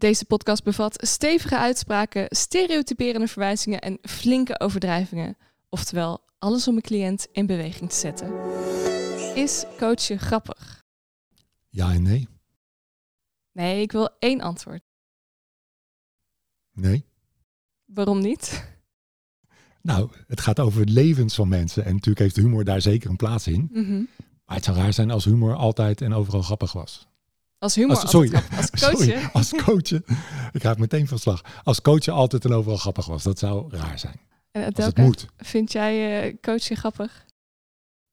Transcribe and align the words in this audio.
Deze 0.00 0.24
podcast 0.24 0.64
bevat 0.64 1.06
stevige 1.06 1.58
uitspraken, 1.58 2.26
stereotyperende 2.28 3.26
verwijzingen 3.26 3.80
en 3.80 3.98
flinke 4.02 4.60
overdrijvingen. 4.60 5.36
Oftewel, 5.68 6.24
alles 6.38 6.68
om 6.68 6.76
een 6.76 6.82
cliënt 6.82 7.26
in 7.32 7.46
beweging 7.46 7.90
te 7.90 7.96
zetten. 7.96 8.32
Is 9.34 9.64
coachen 9.78 10.18
grappig? 10.18 10.84
Ja 11.68 11.92
en 11.92 12.02
nee. 12.02 12.28
Nee, 13.52 13.82
ik 13.82 13.92
wil 13.92 14.08
één 14.18 14.40
antwoord. 14.40 14.82
Nee. 16.72 17.04
Waarom 17.84 18.20
niet? 18.20 18.68
Nou, 19.82 20.10
het 20.26 20.40
gaat 20.40 20.60
over 20.60 20.84
levens 20.84 21.34
van 21.34 21.48
mensen. 21.48 21.84
En 21.84 21.92
natuurlijk 21.92 22.18
heeft 22.18 22.36
humor 22.36 22.64
daar 22.64 22.80
zeker 22.80 23.10
een 23.10 23.16
plaats 23.16 23.46
in. 23.46 23.68
Mhm. 23.72 24.02
Maar 24.44 24.56
het 24.56 24.64
zou 24.64 24.76
raar 24.76 24.92
zijn 24.92 25.10
als 25.10 25.24
humor 25.24 25.54
altijd 25.54 26.00
en 26.00 26.12
overal 26.12 26.42
grappig 26.42 26.72
was. 26.72 27.09
Als 27.60 27.74
humor, 27.74 27.96
Als, 28.00 28.10
sorry, 28.10 28.34
altijd 28.34 29.32
als 29.32 29.50
coachen. 29.50 30.04
Ik 30.52 30.62
raak 30.62 30.78
meteen 30.78 31.06
van 31.06 31.18
slag. 31.18 31.40
Als 31.64 31.80
coachen 31.82 32.12
altijd 32.12 32.44
en 32.44 32.52
overal 32.52 32.76
grappig 32.76 33.06
was. 33.06 33.22
Dat 33.22 33.38
zou 33.38 33.76
raar 33.76 33.98
zijn. 33.98 34.20
En 34.50 34.64
Als 34.64 34.74
het 34.74 34.78
Adelka, 34.78 35.02
moet. 35.02 35.26
vind 35.36 35.72
jij 35.72 36.22
eh 36.28 36.36
coachen 36.40 36.76
grappig? 36.76 37.24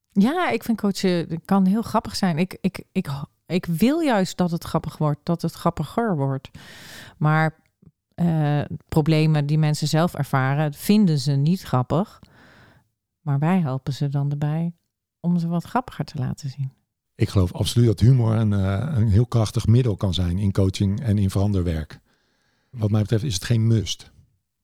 Ja, 0.09 0.49
ik 0.49 0.63
vind 0.63 0.77
coachen 0.81 1.41
kan 1.45 1.65
heel 1.65 1.81
grappig 1.81 2.15
zijn. 2.15 2.37
Ik, 2.37 2.57
ik, 2.61 2.83
ik, 2.91 3.09
ik 3.45 3.65
wil 3.65 3.99
juist 3.99 4.37
dat 4.37 4.51
het 4.51 4.63
grappig 4.63 4.97
wordt, 4.97 5.19
dat 5.23 5.41
het 5.41 5.53
grappiger 5.53 6.15
wordt. 6.15 6.49
Maar 7.17 7.59
eh, 8.15 8.61
problemen 8.89 9.45
die 9.45 9.57
mensen 9.57 9.87
zelf 9.87 10.13
ervaren, 10.13 10.73
vinden 10.73 11.19
ze 11.19 11.31
niet 11.31 11.61
grappig. 11.61 12.19
Maar 13.21 13.39
wij 13.39 13.59
helpen 13.59 13.93
ze 13.93 14.09
dan 14.09 14.31
erbij 14.31 14.73
om 15.19 15.37
ze 15.39 15.47
wat 15.47 15.63
grappiger 15.63 16.05
te 16.05 16.17
laten 16.17 16.49
zien. 16.49 16.71
Ik 17.17 17.29
geloof 17.29 17.53
absoluut 17.53 17.87
dat 17.87 17.99
humor 17.99 18.35
een, 18.35 18.53
eh, 18.53 18.93
een 18.95 19.09
heel 19.09 19.25
krachtig 19.25 19.67
middel 19.67 19.95
kan 19.95 20.13
zijn 20.13 20.37
in 20.37 20.51
coaching 20.51 21.01
en 21.01 21.17
in 21.17 21.29
veranderwerk. 21.29 21.99
Wat 22.69 22.91
mij 22.91 23.01
betreft 23.01 23.23
is 23.23 23.33
het 23.33 23.43
geen 23.43 23.67
must. 23.67 24.11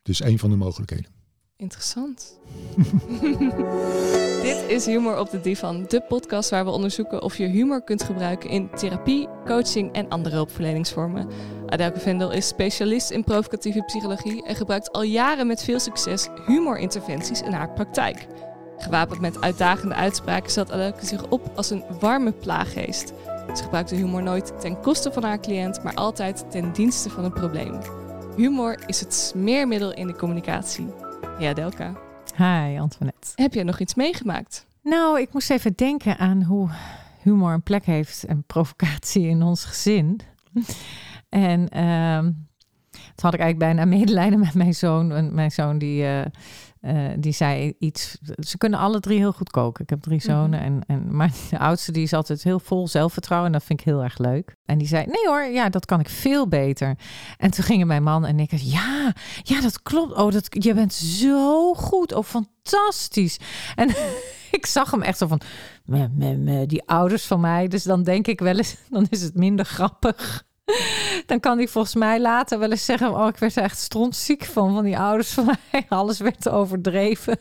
Is 0.03 0.20
een 0.20 0.39
van 0.39 0.49
de 0.49 0.55
mogelijkheden. 0.55 1.12
Interessant. 1.57 2.37
Dit 4.48 4.63
is 4.68 4.85
Humor 4.85 5.20
op 5.20 5.29
de 5.29 5.41
Divan, 5.41 5.85
de 5.87 6.01
podcast 6.01 6.49
waar 6.49 6.65
we 6.65 6.71
onderzoeken 6.71 7.21
of 7.21 7.37
je 7.37 7.48
humor 7.48 7.84
kunt 7.84 8.04
gebruiken 8.04 8.49
in 8.49 8.70
therapie, 8.70 9.27
coaching 9.46 9.93
en 9.93 10.09
andere 10.09 10.35
hulpverleningsvormen. 10.35 11.27
Adelke 11.68 11.99
Vendel 11.99 12.31
is 12.31 12.48
specialist 12.48 13.12
in 13.12 13.24
provocatieve 13.24 13.84
psychologie 13.84 14.46
en 14.46 14.55
gebruikt 14.55 14.91
al 14.91 15.04
jaren 15.04 15.48
met 15.48 15.63
veel 15.63 15.79
succes 15.79 16.27
humorinterventies 16.46 17.41
in 17.41 17.51
haar 17.51 17.74
praktijk. 17.74 18.27
Gewapend 18.84 19.20
met 19.20 19.41
uitdagende 19.41 19.95
uitspraken 19.95 20.49
stelt 20.49 20.71
Adelke 20.71 21.05
zich 21.05 21.29
op 21.29 21.51
als 21.55 21.70
een 21.70 21.84
warme 21.99 22.31
plaaggeest. 22.31 23.13
Ze 23.55 23.63
gebruikt 23.63 23.90
de 23.90 23.95
humor 23.95 24.23
nooit 24.23 24.62
ten 24.62 24.79
koste 24.81 25.12
van 25.12 25.23
haar 25.23 25.40
cliënt, 25.40 25.84
maar 25.84 25.93
altijd 25.93 26.51
ten 26.51 26.73
dienste 26.73 27.09
van 27.09 27.23
het 27.23 27.34
probleem. 27.34 27.79
Humor 28.35 28.77
is 28.85 28.99
het 28.99 29.13
smeermiddel 29.13 29.93
in 29.93 30.07
de 30.07 30.15
communicatie. 30.15 30.87
Ja, 31.40 31.49
Adelka. 31.49 31.93
Hi, 32.35 32.79
Antoinette. 32.79 33.31
Heb 33.35 33.53
jij 33.53 33.63
nog 33.63 33.79
iets 33.79 33.95
meegemaakt? 33.95 34.65
Nou, 34.81 35.20
ik 35.20 35.34
moest 35.34 35.49
even 35.49 35.73
denken 35.75 36.18
aan 36.18 36.43
hoe 36.43 36.70
humor 37.21 37.53
een 37.53 37.63
plek 37.63 37.85
heeft 37.85 38.23
en 38.23 38.43
provocatie 38.43 39.27
in 39.27 39.41
ons 39.41 39.65
gezin. 39.65 40.20
En 41.29 41.70
ehm 41.70 42.31
toen 43.15 43.25
had 43.25 43.34
ik 43.34 43.40
eigenlijk 43.40 43.75
bijna 43.75 43.85
medelijden 43.97 44.40
met 44.40 44.53
mijn 44.53 44.73
zoon. 44.73 45.12
En 45.12 45.34
mijn 45.34 45.51
zoon 45.51 45.77
die, 45.77 46.05
eh, 46.05 46.25
eh, 46.84 47.09
die 47.17 47.31
zei 47.31 47.73
iets. 47.79 48.17
Ze 48.39 48.57
kunnen 48.57 48.79
alle 48.79 48.99
drie 48.99 49.17
heel 49.17 49.31
goed 49.31 49.49
koken. 49.49 49.84
Ik 49.84 49.89
heb 49.89 50.01
drie 50.01 50.21
zonen. 50.21 50.59
en, 50.59 50.81
en, 50.87 51.15
maar 51.15 51.31
de 51.49 51.59
oudste 51.59 51.91
die 51.91 52.03
is 52.03 52.13
altijd 52.13 52.43
heel 52.43 52.59
vol 52.59 52.87
zelfvertrouwen. 52.87 53.48
En 53.48 53.53
dat 53.57 53.63
vind 53.63 53.79
ik 53.79 53.85
heel 53.85 54.03
erg 54.03 54.17
leuk. 54.17 54.55
En 54.65 54.77
die 54.77 54.87
zei, 54.87 55.05
nee 55.05 55.27
hoor, 55.27 55.43
ja, 55.43 55.70
dat 55.70 55.85
kan 55.85 55.99
ik 55.99 56.09
veel 56.09 56.48
beter. 56.48 56.98
En 57.37 57.51
toen 57.51 57.63
gingen 57.63 57.87
mijn 57.87 58.03
man 58.03 58.25
en 58.25 58.40
ik, 58.40 58.51
ja, 58.51 59.13
ja, 59.43 59.62
dat 59.62 59.81
klopt. 59.81 60.13
Oh, 60.13 60.31
dat, 60.31 60.48
je 60.49 60.73
bent 60.73 60.93
zo 60.93 61.73
goed. 61.73 62.13
Oh, 62.13 62.23
fantastisch. 62.23 63.40
En 63.75 63.90
ik 64.57 64.66
zag 64.66 64.91
hem 64.91 65.01
echt 65.01 65.18
zo 65.18 65.28
van, 65.28 65.41
die 66.68 66.84
ouders 66.85 67.25
van 67.25 67.40
mij. 67.40 67.68
Dus 67.68 67.84
dan 67.84 68.03
denk 68.03 68.28
ik 68.28 68.40
wel 68.40 68.58
eens, 68.58 68.75
dan 68.90 69.08
is 69.09 69.22
het 69.22 69.35
minder 69.35 69.66
grappig. 69.66 70.46
Dan 71.25 71.40
kan 71.40 71.57
hij 71.57 71.68
volgens 71.68 71.96
mij 71.96 72.22
later 72.22 72.59
wel 72.59 72.72
eens 72.72 72.85
zeggen: 72.85 73.13
Oh, 73.13 73.28
ik 73.28 73.38
werd 73.38 73.56
er 73.56 73.63
echt 73.63 73.78
strontziek 73.78 74.44
van, 74.44 74.74
van 74.74 74.84
die 74.84 74.97
ouders 74.97 75.34
van 75.34 75.46
mij. 75.72 75.85
Alles 75.90 76.19
werd 76.19 76.50
overdreven. 76.50 77.40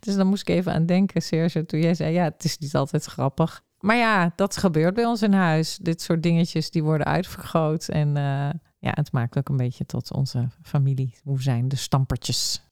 Dus 0.00 0.14
dan 0.14 0.26
moest 0.26 0.48
ik 0.48 0.54
even 0.54 0.72
aan 0.72 0.86
denken, 0.86 1.22
Serge, 1.22 1.64
toen 1.66 1.80
jij 1.80 1.94
zei: 1.94 2.12
Ja, 2.12 2.24
het 2.24 2.44
is 2.44 2.58
niet 2.58 2.74
altijd 2.74 3.04
grappig. 3.04 3.62
Maar 3.78 3.96
ja, 3.96 4.32
dat 4.36 4.56
gebeurt 4.56 4.94
bij 4.94 5.04
ons 5.04 5.22
in 5.22 5.32
huis. 5.32 5.76
Dit 5.76 6.02
soort 6.02 6.22
dingetjes 6.22 6.70
die 6.70 6.82
worden 6.82 7.06
uitvergroot. 7.06 7.88
En 7.88 8.16
eh, 8.16 8.50
ja, 8.78 8.90
het 8.94 9.12
maakt 9.12 9.38
ook 9.38 9.48
een 9.48 9.56
beetje 9.56 9.86
tot 9.86 10.12
onze 10.12 10.48
familie. 10.62 11.18
Hoe 11.22 11.42
zijn 11.42 11.68
de 11.68 11.76
stampertjes? 11.76 12.62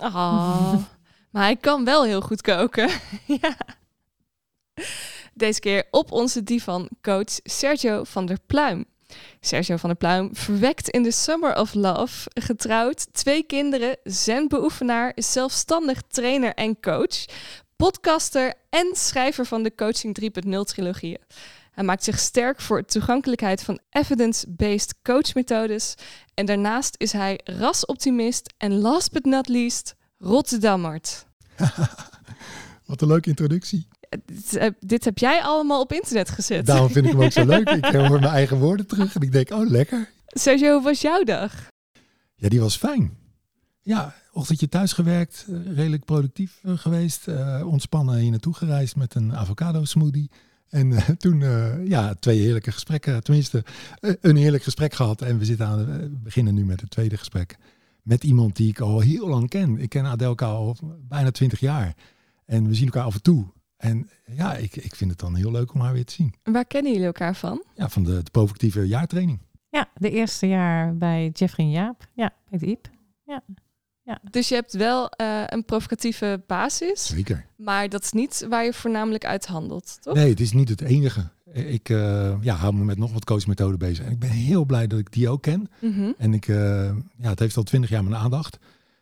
Oh, 0.00 0.72
maar 1.32 1.42
hij 1.42 1.56
kan 1.56 1.84
wel 1.84 2.04
heel 2.04 2.20
goed 2.20 2.40
koken. 2.40 2.88
ja. 3.26 3.56
Deze 5.34 5.60
keer 5.60 5.86
op 5.90 6.12
onze 6.12 6.42
divan 6.42 6.88
coach 7.02 7.40
Sergio 7.42 8.04
van 8.04 8.26
der 8.26 8.38
Pluim. 8.46 8.84
Sergio 9.40 9.76
van 9.76 9.88
der 9.88 9.98
Pluim 9.98 10.36
verwekt 10.36 10.88
in 10.88 11.02
de 11.02 11.10
Summer 11.10 11.56
of 11.56 11.74
Love, 11.74 12.30
getrouwd, 12.34 13.06
twee 13.12 13.42
kinderen, 13.42 13.96
zenbeoefenaar, 14.04 15.12
zelfstandig 15.14 16.02
trainer 16.08 16.54
en 16.54 16.80
coach, 16.80 17.24
podcaster 17.76 18.54
en 18.70 18.90
schrijver 18.92 19.46
van 19.46 19.62
de 19.62 19.74
Coaching 19.74 20.42
3.0 20.46 20.60
trilogieën. 20.60 21.20
Hij 21.70 21.84
maakt 21.84 22.04
zich 22.04 22.18
sterk 22.18 22.60
voor 22.60 22.84
toegankelijkheid 22.84 23.62
van 23.62 23.78
evidence-based 23.90 24.94
coachmethodes 25.02 25.94
en 26.34 26.46
daarnaast 26.46 26.94
is 26.98 27.12
hij 27.12 27.40
rasoptimist 27.44 28.54
en 28.56 28.80
last 28.80 29.12
but 29.12 29.24
not 29.24 29.48
least 29.48 29.94
Rotterdammert. 30.18 31.26
Wat 32.86 33.00
een 33.00 33.08
leuke 33.08 33.28
introductie. 33.28 33.88
Dit, 34.26 34.56
eh, 34.56 34.70
dit 34.80 35.04
heb 35.04 35.18
jij 35.18 35.42
allemaal 35.42 35.80
op 35.80 35.92
internet 35.92 36.30
gezet. 36.30 36.66
Daarom 36.66 36.90
vind 36.90 37.06
ik 37.06 37.12
hem 37.12 37.22
ook 37.22 37.32
zo 37.32 37.46
leuk. 37.46 37.68
Ik 37.78 37.84
hoor 37.84 38.20
mijn 38.20 38.24
eigen 38.24 38.58
woorden 38.58 38.86
terug 38.86 39.14
en 39.14 39.20
ik 39.20 39.32
denk, 39.32 39.50
oh 39.50 39.70
lekker. 39.70 40.10
Sergio, 40.26 40.72
hoe 40.72 40.82
was 40.82 41.00
jouw 41.00 41.22
dag? 41.22 41.52
Ja, 42.34 42.48
die 42.48 42.60
was 42.60 42.76
fijn. 42.76 43.16
Ja, 43.82 44.14
ochtendje 44.32 44.68
thuis 44.68 44.92
gewerkt, 44.92 45.46
eh, 45.48 45.76
redelijk 45.76 46.04
productief 46.04 46.60
eh, 46.62 46.72
geweest. 46.78 47.28
eh, 47.28 47.62
ontspannen 47.66 48.16
hier 48.18 48.30
naartoe 48.30 48.54
gereisd 48.54 48.96
met 48.96 49.14
een 49.14 49.34
avocado 49.34 49.84
smoothie. 49.84 50.30
En 50.68 50.92
toen, 51.18 51.38
ja, 51.88 52.14
twee 52.14 52.40
heerlijke 52.40 52.72
gesprekken. 52.72 53.22
Tenminste, 53.22 53.64
een 54.20 54.36
heerlijk 54.36 54.62
gesprek 54.62 54.94
gehad. 54.94 55.22
En 55.22 55.38
we 55.38 55.44
zitten 55.44 55.66
aan, 55.66 55.86
we 55.86 56.08
beginnen 56.22 56.54
nu 56.54 56.64
met 56.64 56.80
het 56.80 56.90
tweede 56.90 57.16
gesprek. 57.16 57.56
Met 58.02 58.24
iemand 58.24 58.56
die 58.56 58.68
ik 58.68 58.80
al 58.80 59.00
heel 59.00 59.28
lang 59.28 59.48
ken. 59.48 59.78
Ik 59.78 59.88
ken 59.88 60.04
Adelka 60.04 60.46
al 60.46 60.76
bijna 61.08 61.30
twintig 61.30 61.60
jaar. 61.60 61.94
En 62.46 62.66
we 62.66 62.74
zien 62.74 62.84
elkaar 62.84 63.04
af 63.04 63.14
en 63.14 63.22
toe. 63.22 63.46
En 63.84 64.10
ja, 64.36 64.54
ik, 64.54 64.76
ik 64.76 64.94
vind 64.94 65.10
het 65.10 65.20
dan 65.20 65.34
heel 65.34 65.50
leuk 65.50 65.74
om 65.74 65.80
haar 65.80 65.92
weer 65.92 66.04
te 66.04 66.12
zien. 66.12 66.34
Waar 66.42 66.64
kennen 66.64 66.92
jullie 66.92 67.06
elkaar 67.06 67.36
van? 67.36 67.64
Ja, 67.74 67.88
van 67.88 68.02
de, 68.02 68.22
de 68.22 68.30
provocatieve 68.30 68.86
jaartraining. 68.86 69.40
Ja, 69.68 69.88
de 69.94 70.10
eerste 70.10 70.48
jaar 70.48 70.96
bij 70.96 71.30
Jeffrey 71.32 71.66
en 71.66 71.72
Jaap. 71.72 72.08
Ja, 72.14 72.32
met 72.48 72.62
Iep. 72.62 72.92
Dus 74.30 74.48
je 74.48 74.54
hebt 74.54 74.72
wel 74.72 75.10
eh, 75.10 75.42
een 75.46 75.64
provocatieve 75.64 76.42
basis, 76.46 77.06
Zeker. 77.06 77.46
maar 77.56 77.88
dat 77.88 78.02
is 78.02 78.12
niet 78.12 78.46
waar 78.48 78.64
je 78.64 78.72
voornamelijk 78.72 79.24
uit 79.24 79.46
handelt, 79.46 79.98
toch? 80.00 80.14
Nee, 80.14 80.28
het 80.28 80.40
is 80.40 80.52
niet 80.52 80.68
het 80.68 80.80
enige. 80.80 81.30
Ik 81.52 81.88
eh, 81.88 82.34
ja, 82.40 82.54
hou 82.54 82.74
me 82.74 82.84
met 82.84 82.98
nog 82.98 83.12
wat 83.12 83.24
coachmethoden 83.24 83.78
bezig. 83.78 84.04
En 84.04 84.12
ik 84.12 84.18
ben 84.18 84.30
heel 84.30 84.64
blij 84.64 84.86
dat 84.86 84.98
ik 84.98 85.12
die 85.12 85.28
ook 85.28 85.42
ken. 85.42 85.68
Mhm. 85.80 86.12
En 86.18 86.34
ik, 86.34 86.48
eh, 86.48 86.56
ja, 87.16 87.28
het 87.28 87.38
heeft 87.38 87.56
al 87.56 87.62
twintig 87.62 87.90
jaar 87.90 88.04
mijn 88.04 88.22
aandacht. 88.22 88.58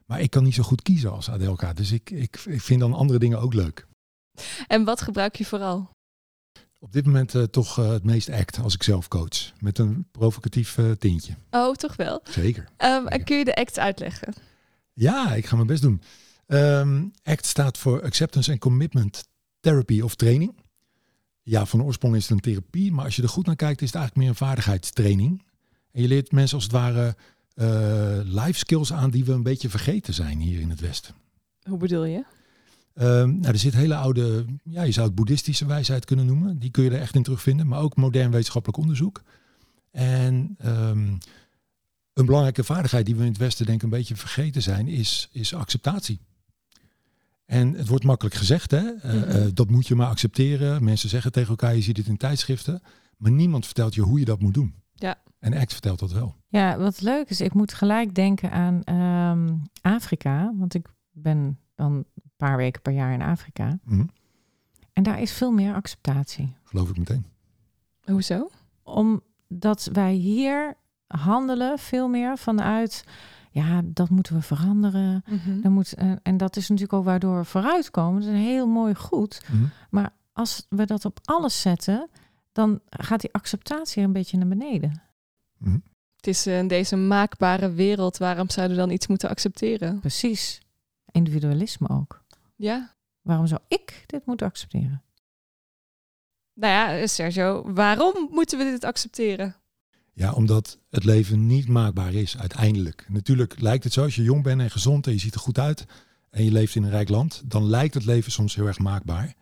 Maar 0.07 0.21
ik 0.21 0.31
kan 0.31 0.45
niet 0.45 0.55
zo 0.55 0.63
goed 0.63 0.83
kiezen 0.83 1.13
als 1.13 1.31
Adelka. 1.31 1.73
Dus 1.73 1.93
ik, 1.93 2.11
ik, 2.11 2.43
ik 2.47 2.61
vind 2.61 2.81
dan 2.81 2.95
andere 2.95 3.19
dingen 3.19 3.41
ook 3.41 3.55
leuk. 3.55 3.87
En 4.67 4.85
wat 4.85 5.01
gebruik 5.01 5.37
je 5.37 5.45
vooral? 5.45 5.91
Op 6.79 6.93
dit 6.93 7.07
moment 7.07 7.35
eh, 7.35 7.43
toch 7.43 7.79
eh, 7.79 7.89
het 7.89 8.05
meest 8.05 8.31
act 8.31 8.59
als 8.59 8.75
ik 8.75 8.83
zelf 8.83 9.09
coach. 9.09 9.53
Met 9.59 9.79
een 9.79 10.07
provocatief 10.11 10.79
eh, 10.79 10.91
tintje. 10.91 11.35
Oh, 11.51 11.75
toch 11.75 11.97
wel. 11.97 12.21
Zeker. 12.25 12.69
Ehm, 12.77 13.07
en 13.07 13.25
kun 13.25 13.39
je 13.39 13.45
de 13.45 13.55
act 13.55 13.79
uitleggen? 13.79 14.35
Ja, 14.93 15.35
ik 15.35 15.47
ga 15.47 15.55
mijn 15.55 15.67
best 15.67 15.83
doen. 15.83 16.03
Ehm, 16.47 17.05
ACT 17.23 17.47
staat 17.47 17.79
voor 17.79 18.03
Acceptance 18.03 18.51
and 18.51 18.61
Commitment 18.61 19.29
Therapy 19.61 20.01
of 20.01 20.15
Training. 20.15 20.55
Ja, 21.43 21.67
van 21.67 21.83
oorsprong 21.83 22.17
is 22.17 22.23
het 22.23 22.31
een 22.31 22.41
therapie, 22.41 22.93
maar 22.93 23.05
als 23.05 23.17
je 23.17 23.23
er 23.23 23.29
goed 23.29 23.47
naar 23.47 23.57
kijkt, 23.57 23.83
is 23.83 23.87
het 23.87 23.97
eigenlijk 23.97 24.27
meer 24.27 24.29
een 24.29 24.47
vaardigheidstraining. 24.47 25.43
En 25.93 26.03
je 26.03 26.09
leert 26.09 26.33
mensen 26.33 26.55
als 26.55 26.65
het 26.65 26.73
ware 26.73 27.17
eh, 27.55 28.21
life 28.25 28.59
skills 28.59 28.93
aan 28.93 29.11
die 29.11 29.25
we 29.25 29.33
een 29.33 29.43
beetje 29.43 29.69
vergeten 29.69 30.15
zijn 30.15 30.41
hier 30.41 30.61
in 30.61 30.71
het 30.71 30.81
Westen. 30.81 31.15
Hoe 31.63 31.79
bedoel 31.79 32.05
je? 32.05 32.25
Ehm, 32.95 33.29
nou, 33.41 33.53
er 33.53 33.59
zit 33.59 33.75
hele 33.75 33.95
oude, 33.97 34.45
ja, 34.65 34.83
je 34.83 34.93
zou 34.93 35.07
het 35.07 35.15
boeddhistische 35.15 35.67
wijsheid 35.67 36.05
kunnen 36.05 36.27
noemen. 36.27 36.59
Die 36.59 36.71
kun 36.71 36.85
je 36.85 36.91
er 36.91 37.01
echt 37.01 37.15
in 37.15 37.23
terugvinden, 37.23 37.67
maar 37.67 37.81
ook 37.81 37.97
modern 37.97 38.31
wetenschappelijk 38.31 38.79
onderzoek. 38.79 39.23
En 39.91 40.55
ehm, 40.59 41.07
een 42.13 42.27
belangrijke 42.27 42.65
vaardigheid 42.65 43.07
die 43.07 43.15
we 43.15 43.23
in 43.23 43.29
het 43.29 43.37
Westen 43.39 43.67
denk 43.67 43.79
ik 43.79 43.85
een 43.85 43.91
beetje 43.99 44.17
vergeten 44.17 44.63
zijn, 44.63 44.89
is, 44.89 45.29
is 45.33 45.55
acceptatie. 45.55 46.21
En 47.45 47.73
het 47.75 47.89
wordt 47.89 48.05
makkelijk 48.05 48.35
gezegd, 48.37 48.71
hè? 48.71 48.91
Eh, 48.95 49.13
Mhm. 49.15 49.23
eh, 49.29 49.45
dat 49.55 49.71
moet 49.71 49.87
je 49.87 49.95
maar 49.95 50.07
accepteren. 50.09 50.85
Mensen 50.85 51.09
zeggen 51.09 51.33
tegen 51.33 51.51
elkaar, 51.51 51.75
je 51.75 51.83
ziet 51.83 51.97
het 51.97 52.07
in 52.07 52.17
tijdschriften. 52.17 52.83
Maar 53.17 53.31
niemand 53.31 53.65
vertelt 53.65 53.95
je 53.95 54.01
hoe 54.01 54.19
je 54.19 54.25
dat 54.25 54.41
moet 54.41 54.55
doen. 54.55 54.75
Ja. 54.95 55.19
En 55.39 55.55
ACT 55.55 55.73
vertelt 55.73 55.99
dat 55.99 56.13
wel. 56.13 56.37
Ja, 56.49 56.79
wat 56.79 57.01
leuk 57.01 57.31
is, 57.31 57.41
ik 57.41 57.55
moet 57.55 57.75
gelijk 57.75 58.15
denken 58.15 58.51
aan 58.51 58.83
ehm, 58.85 59.55
Afrika. 59.81 60.53
Want 60.59 60.75
ik 60.75 60.87
ben 61.13 61.59
dan 61.75 61.93
een 61.93 62.07
paar 62.37 62.57
weken 62.57 62.83
per 62.83 62.93
jaar 62.93 63.13
in 63.13 63.23
Afrika. 63.23 63.79
Mhm. 63.85 64.05
En 64.93 65.03
daar 65.03 65.21
is 65.21 65.33
veel 65.33 65.53
meer 65.53 65.75
acceptatie. 65.75 66.57
Geloof 66.65 66.89
ik 66.89 66.99
meteen. 66.99 67.27
Hoezo? 68.05 68.51
Omdat 68.83 69.89
wij 69.93 70.13
hier 70.13 70.77
handelen 71.07 71.79
veel 71.79 72.09
meer 72.09 72.39
vanuit, 72.39 73.05
ja, 73.51 73.81
dat 73.85 74.11
moeten 74.11 74.35
we 74.35 74.43
veranderen. 74.43 75.25
Mhm. 75.27 75.61
Dan 75.61 75.73
moet, 75.73 75.95
eh, 75.95 76.13
en 76.23 76.37
dat 76.37 76.57
is 76.57 76.69
natuurlijk 76.69 76.93
ook 76.93 77.05
waardoor 77.05 77.37
we 77.37 77.45
vooruitkomen. 77.45 78.21
Dat 78.21 78.31
is 78.31 78.37
een 78.37 78.45
heel 78.45 78.67
mooi 78.67 78.95
goed. 78.95 79.43
Mhm. 79.91 80.07
Als 80.33 80.67
we 80.69 80.87
dat 80.87 81.05
op 81.05 81.19
alles 81.25 81.61
zetten, 81.61 82.09
dan 82.53 82.81
gaat 82.91 83.21
die 83.21 83.33
acceptatie 83.33 84.03
een 84.03 84.13
beetje 84.13 84.39
naar 84.39 84.49
beneden. 84.49 85.03
Mhm. 85.59 85.79
Het 86.17 86.27
is 86.27 86.47
eh, 86.47 86.59
in 86.59 86.69
deze 86.69 86.97
maakbare 86.97 87.73
wereld, 87.73 88.17
waarom 88.17 88.51
zouden 88.51 88.77
we 88.77 88.83
dan 88.83 88.93
iets 88.93 89.07
moeten 89.07 89.29
accepteren? 89.29 90.01
Precies. 90.01 90.62
Individualisme 91.13 91.89
ook. 91.89 92.25
Ja. 92.57 92.95
Waarom 93.23 93.47
zou 93.47 93.61
ik 93.69 94.05
dit 94.07 94.27
moeten 94.27 94.47
accepteren? 94.47 95.03
Nou 96.55 96.73
ja, 96.73 96.99
eh, 96.99 97.07
Sergio, 97.07 97.73
waarom 97.73 98.29
moeten 98.31 98.59
we 98.59 98.65
dit 98.65 98.85
accepteren? 98.85 99.57
Ja, 100.13 100.33
omdat 100.33 100.79
het 100.91 101.05
leven 101.05 101.47
niet 101.47 101.69
maakbaar 101.69 102.15
is 102.15 102.39
uiteindelijk. 102.39 103.07
Natuurlijk 103.09 103.61
lijkt 103.61 103.85
het 103.85 103.93
zo, 103.93 104.03
als 104.03 104.15
je 104.15 104.23
jong 104.23 104.43
bent 104.43 104.61
en 104.61 104.71
gezond 104.71 105.07
en 105.07 105.13
je 105.13 105.19
ziet 105.19 105.35
er 105.35 105.41
goed 105.41 105.59
uit 105.59 105.87
en 106.31 106.45
je 106.45 106.53
leeft 106.53 106.75
in 106.75 106.83
een 106.83 106.91
rijk 106.91 107.09
land, 107.09 107.43
dan 107.45 107.65
lijkt 107.65 107.95
het 107.95 108.05
leven 108.05 108.33
soms 108.33 108.55
heel 108.55 108.67
erg 108.67 108.79
maakbaar. 108.79 109.35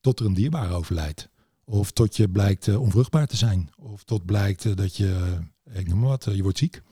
Tot 0.00 0.20
er 0.20 0.26
een 0.26 0.34
dierbare 0.34 0.74
overlijdt. 0.74 1.28
Of 1.64 1.90
tot 1.90 2.16
je 2.16 2.28
blijkt 2.28 2.68
eh, 2.68 2.80
onvruchtbaar 2.80 3.26
te 3.26 3.36
zijn. 3.36 3.70
Of 3.76 4.04
tot 4.04 4.24
blijkt 4.24 4.64
eh, 4.64 4.76
dat 4.76 4.96
je, 4.96 5.38
ik 5.72 5.88
noem 5.88 5.98
maar 5.98 6.08
wat, 6.08 6.28
je 6.32 6.42
wordt 6.42 6.58
ziek. 6.58 6.82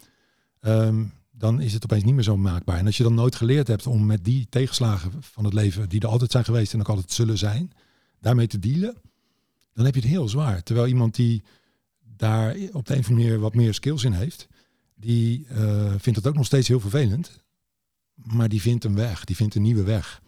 Ehm, 0.60 1.04
dan 1.38 1.60
is 1.60 1.72
het 1.72 1.84
opeens 1.84 2.04
niet 2.04 2.14
meer 2.14 2.22
zo 2.22 2.36
maakbaar. 2.36 2.78
En 2.78 2.86
als 2.86 2.96
je 2.96 3.02
dan 3.02 3.14
nooit 3.14 3.34
geleerd 3.34 3.68
hebt 3.68 3.86
om 3.86 4.06
met 4.06 4.24
die 4.24 4.46
tegenslagen 4.48 5.12
van 5.20 5.44
het 5.44 5.54
leven, 5.54 5.88
die 5.88 6.00
er 6.00 6.08
altijd 6.08 6.30
zijn 6.30 6.44
geweest 6.44 6.72
en 6.72 6.80
ook 6.80 6.88
altijd 6.88 7.12
zullen 7.12 7.38
zijn, 7.38 7.72
daarmee 8.20 8.46
te 8.46 8.58
dealen, 8.58 8.96
dan 9.74 9.84
heb 9.84 9.94
je 9.94 10.00
het 10.00 10.10
heel 10.10 10.28
zwaar. 10.28 10.62
Terwijl 10.62 10.86
iemand 10.86 11.14
die 11.14 11.42
daar 12.16 12.56
op 12.72 12.86
de 12.86 12.94
een 12.94 13.00
of 13.00 13.08
andere 13.08 13.24
manier 13.24 13.38
wat 13.38 13.54
meer 13.54 13.74
skills 13.74 14.04
in 14.04 14.12
heeft, 14.12 14.48
die 14.94 15.46
eh, 15.48 15.92
vindt 15.98 16.18
het 16.18 16.26
ook 16.26 16.34
nog 16.34 16.46
steeds 16.46 16.68
heel 16.68 16.80
vervelend. 16.80 17.40
Maar 18.14 18.48
die 18.48 18.60
vindt 18.60 18.84
een 18.84 18.94
weg, 18.94 19.24
die 19.24 19.36
vindt 19.36 19.54
een 19.54 19.62
nieuwe 19.62 19.82
weg. 19.82 20.22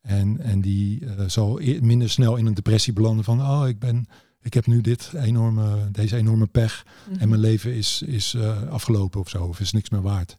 En, 0.00 0.40
en 0.40 0.60
die 0.60 1.06
eh, 1.06 1.28
zal 1.28 1.60
e- 1.60 1.80
minder 1.80 2.10
snel 2.10 2.36
in 2.36 2.46
een 2.46 2.54
depressie 2.54 2.92
belanden 2.92 3.24
van, 3.24 3.40
oh, 3.40 3.68
ik, 3.68 3.78
ben, 3.78 4.08
ik 4.40 4.54
heb 4.54 4.66
nu 4.66 4.80
dit 4.80 5.12
enorme, 5.14 5.90
deze 5.90 6.16
enorme 6.16 6.46
pech 6.46 6.86
en 7.18 7.28
mijn 7.28 7.40
leven 7.40 7.74
is, 7.74 8.02
is 8.02 8.34
eh, 8.34 8.68
afgelopen 8.68 9.20
of 9.20 9.28
zo, 9.28 9.44
of 9.44 9.60
is 9.60 9.72
niks 9.72 9.90
meer 9.90 10.02
waard. 10.02 10.36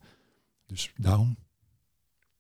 Dus 0.71 0.91
daarom. 0.97 1.38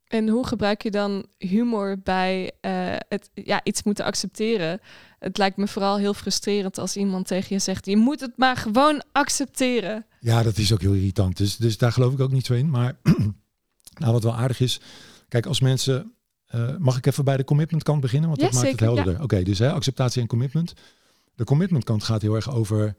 En 0.07 0.27
hoe 0.27 0.47
gebruik 0.47 0.83
je 0.83 0.91
dan 0.91 1.25
humor 1.37 1.99
bij 1.99 2.51
eh, 2.61 2.95
het 3.09 3.29
ja, 3.33 3.61
iets 3.63 3.83
moeten 3.83 4.05
accepteren? 4.05 4.79
Het 5.19 5.37
lijkt 5.37 5.57
me 5.57 5.67
vooral 5.67 5.97
heel 5.97 6.13
frustrerend 6.13 6.77
als 6.77 6.95
iemand 6.95 7.27
tegen 7.27 7.55
je 7.55 7.61
zegt: 7.61 7.85
je 7.85 7.97
moet 7.97 8.19
het 8.19 8.37
maar 8.37 8.57
gewoon 8.57 9.03
accepteren. 9.11 10.05
Ja, 10.19 10.43
dat 10.43 10.57
is 10.57 10.73
ook 10.73 10.81
heel 10.81 10.93
irritant. 10.93 11.37
Dus, 11.37 11.57
dus 11.57 11.77
daar 11.77 11.91
geloof 11.91 12.13
ik 12.13 12.19
ook 12.19 12.31
niet 12.31 12.45
zo 12.45 12.53
in. 12.53 12.69
Maar 12.69 12.97
nou, 14.01 14.11
wat 14.11 14.23
wel 14.23 14.35
aardig 14.35 14.59
is, 14.59 14.79
kijk, 15.27 15.45
als 15.45 15.59
mensen. 15.59 16.13
eh, 16.45 16.77
mag 16.77 16.97
ik 16.97 17.05
even 17.05 17.25
bij 17.25 17.37
de 17.37 17.43
commitment 17.43 17.83
kant 17.83 18.01
beginnen? 18.01 18.29
Want 18.29 18.41
Ja, 18.41 18.47
dat 18.47 18.55
maakt 18.55 18.71
het 18.71 18.79
helderder. 18.79 19.21
Oké, 19.21 19.43
dus 19.43 19.59
hè, 19.59 19.71
acceptatie 19.71 20.21
en 20.21 20.27
commitment. 20.27 20.73
De 21.35 21.43
commitment 21.43 21.83
kant 21.83 22.03
gaat 22.03 22.21
heel 22.21 22.35
erg 22.35 22.51
over. 22.51 22.95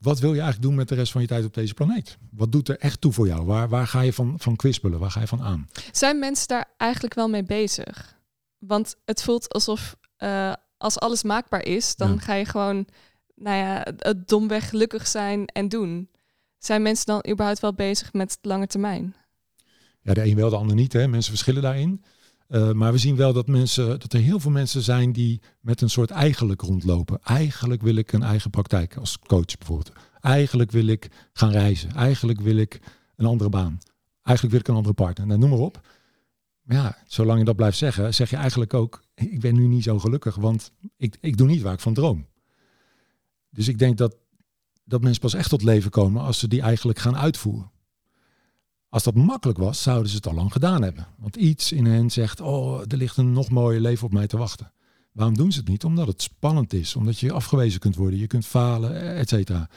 Wat 0.00 0.18
wil 0.18 0.30
je 0.34 0.40
eigenlijk 0.40 0.62
doen 0.68 0.74
met 0.74 0.88
de 0.88 0.94
rest 0.94 1.12
van 1.12 1.20
je 1.20 1.26
tijd 1.26 1.44
op 1.44 1.54
deze 1.54 1.74
planeet? 1.74 2.18
Wat 2.30 2.52
doet 2.52 2.68
er 2.68 2.78
echt 2.78 3.00
toe 3.00 3.12
voor 3.12 3.26
jou? 3.26 3.44
Waar, 3.44 3.68
waar 3.68 3.86
ga 3.86 4.00
je 4.00 4.12
van, 4.12 4.34
van 4.38 4.56
kwispelen? 4.56 4.98
Waar 4.98 5.10
ga 5.10 5.20
je 5.20 5.26
van 5.26 5.42
aan? 5.42 5.68
Zijn 5.92 6.18
mensen 6.18 6.48
daar 6.48 6.68
eigenlijk 6.76 7.14
wel 7.14 7.28
mee 7.28 7.42
bezig? 7.42 8.18
Want 8.58 8.96
het 9.04 9.22
voelt 9.22 9.52
alsof 9.52 9.96
eh, 10.16 10.52
als 10.76 10.98
alles 10.98 11.22
maakbaar 11.22 11.64
is, 11.64 11.96
dan 11.96 12.12
Ja. 12.12 12.18
ga 12.18 12.34
je 12.34 12.44
gewoon, 12.44 12.86
nou 13.34 13.56
ja, 13.56 13.86
het 13.96 14.28
domweg 14.28 14.68
gelukkig 14.68 15.06
zijn 15.06 15.46
en 15.46 15.68
doen. 15.68 16.10
Zijn 16.58 16.82
mensen 16.82 17.06
dan 17.06 17.24
überhaupt 17.30 17.60
wel 17.60 17.74
bezig 17.74 18.12
met 18.12 18.38
lange 18.42 18.66
termijn? 18.66 19.14
Ja, 20.02 20.14
de 20.14 20.24
een 20.24 20.36
wel, 20.36 20.50
de 20.50 20.56
ander 20.56 20.76
niet. 20.76 20.92
Hè. 20.92 21.08
Mensen 21.08 21.30
verschillen 21.30 21.62
daarin. 21.62 22.04
Eh, 22.50 22.72
maar 22.72 22.92
we 22.92 22.98
zien 22.98 23.16
wel 23.16 23.32
dat, 23.32 23.46
mensen, 23.46 23.88
dat 24.00 24.12
er 24.12 24.20
heel 24.20 24.40
veel 24.40 24.50
mensen 24.50 24.82
zijn 24.82 25.12
die 25.12 25.40
met 25.60 25.80
een 25.80 25.90
soort 25.90 26.10
eigenlijk 26.10 26.60
rondlopen. 26.60 27.18
Eigenlijk 27.22 27.82
wil 27.82 27.94
ik 27.94 28.12
een 28.12 28.22
eigen 28.22 28.50
praktijk 28.50 28.96
als 28.96 29.18
coach 29.18 29.58
bijvoorbeeld. 29.58 29.92
Eigenlijk 30.20 30.70
wil 30.70 30.86
ik 30.86 31.10
gaan 31.32 31.50
reizen. 31.50 31.92
Eigenlijk 31.92 32.40
wil 32.40 32.56
ik 32.56 32.80
een 33.16 33.26
andere 33.26 33.50
baan. 33.50 33.78
Eigenlijk 34.22 34.50
wil 34.50 34.60
ik 34.60 34.68
een 34.68 34.74
andere 34.74 34.94
partner. 34.94 35.26
Nou, 35.26 35.40
noem 35.40 35.50
maar 35.50 35.58
op. 35.58 35.80
Maar 36.62 36.76
ja, 36.76 36.96
zolang 37.06 37.38
je 37.38 37.44
dat 37.44 37.56
blijft 37.56 37.78
zeggen, 37.78 38.14
zeg 38.14 38.30
je 38.30 38.36
eigenlijk 38.36 38.74
ook, 38.74 39.02
ik 39.14 39.40
ben 39.40 39.54
nu 39.54 39.66
niet 39.66 39.82
zo 39.82 39.98
gelukkig, 39.98 40.34
want 40.34 40.72
ik, 40.96 41.16
ik 41.20 41.36
doe 41.36 41.46
niet 41.46 41.62
waar 41.62 41.72
ik 41.72 41.80
van 41.80 41.94
droom. 41.94 42.26
Dus 43.50 43.68
ik 43.68 43.78
denk 43.78 43.98
dat, 43.98 44.16
dat 44.84 45.02
mensen 45.02 45.20
pas 45.20 45.34
echt 45.34 45.48
tot 45.48 45.62
leven 45.62 45.90
komen 45.90 46.22
als 46.22 46.38
ze 46.38 46.48
die 46.48 46.60
eigenlijk 46.60 46.98
gaan 46.98 47.16
uitvoeren. 47.16 47.70
Als 48.90 49.02
dat 49.02 49.14
makkelijk 49.14 49.58
was, 49.58 49.82
zouden 49.82 50.10
ze 50.10 50.16
het 50.16 50.26
al 50.26 50.34
lang 50.34 50.52
gedaan 50.52 50.82
hebben. 50.82 51.06
Want 51.18 51.36
iets 51.36 51.72
in 51.72 51.86
hen 51.86 52.10
zegt, 52.10 52.40
oh, 52.40 52.80
er 52.80 52.96
ligt 52.96 53.16
een 53.16 53.32
nog 53.32 53.50
mooier 53.50 53.80
leven 53.80 54.06
op 54.06 54.12
mij 54.12 54.26
te 54.26 54.36
wachten. 54.36 54.72
Waarom 55.12 55.36
doen 55.36 55.52
ze 55.52 55.58
het 55.58 55.68
niet? 55.68 55.84
Omdat 55.84 56.06
het 56.06 56.22
spannend 56.22 56.72
is. 56.72 56.96
Omdat 56.96 57.18
je 57.18 57.32
afgewezen 57.32 57.80
kunt 57.80 57.96
worden. 57.96 58.18
Je 58.18 58.26
kunt 58.26 58.46
falen, 58.46 59.14
et 59.14 59.28
cetera. 59.28 59.68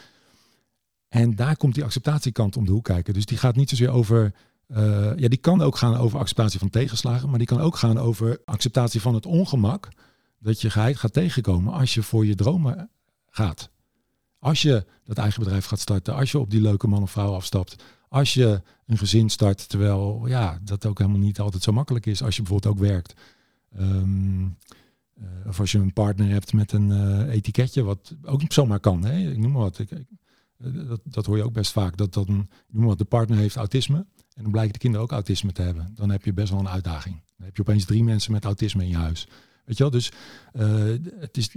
En 1.08 1.36
daar 1.36 1.58
komt 1.58 1.74
die 1.74 1.84
acceptatiekant 1.84 2.58
om 2.58 2.66
de 2.66 2.72
hoek 2.72 2.84
kijken. 2.84 3.14
Dus 3.14 3.26
die 3.26 3.38
gaat 3.38 3.56
niet 3.56 3.70
zozeer 3.70 3.90
over... 3.90 4.34
eh, 4.68 5.18
ja, 5.18 5.28
die 5.28 5.38
kan 5.38 5.62
ook 5.62 5.78
gaan 5.78 5.96
over 5.96 6.20
acceptatie 6.20 6.60
van 6.60 6.70
tegenslagen. 6.70 7.30
Maar 7.30 7.38
die 7.38 7.48
kan 7.48 7.60
ook 7.60 7.76
gaan 7.76 7.98
over 7.98 8.42
acceptatie 8.46 9.02
van 9.02 9.14
het 9.14 9.26
ongemak. 9.26 9.88
Dat 10.40 10.62
je 10.62 10.70
geheid 10.70 10.98
gaat 10.98 11.14
tegenkomen 11.14 11.74
als 11.74 11.94
je 11.94 12.04
voor 12.04 12.26
je 12.26 12.36
dromen 12.36 12.90
gaat. 13.30 13.70
Als 14.40 14.62
je 14.62 14.86
dat 15.06 15.18
eigen 15.18 15.44
bedrijf 15.44 15.66
gaat 15.66 15.80
starten. 15.80 16.16
Als 16.16 16.32
je 16.32 16.40
op 16.40 16.50
die 16.50 16.62
leuke 16.62 16.88
man 16.88 17.02
of 17.02 17.12
vrouw 17.12 17.34
afstapt. 17.34 17.84
Als 18.14 18.34
je 18.34 18.62
een 18.86 18.98
gezin 18.98 19.30
start, 19.30 19.70
terwijl 19.70 20.28
ja, 20.28 20.60
dat 20.62 20.86
ook 20.86 20.98
helemaal 20.98 21.20
niet 21.20 21.40
altijd 21.40 21.64
zo 21.64 21.72
makkelijk 21.72 22.06
is 22.06 22.24
als 22.24 22.36
je 22.36 22.42
bijvoorbeeld 22.42 22.74
ook 22.74 22.82
werkt. 22.82 23.14
Ehm, 23.76 24.44
eh, 25.14 25.48
of 25.48 25.60
als 25.60 25.72
je 25.72 25.78
een 25.78 25.94
partner 25.94 26.30
hebt 26.30 26.54
met 26.54 26.72
een 26.72 26.92
eh, 26.92 27.34
etiketje, 27.34 27.84
wat 27.84 28.16
ook 28.24 28.42
zomaar 28.48 28.80
kan. 28.80 29.06
Hè? 29.06 29.30
Ik 29.30 29.38
noem 29.38 29.52
maar 29.52 29.62
wat. 29.62 29.80
Ik, 29.80 29.92
eh, 29.92 29.98
dat, 30.88 31.02
dat 31.04 31.26
hoor 31.26 31.38
je 31.38 31.44
ook 31.44 31.54
best 31.54 31.72
vaak. 31.72 31.98
Dat, 31.98 32.14
dat 32.14 32.28
een, 32.28 32.36
noem 32.36 32.48
maar 32.70 32.88
wat, 32.88 32.98
de 32.98 33.06
partner 33.06 33.38
heeft 33.38 33.56
autisme. 33.56 33.98
En 34.34 34.42
dan 34.42 34.52
blijken 34.52 34.74
de 34.74 34.80
kinderen 34.80 35.06
ook 35.06 35.12
autisme 35.12 35.52
te 35.52 35.62
hebben. 35.62 35.92
Dan 35.96 36.10
heb 36.10 36.26
je 36.26 36.34
best 36.34 36.50
wel 36.50 36.60
een 36.60 36.70
uitdaging. 36.70 37.22
Dan 37.38 37.46
heb 37.46 37.56
je 37.56 37.62
opeens 37.62 37.86
drie 37.86 38.04
mensen 38.04 38.32
met 38.32 38.46
autisme 38.46 38.84
in 38.84 38.90
je 38.90 38.96
huis. 38.96 39.28
Weet 39.66 39.78
je 39.78 39.84
wel? 39.84 39.92
Dus 39.92 40.12
eh, 40.54 40.86
het 41.20 41.38
is 41.38 41.50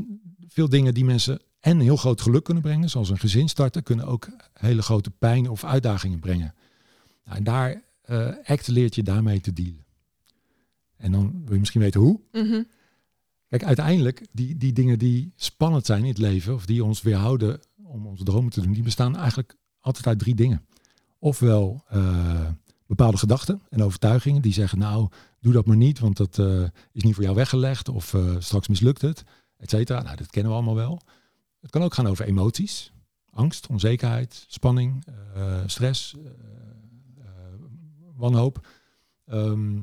veel 0.49 0.69
dingen 0.69 0.95
die 0.95 1.05
mensen 1.05 1.41
en 1.61 1.81
heel 1.81 1.97
groot 1.97 2.21
geluk 2.21 2.45
kunnen 2.45 2.63
brengen, 2.63 2.91
zoals 2.91 3.11
een 3.11 3.19
gezin 3.19 3.49
starten, 3.49 3.83
kunnen 3.83 4.07
ook 4.07 4.29
hele 4.53 4.83
grote 4.83 5.11
pijn 5.11 5.49
of 5.49 5.65
uitdagingen 5.65 6.19
brengen. 6.19 6.55
Nou, 7.25 7.37
en 7.37 7.45
daar 7.45 7.83
eh 8.03 8.29
ACT 8.45 8.69
leert 8.69 8.95
je 8.95 9.03
daarmee 9.03 9.41
te 9.41 9.53
dealen. 9.53 9.85
En 10.97 11.13
dan 11.13 11.43
wil 11.45 11.53
je 11.53 11.59
misschien 11.59 11.81
weten 11.81 12.01
hoe. 12.01 12.21
Mhm. 12.33 12.63
Kijk, 13.49 13.65
uiteindelijk, 13.65 14.27
die, 14.33 14.57
die 14.57 14.73
dingen 14.73 14.99
die 14.99 15.33
spannend 15.37 15.87
zijn 15.87 16.03
in 16.03 16.09
het 16.09 16.19
leven, 16.19 16.55
of 16.55 16.67
die 16.67 16.85
ons 16.85 17.03
weerhouden 17.03 17.61
om 17.83 18.07
onze 18.07 18.25
dromen 18.25 18.51
te 18.51 18.61
doen, 18.61 18.73
die 18.73 18.83
bestaan 18.83 19.17
eigenlijk 19.17 19.57
altijd 19.81 20.07
uit 20.07 20.19
drie 20.19 20.35
dingen. 20.35 20.67
Ofwel 21.19 21.85
eh, 21.89 22.49
bepaalde 22.87 23.17
gedachten 23.17 23.63
en 23.69 23.83
overtuigingen 23.83 24.43
die 24.43 24.53
zeggen, 24.53 24.79
nou, 24.79 25.09
doe 25.41 25.53
dat 25.53 25.67
maar 25.67 25.77
niet, 25.77 25.99
want 25.99 26.17
dat 26.17 26.39
eh, 26.39 26.63
is 26.93 27.03
niet 27.03 27.15
voor 27.15 27.25
jou 27.25 27.37
weggelegd, 27.37 27.89
of 27.89 28.15
eh, 28.15 28.35
straks 28.39 28.69
mislukt 28.69 29.03
het, 29.03 29.23
et 29.57 29.71
cetera. 29.71 30.03
Nou, 30.03 30.17
dat 30.17 30.31
kennen 30.31 30.53
we 30.53 30.59
allemaal 30.59 30.75
wel. 30.75 31.01
Het 31.61 31.71
kan 31.71 31.83
ook 31.83 31.95
gaan 31.95 32.07
over 32.07 32.25
emoties, 32.25 32.93
angst, 33.31 33.67
onzekerheid, 33.67 34.45
spanning, 34.49 35.05
eh, 35.35 35.61
stress, 35.67 36.17
wanhoop. 38.17 38.67
Ehm, 39.27 39.81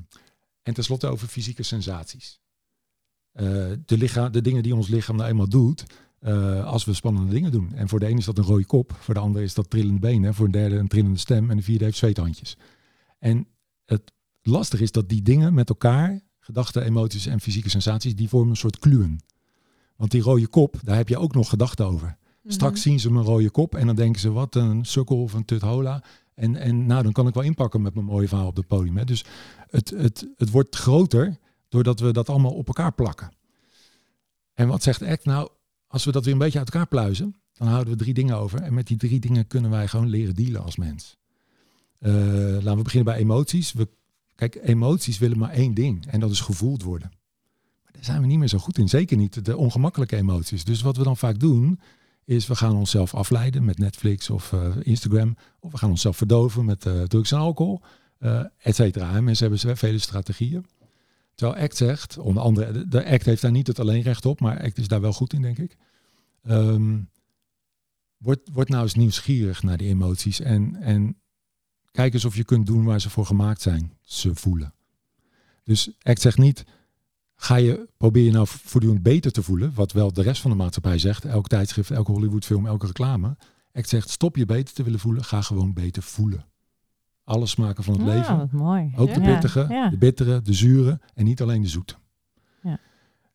en 0.62 0.74
tenslotte 0.74 1.08
over 1.08 1.28
fysieke 1.28 1.64
sensaties. 1.64 2.42
De, 3.34 3.98
lichaam, 3.98 4.32
de 4.32 4.42
dingen 4.42 4.64
die 4.64 4.76
ons 4.76 4.88
lichaam 4.88 5.16
nou 5.16 5.30
eenmaal 5.30 5.50
doet 5.50 5.86
als 6.64 6.86
we 6.86 6.94
spannende 6.94 7.34
dingen 7.34 7.52
doen. 7.52 7.74
En 7.76 7.90
voor 7.90 8.00
de 8.00 8.06
ene 8.06 8.18
is 8.18 8.26
dat 8.26 8.38
een 8.38 8.44
rode 8.44 8.66
kop, 8.66 8.96
voor 9.00 9.14
de 9.14 9.20
ander 9.20 9.42
is 9.42 9.54
dat 9.54 9.70
trillende 9.70 10.00
benen, 10.00 10.34
voor 10.34 10.46
een 10.46 10.52
derde 10.52 10.76
een 10.76 10.88
trillende 10.88 11.20
stem 11.20 11.50
en 11.50 11.58
de 11.58 11.64
vierde 11.64 11.84
heeft 11.84 11.98
zweethandjes. 11.98 12.58
En 13.24 13.48
het 13.86 14.14
lastige 14.42 14.84
is 14.84 14.92
dat 14.92 15.10
die 15.10 15.22
dingen 15.22 15.54
met 15.54 15.70
elkaar, 15.70 16.22
gedachten, 16.40 16.84
emoties 16.84 17.26
en 17.26 17.42
fysieke 17.42 17.70
sensaties, 17.70 18.16
die 18.16 18.30
vormen 18.30 18.50
een 18.50 18.56
soort 18.56 18.80
kluwen. 18.80 19.24
Want 19.96 20.12
die 20.12 20.22
rode 20.22 20.48
kop, 20.48 20.80
daar 20.84 20.96
heb 20.96 21.10
je 21.10 21.18
ook 21.18 21.34
nog 21.34 21.50
gedachten 21.50 21.86
over. 21.86 22.18
Straks 22.48 22.82
zien 22.82 23.00
ze 23.00 23.12
mijn 23.12 23.26
rode 23.26 23.50
kop 23.50 23.76
en 23.76 23.86
dan 23.86 23.96
denken 23.96 24.22
ze 24.22 24.32
wat 24.32 24.56
een 24.56 24.86
sukkel 24.86 25.22
of 25.22 25.34
een 25.34 25.46
tuthola. 25.46 26.04
En, 26.34 26.56
en 26.56 26.86
nou, 26.86 27.04
dan 27.04 27.12
kan 27.12 27.28
ik 27.28 27.34
wel 27.34 27.44
inpakken 27.44 27.82
met 27.82 27.94
mijn 27.94 28.06
mooie 28.06 28.28
verhaal 28.28 28.48
op 28.48 28.56
het 28.56 28.68
podium. 28.68 28.98
Hè. 28.98 29.06
Dus 29.06 29.26
het, 29.70 29.90
het, 29.90 30.28
het 30.38 30.50
wordt 30.50 30.76
groter 30.76 31.38
doordat 31.70 32.00
we 32.00 32.12
dat 32.12 32.30
allemaal 32.30 32.54
op 32.54 32.68
elkaar 32.68 32.94
plakken. 32.94 33.32
En 34.54 34.68
wat 34.68 34.84
zegt 34.84 35.02
ACT? 35.02 35.26
Nou, 35.26 35.50
als 35.88 36.06
we 36.06 36.12
dat 36.12 36.24
weer 36.24 36.34
een 36.34 36.40
beetje 36.40 36.60
uit 36.60 36.70
elkaar 36.70 36.88
pluizen, 36.88 37.36
dan 37.54 37.68
houden 37.68 37.94
we 37.94 38.00
drie 38.00 38.14
dingen 38.14 38.38
over. 38.38 38.62
En 38.62 38.74
met 38.74 38.88
die 38.88 38.98
drie 38.98 39.20
dingen 39.20 39.48
kunnen 39.48 39.72
wij 39.72 39.88
gewoon 39.88 40.10
leren 40.10 40.36
dealen 40.36 40.64
als 40.64 40.76
mens. 40.76 41.18
Uh, 42.06 42.14
laten 42.54 42.78
we 42.78 42.84
beginnen 42.84 43.14
bij 43.14 43.22
emoties. 43.22 43.74
We, 43.74 43.88
kijk, 44.36 44.60
emoties 44.64 45.18
willen 45.18 45.38
maar 45.38 45.52
één 45.52 45.74
ding. 45.74 46.08
En 46.08 46.20
dat 46.20 46.32
is 46.32 46.40
gevoeld 46.40 46.84
worden. 46.84 47.12
Maar 47.84 47.92
daar 47.94 48.04
zijn 48.04 48.22
we 48.22 48.28
niet 48.28 48.38
meer 48.40 48.48
zo 48.48 48.58
goed 48.58 48.78
in. 48.78 48.90
Zeker 48.90 49.18
niet 49.18 49.46
de 49.46 49.58
ongemakkelijke 49.58 50.16
emoties. 50.16 50.64
Dus 50.64 50.82
wat 50.82 50.98
we 50.98 51.04
dan 51.04 51.18
vaak 51.18 51.40
doen, 51.40 51.80
is 52.26 52.48
we 52.48 52.56
gaan 52.56 52.76
onszelf 52.76 53.14
afleiden 53.14 53.66
met 53.66 53.78
Netflix 53.78 54.30
of 54.30 54.52
uh, 54.52 54.76
Instagram. 54.82 55.36
Of 55.60 55.72
we 55.72 55.78
gaan 55.78 55.90
onszelf 55.90 56.18
verdoven 56.18 56.66
met 56.66 56.86
uh, 56.86 57.04
drugs 57.04 57.32
en 57.32 57.38
alcohol, 57.38 57.82
et 58.58 58.76
cetera. 58.76 59.22
Mensen 59.22 59.50
hebben 59.50 59.78
vele 59.78 59.98
strategieën. 59.98 60.66
Terwijl 61.36 61.64
ACT 61.64 61.78
zegt, 61.78 62.18
onder 62.18 62.44
andere, 62.44 62.88
de 62.88 63.06
ACT 63.06 63.26
heeft 63.26 63.42
daar 63.42 63.52
niet 63.52 63.68
het 63.68 63.80
alleen 63.80 64.02
recht 64.02 64.26
op, 64.26 64.40
maar 64.40 64.62
ACT 64.62 64.78
is 64.78 64.88
daar 64.88 65.02
wel 65.02 65.14
goed 65.14 65.34
in, 65.34 65.42
denk 65.42 65.58
ik. 65.58 65.78
Um, 66.50 67.10
word, 68.18 68.40
word 68.54 68.70
nou 68.70 68.84
eens 68.84 68.94
nieuwsgierig 68.94 69.64
naar 69.64 69.78
die 69.78 69.88
emoties 69.88 70.40
en, 70.40 70.76
en 70.76 71.18
kijk 71.94 72.14
eens 72.14 72.26
of 72.26 72.36
je 72.36 72.44
kunt 72.44 72.66
doen 72.66 72.84
waar 72.84 73.02
ze 73.02 73.10
voor 73.10 73.26
gemaakt 73.26 73.62
zijn. 73.62 73.92
Ze 74.02 74.36
voelen. 74.36 74.74
Dus 75.64 75.92
ACT 76.02 76.22
zegt 76.22 76.38
niet, 76.38 76.64
ga 77.36 77.56
je, 77.56 77.88
probeer 77.98 78.24
je 78.24 78.32
nou 78.32 78.48
voortdurend 78.50 79.04
beter 79.04 79.32
te 79.32 79.44
voelen, 79.44 79.72
wat 79.74 79.92
wel 79.92 80.14
de 80.14 80.22
rest 80.22 80.42
van 80.42 80.52
de 80.52 80.58
maatschappij 80.58 80.98
zegt, 80.98 81.26
elk 81.26 81.48
tijdschrift, 81.48 81.92
elke 81.92 82.12
Hollywoodfilm, 82.12 82.66
elke 82.68 82.86
reclame. 82.86 83.38
ACT 83.74 83.90
zegt, 83.90 84.10
stop 84.10 84.36
je 84.36 84.46
beter 84.46 84.74
te 84.74 84.84
willen 84.84 85.00
voelen, 85.00 85.24
ga 85.24 85.42
gewoon 85.42 85.74
beter 85.74 86.04
voelen. 86.04 86.46
Alle 87.24 87.46
smaken 87.46 87.84
van 87.84 87.94
het 87.94 88.02
Ah, 88.02 88.08
leven. 88.16 88.50
Ook 88.96 89.14
de 89.14 89.22
pittige, 89.22 89.66
ja. 89.70 89.90
de 89.90 89.98
bittere, 89.98 90.42
de 90.42 90.54
zure 90.54 91.00
en 91.14 91.26
niet 91.26 91.42
alleen 91.42 91.62
de 91.62 91.68
zoete. 91.68 91.96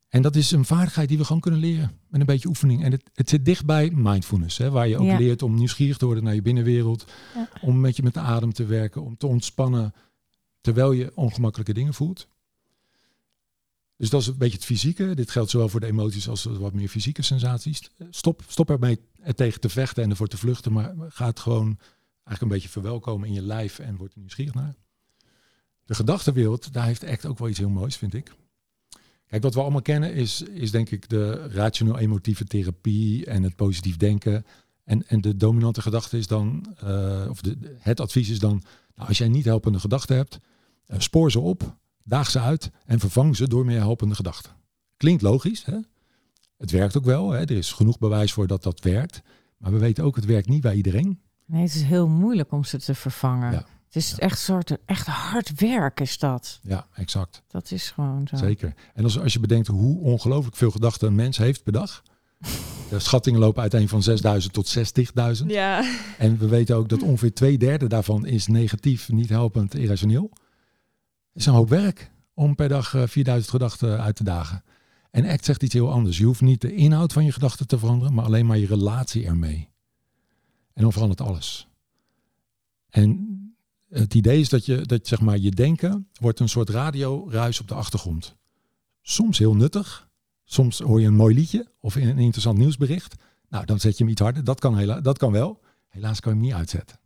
En 0.08 0.22
dat 0.22 0.36
is 0.36 0.50
een 0.50 0.64
vaardigheid 0.64 1.08
die 1.08 1.18
we 1.18 1.24
gewoon 1.24 1.40
kunnen 1.40 1.60
leren 1.60 1.98
met 2.08 2.20
een 2.20 2.26
beetje 2.26 2.48
oefening. 2.48 2.84
En 2.84 2.90
het, 2.92 3.02
het 3.14 3.28
zit 3.28 3.44
dicht 3.44 3.66
bij 3.66 3.90
mindfulness, 3.94 4.58
hè, 4.58 4.70
waar 4.70 4.88
je 4.88 4.96
ook 4.98 5.06
Ja. 5.06 5.18
leert 5.18 5.42
om 5.42 5.54
nieuwsgierig 5.54 5.96
te 5.96 6.04
worden 6.04 6.24
naar 6.24 6.34
je 6.34 6.42
binnenwereld, 6.42 7.04
Ja. 7.34 7.48
om 7.60 7.74
een 7.76 7.82
beetje 7.82 8.02
met 8.02 8.14
de 8.14 8.20
adem 8.20 8.52
te 8.52 8.64
werken, 8.64 9.02
om 9.02 9.16
te 9.16 9.26
ontspannen 9.26 9.94
terwijl 10.60 10.92
je 10.92 11.12
ongemakkelijke 11.14 11.72
dingen 11.72 11.94
voelt. 11.94 12.28
Dus 13.96 14.10
dat 14.10 14.20
is 14.20 14.26
een 14.26 14.36
beetje 14.38 14.56
het 14.56 14.64
fysieke. 14.64 15.14
Dit 15.14 15.30
geldt 15.30 15.50
zowel 15.50 15.68
voor 15.68 15.80
de 15.80 15.86
emoties 15.86 16.28
als 16.28 16.44
wat 16.44 16.72
meer 16.72 16.88
fysieke 16.88 17.22
sensaties. 17.22 17.90
Stop, 18.10 18.42
stop 18.46 18.70
ermee 18.70 18.98
er 19.22 19.34
tegen 19.34 19.60
te 19.60 19.68
vechten 19.68 20.02
en 20.02 20.10
ervoor 20.10 20.26
te 20.28 20.36
vluchten, 20.36 20.72
maar 20.72 20.94
ga 21.08 21.26
het 21.26 21.40
gewoon 21.40 21.66
eigenlijk 22.12 22.40
een 22.42 22.48
beetje 22.48 22.68
verwelkomen 22.68 23.28
in 23.28 23.34
je 23.34 23.42
lijf 23.42 23.78
en 23.78 23.96
word 23.96 24.12
er 24.12 24.18
nieuwsgierig 24.18 24.54
naar. 24.54 24.74
De 25.84 25.94
gedachtenwereld, 25.94 26.72
daar 26.72 26.84
heeft 26.86 27.04
ACT 27.04 27.26
ook 27.26 27.38
wel 27.38 27.48
iets 27.48 27.58
heel 27.58 27.68
moois, 27.68 27.96
vind 27.96 28.14
ik. 28.14 28.32
Kijk, 29.28 29.42
wat 29.42 29.54
we 29.54 29.60
allemaal 29.60 29.82
kennen 29.82 30.14
is, 30.14 30.42
is 30.42 30.70
denk 30.70 30.90
ik 30.90 31.08
de 31.08 31.48
rationeel-emotieve 31.48 32.44
therapie 32.44 33.26
en 33.26 33.42
het 33.42 33.56
positief 33.56 33.96
denken. 33.96 34.46
En, 34.84 35.08
en 35.08 35.20
de 35.20 35.36
dominante 35.36 35.82
gedachte 35.82 36.18
is 36.18 36.26
dan, 36.26 36.74
eh, 36.80 37.26
of 37.28 37.40
de, 37.40 37.76
het 37.78 38.00
advies 38.00 38.30
is 38.30 38.38
dan, 38.38 38.62
nou, 38.94 39.08
als 39.08 39.18
jij 39.18 39.28
niet 39.28 39.44
helpende 39.44 39.78
gedachten 39.80 40.16
hebt, 40.16 40.38
eh, 40.86 40.98
spoor 40.98 41.30
ze 41.30 41.40
op, 41.40 41.76
daag 42.04 42.30
ze 42.30 42.40
uit 42.40 42.70
en 42.86 42.98
vervang 42.98 43.36
ze 43.36 43.48
door 43.48 43.64
meer 43.64 43.78
helpende 43.78 44.14
gedachten. 44.14 44.52
Klinkt 44.96 45.22
logisch, 45.22 45.64
hè? 45.64 45.78
Het 46.56 46.70
werkt 46.70 46.96
ook 46.96 47.04
wel, 47.04 47.30
hè? 47.30 47.40
er 47.40 47.50
is 47.50 47.72
genoeg 47.72 47.98
bewijs 47.98 48.32
voor 48.32 48.46
dat 48.46 48.62
dat 48.62 48.80
werkt. 48.80 49.22
Maar 49.58 49.72
we 49.72 49.78
weten 49.78 50.04
ook, 50.04 50.16
het 50.16 50.24
werkt 50.24 50.48
niet 50.48 50.60
bij 50.60 50.74
iedereen. 50.74 51.20
Nee, 51.44 51.62
het 51.62 51.74
is 51.74 51.82
heel 51.82 52.08
moeilijk 52.08 52.52
om 52.52 52.64
ze 52.64 52.78
te 52.78 52.94
vervangen. 52.94 53.52
Ja. 53.52 53.66
Het 53.88 53.96
is 53.96 54.18
echt 54.18 54.38
soort 54.38 54.76
echt 54.84 55.06
hard 55.06 55.60
werk 55.60 56.00
is 56.00 56.18
dat. 56.18 56.60
Ja, 56.62 56.86
exact. 56.94 57.42
Dat 57.46 57.70
is 57.70 57.90
gewoon 57.90 58.28
zo. 58.28 58.36
Zeker. 58.36 58.74
En 58.94 59.04
als, 59.04 59.18
als 59.18 59.32
je 59.32 59.40
bedenkt 59.40 59.66
hoe 59.66 60.00
ongelooflijk 60.00 60.56
veel 60.56 60.70
gedachten 60.70 61.08
een 61.08 61.14
mens 61.14 61.38
heeft 61.38 61.62
per 61.62 61.72
dag. 61.72 62.02
De 62.90 62.98
schattingen 62.98 63.40
lopen 63.40 63.62
uiteen 63.62 63.88
van 63.88 64.02
6000 64.02 64.52
tot 64.52 64.78
60.000. 65.40 65.46
Ja. 65.46 65.94
En 66.18 66.38
we 66.38 66.48
weten 66.48 66.76
ook 66.76 66.88
dat 66.88 67.02
ongeveer 67.02 67.34
twee 67.34 67.58
derde 67.58 67.86
daarvan 67.86 68.26
is 68.26 68.46
negatief, 68.46 69.08
niet 69.08 69.28
helpend, 69.28 69.74
irrationeel. 69.74 70.30
Het 71.32 71.40
is 71.40 71.46
een 71.46 71.52
hoop 71.52 71.68
werk 71.68 72.10
om 72.34 72.54
per 72.54 72.68
dag 72.68 72.94
eh, 72.94 73.02
4000 73.06 73.50
gedachten 73.50 74.00
uit 74.00 74.16
te 74.16 74.24
dagen. 74.24 74.64
En 75.10 75.26
ACT 75.26 75.44
zegt 75.44 75.62
iets 75.62 75.74
heel 75.74 75.92
anders. 75.92 76.18
Je 76.18 76.24
hoeft 76.24 76.40
niet 76.40 76.60
de 76.60 76.74
inhoud 76.74 77.12
van 77.12 77.24
je 77.24 77.32
gedachten 77.32 77.66
te 77.66 77.78
veranderen, 77.78 78.14
maar 78.14 78.24
alleen 78.24 78.46
maar 78.46 78.58
je 78.58 78.66
relatie 78.66 79.26
ermee. 79.26 79.68
En 80.74 80.82
dan 80.82 80.92
verandert 80.92 81.20
alles. 81.20 81.68
En 82.90 83.37
het 83.88 84.14
idee 84.14 84.40
is 84.40 84.48
dat 84.48 84.66
je, 84.66 84.76
dat 84.76 85.06
zeg 85.06 85.20
maar, 85.20 85.38
je 85.38 85.50
denken 85.50 86.08
wordt 86.20 86.40
een 86.40 86.48
soort 86.48 86.68
radioruis 86.68 87.60
op 87.60 87.68
de 87.68 87.74
achtergrond. 87.74 88.36
Soms 89.02 89.38
heel 89.38 89.54
nuttig. 89.54 90.08
Soms 90.44 90.78
hoor 90.78 91.00
je 91.00 91.06
een 91.06 91.14
mooi 91.14 91.34
liedje 91.34 91.66
of 91.80 91.94
een 91.94 92.08
een 92.08 92.18
interessant 92.18 92.58
nieuwsbericht. 92.58 93.14
Nou, 93.48 93.64
dan 93.64 93.80
zet 93.80 93.98
je 93.98 94.04
hem 94.04 94.12
iets 94.12 94.22
harder. 94.22 94.44
Dat 94.44 94.60
kan, 94.60 94.76
hela 94.78 95.00
dat 95.00 95.18
kan 95.18 95.32
wel. 95.32 95.60
Helaas 95.88 96.20
kan 96.20 96.32
je 96.32 96.38
hem 96.38 96.46
niet 96.46 96.56
uitzetten. 96.56 96.98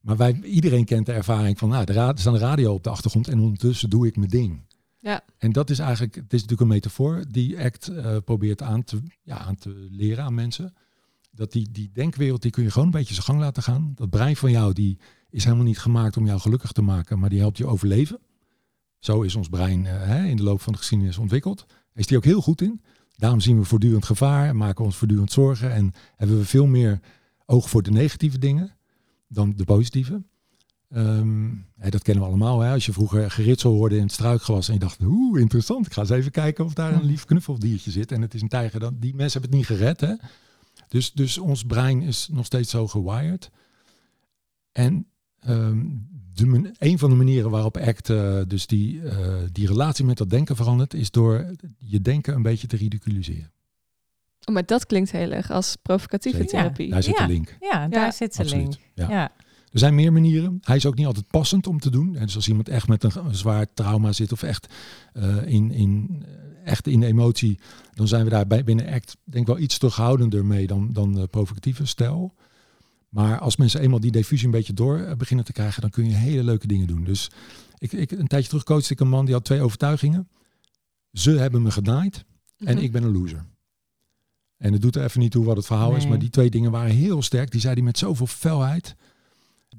Maar 0.00 0.16
wij, 0.16 0.40
iedereen 0.42 0.84
kent 0.84 1.06
de 1.06 1.12
ervaring 1.12 1.58
van, 1.58 1.68
nou, 1.68 1.84
er 1.84 1.92
staat 1.92 2.26
een 2.34 2.38
radio 2.38 2.72
op 2.72 2.84
de 2.84 2.90
achtergrond 2.90 3.28
en 3.28 3.40
ondertussen 3.40 3.90
doe 3.90 4.06
ik 4.06 4.16
mijn 4.16 4.30
ding. 4.30 4.60
Ja. 4.98 5.24
En 5.38 5.52
dat 5.52 5.70
is 5.70 5.78
eigenlijk, 5.78 6.14
het 6.14 6.32
is 6.32 6.40
natuurlijk 6.40 6.60
een 6.60 6.66
metafoor 6.66 7.24
die 7.28 7.60
ACT 7.60 7.88
eh, 7.88 8.16
probeert 8.24 8.62
aan 8.62 8.84
te, 8.84 9.02
ja, 9.22 9.38
aan 9.38 9.56
te 9.56 9.86
leren 9.90 10.24
aan 10.24 10.34
mensen. 10.34 10.74
Dat 11.34 11.52
die, 11.52 11.68
die 11.70 11.90
denkwereld, 11.92 12.42
die 12.42 12.50
kun 12.50 12.62
je 12.62 12.70
gewoon 12.70 12.86
een 12.86 12.92
beetje 12.92 13.14
zijn 13.14 13.26
gang 13.26 13.40
laten 13.40 13.62
gaan. 13.62 13.92
Dat 13.94 14.10
brein 14.10 14.36
van 14.36 14.50
jou, 14.50 14.72
die 14.72 14.98
is 15.30 15.44
helemaal 15.44 15.64
niet 15.64 15.78
gemaakt 15.78 16.16
om 16.16 16.26
jou 16.26 16.40
gelukkig 16.40 16.72
te 16.72 16.82
maken, 16.82 17.18
maar 17.18 17.30
die 17.30 17.40
helpt 17.40 17.58
je 17.58 17.66
overleven. 17.66 18.18
Zo 18.98 19.22
is 19.22 19.34
ons 19.34 19.48
brein 19.48 19.86
eh, 19.86 20.06
hè, 20.06 20.24
in 20.24 20.36
de 20.36 20.42
loop 20.42 20.60
van 20.60 20.72
de 20.72 20.78
geschiedenis 20.78 21.18
ontwikkeld. 21.18 21.66
Is 21.94 22.06
die 22.06 22.16
ook 22.16 22.24
heel 22.24 22.40
goed 22.40 22.60
in. 22.62 22.80
Daarom 23.16 23.40
zien 23.40 23.58
we 23.58 23.64
voortdurend 23.64 24.04
gevaar 24.04 24.48
en 24.48 24.56
maken 24.56 24.84
ons 24.84 24.96
voortdurend 24.96 25.32
zorgen. 25.32 25.72
En 25.72 25.92
hebben 26.16 26.38
we 26.38 26.44
veel 26.44 26.66
meer 26.66 27.00
oog 27.46 27.68
voor 27.68 27.82
de 27.82 27.90
negatieve 27.90 28.38
dingen 28.38 28.76
dan 29.28 29.52
de 29.56 29.64
positieve. 29.64 30.22
Ehm, 30.88 31.48
hè, 31.78 31.90
dat 31.90 32.02
kennen 32.02 32.22
we 32.22 32.28
allemaal. 32.28 32.60
Hè? 32.60 32.72
Als 32.72 32.86
je 32.86 32.92
vroeger 32.92 33.30
geritsel 33.30 33.72
hoorde 33.72 33.96
in 33.96 34.02
het 34.02 34.12
struikgewas 34.12 34.68
en 34.68 34.74
je 34.74 34.80
dacht, 34.80 35.00
oeh, 35.02 35.40
interessant. 35.40 35.86
Ik 35.86 35.92
ga 35.92 36.00
eens 36.00 36.10
even 36.10 36.30
kijken 36.30 36.64
of 36.64 36.74
daar 36.74 36.92
een 36.92 37.04
lief 37.04 37.24
knuffeldiertje 37.24 37.90
zit. 37.90 38.12
En 38.12 38.20
het 38.20 38.34
is 38.34 38.42
een 38.42 38.48
tijger. 38.48 38.80
Dan, 38.80 38.96
die 38.98 39.14
mensen 39.14 39.40
hebben 39.40 39.58
het 39.58 39.68
niet 39.68 39.78
gered. 39.78 40.00
Hè? 40.00 40.14
Dus, 40.92 41.12
dus 41.12 41.38
ons 41.38 41.64
brein 41.64 42.02
is 42.02 42.28
nog 42.32 42.46
steeds 42.46 42.70
zo 42.70 42.86
gewired. 42.88 43.50
En 44.72 45.06
ehm, 45.40 45.80
de, 46.34 46.70
een 46.78 46.98
van 46.98 47.10
de 47.10 47.16
manieren 47.16 47.50
waarop 47.50 47.76
ACT 47.76 48.10
eh, 48.10 48.40
dus 48.46 48.66
die, 48.66 49.02
eh, 49.08 49.36
die 49.52 49.66
relatie 49.66 50.04
met 50.04 50.16
dat 50.18 50.30
denken 50.30 50.56
verandert, 50.56 50.94
is 50.94 51.10
door 51.10 51.46
je 51.78 52.00
denken 52.00 52.34
een 52.34 52.42
beetje 52.42 52.66
te 52.66 52.76
ridiculiseren. 52.76 53.52
Oh, 54.44 54.54
maar 54.54 54.66
dat 54.66 54.86
klinkt 54.86 55.10
heel 55.10 55.30
erg 55.30 55.50
als 55.50 55.76
provocatieve 55.82 56.36
Zeker. 56.36 56.50
therapie. 56.52 56.90
Daar 56.90 57.02
zit 57.02 57.18
Ja. 57.18 57.26
de 57.26 57.32
link. 57.32 57.56
Ja, 57.60 57.88
daar 57.88 58.04
Ja, 58.04 58.10
zit 58.10 58.36
de 58.36 58.42
absoluut. 58.42 58.78
link. 58.94 59.10
Ja. 59.10 59.32
Er 59.72 59.78
zijn 59.78 59.94
meer 59.94 60.12
manieren. 60.12 60.58
Hij 60.62 60.76
is 60.76 60.86
ook 60.86 60.94
niet 60.94 61.06
altijd 61.06 61.26
passend 61.26 61.66
om 61.66 61.78
te 61.78 61.90
doen. 61.90 62.16
En 62.16 62.26
dus 62.26 62.34
als 62.34 62.48
iemand 62.48 62.68
echt 62.68 62.88
met 62.88 63.04
een, 63.04 63.34
zwaar 63.34 63.66
trauma 63.74 64.12
zit 64.12 64.32
of 64.32 64.42
echt, 64.42 64.74
eh, 65.12 65.46
in, 65.46 65.70
in, 65.70 66.22
eh, 66.26 66.70
echt 66.70 66.86
in 66.86 67.00
de 67.00 67.06
emotie, 67.06 67.58
dan 67.94 68.08
zijn 68.08 68.24
we 68.24 68.30
daar 68.30 68.46
bij, 68.46 68.64
binnen 68.64 68.86
ACT 68.92 69.16
denk 69.24 69.48
ik 69.48 69.54
wel 69.54 69.62
iets 69.62 69.78
terughoudender 69.78 70.44
mee 70.44 70.66
dan, 70.66 70.92
dan 70.92 71.12
de 71.14 71.26
provocatieve 71.26 71.86
stijl. 71.86 72.34
Maar 73.08 73.38
als 73.38 73.56
mensen 73.56 73.80
eenmaal 73.80 74.00
die 74.00 74.10
diffusie 74.12 74.46
een 74.46 74.52
beetje 74.52 74.72
door 74.72 74.98
eh, 74.98 75.14
beginnen 75.16 75.44
te 75.44 75.52
krijgen, 75.52 75.80
dan 75.80 75.90
kun 75.90 76.08
je 76.08 76.14
hele 76.14 76.44
leuke 76.44 76.66
dingen 76.66 76.86
doen. 76.86 77.04
Dus 77.04 77.30
ik, 77.78 77.92
ik, 77.92 78.10
een 78.10 78.26
tijdje 78.26 78.48
terug 78.48 78.64
coachte 78.64 78.92
ik 78.92 79.00
een 79.00 79.08
man 79.08 79.24
die 79.24 79.34
had 79.34 79.44
twee 79.44 79.60
overtuigingen. 79.60 80.28
Ze 81.12 81.30
hebben 81.30 81.62
me 81.62 81.70
genaaid 81.70 82.24
en 82.58 82.74
Mhm. 82.74 82.84
ik 82.84 82.92
ben 82.92 83.02
een 83.02 83.12
loser. 83.12 83.44
En 84.56 84.72
het 84.72 84.82
doet 84.82 84.96
er 84.96 85.04
even 85.04 85.20
niet 85.20 85.30
toe 85.30 85.44
wat 85.44 85.56
het 85.56 85.66
verhaal 85.66 85.96
is, 85.96 86.06
maar 86.06 86.18
die 86.18 86.30
twee 86.30 86.50
dingen 86.50 86.70
waren 86.70 86.94
heel 86.94 87.22
sterk. 87.22 87.50
Die 87.50 87.60
zei 87.60 87.74
hij 87.74 87.82
met 87.82 87.98
zoveel 87.98 88.26
felheid. 88.26 88.96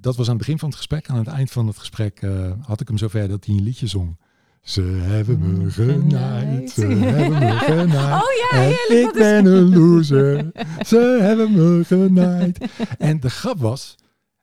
Dat 0.03 0.15
was 0.15 0.25
aan 0.25 0.35
het 0.35 0.41
begin 0.43 0.59
van 0.59 0.69
het 0.69 0.77
gesprek. 0.77 1.09
Aan 1.09 1.17
het 1.17 1.27
eind 1.27 1.51
van 1.51 1.67
het 1.67 1.77
gesprek 1.77 2.21
eh, 2.21 2.51
had 2.61 2.81
ik 2.81 2.87
hem 2.87 2.97
zover 2.97 3.27
dat 3.27 3.45
hij 3.45 3.55
een 3.55 3.63
liedje 3.63 3.87
zong. 3.87 4.17
Ze 4.61 4.81
hebben 4.81 5.57
me 5.57 5.71
genaaid, 5.71 6.69
ze 6.69 6.85
hebben 6.85 7.39
me 7.39 7.51
genaaid. 7.71 8.23
Oh 8.23 8.29
ja, 8.51 8.59
heerlijk. 8.59 9.07
ik 9.07 9.13
ben 9.13 9.45
een 9.45 9.75
loser, 9.77 10.51
ze 10.91 11.17
hebben 11.21 11.51
me 11.51 11.83
genaaid. 11.85 12.65
En 12.97 13.19
de 13.19 13.29
grap 13.29 13.59
was, 13.59 13.95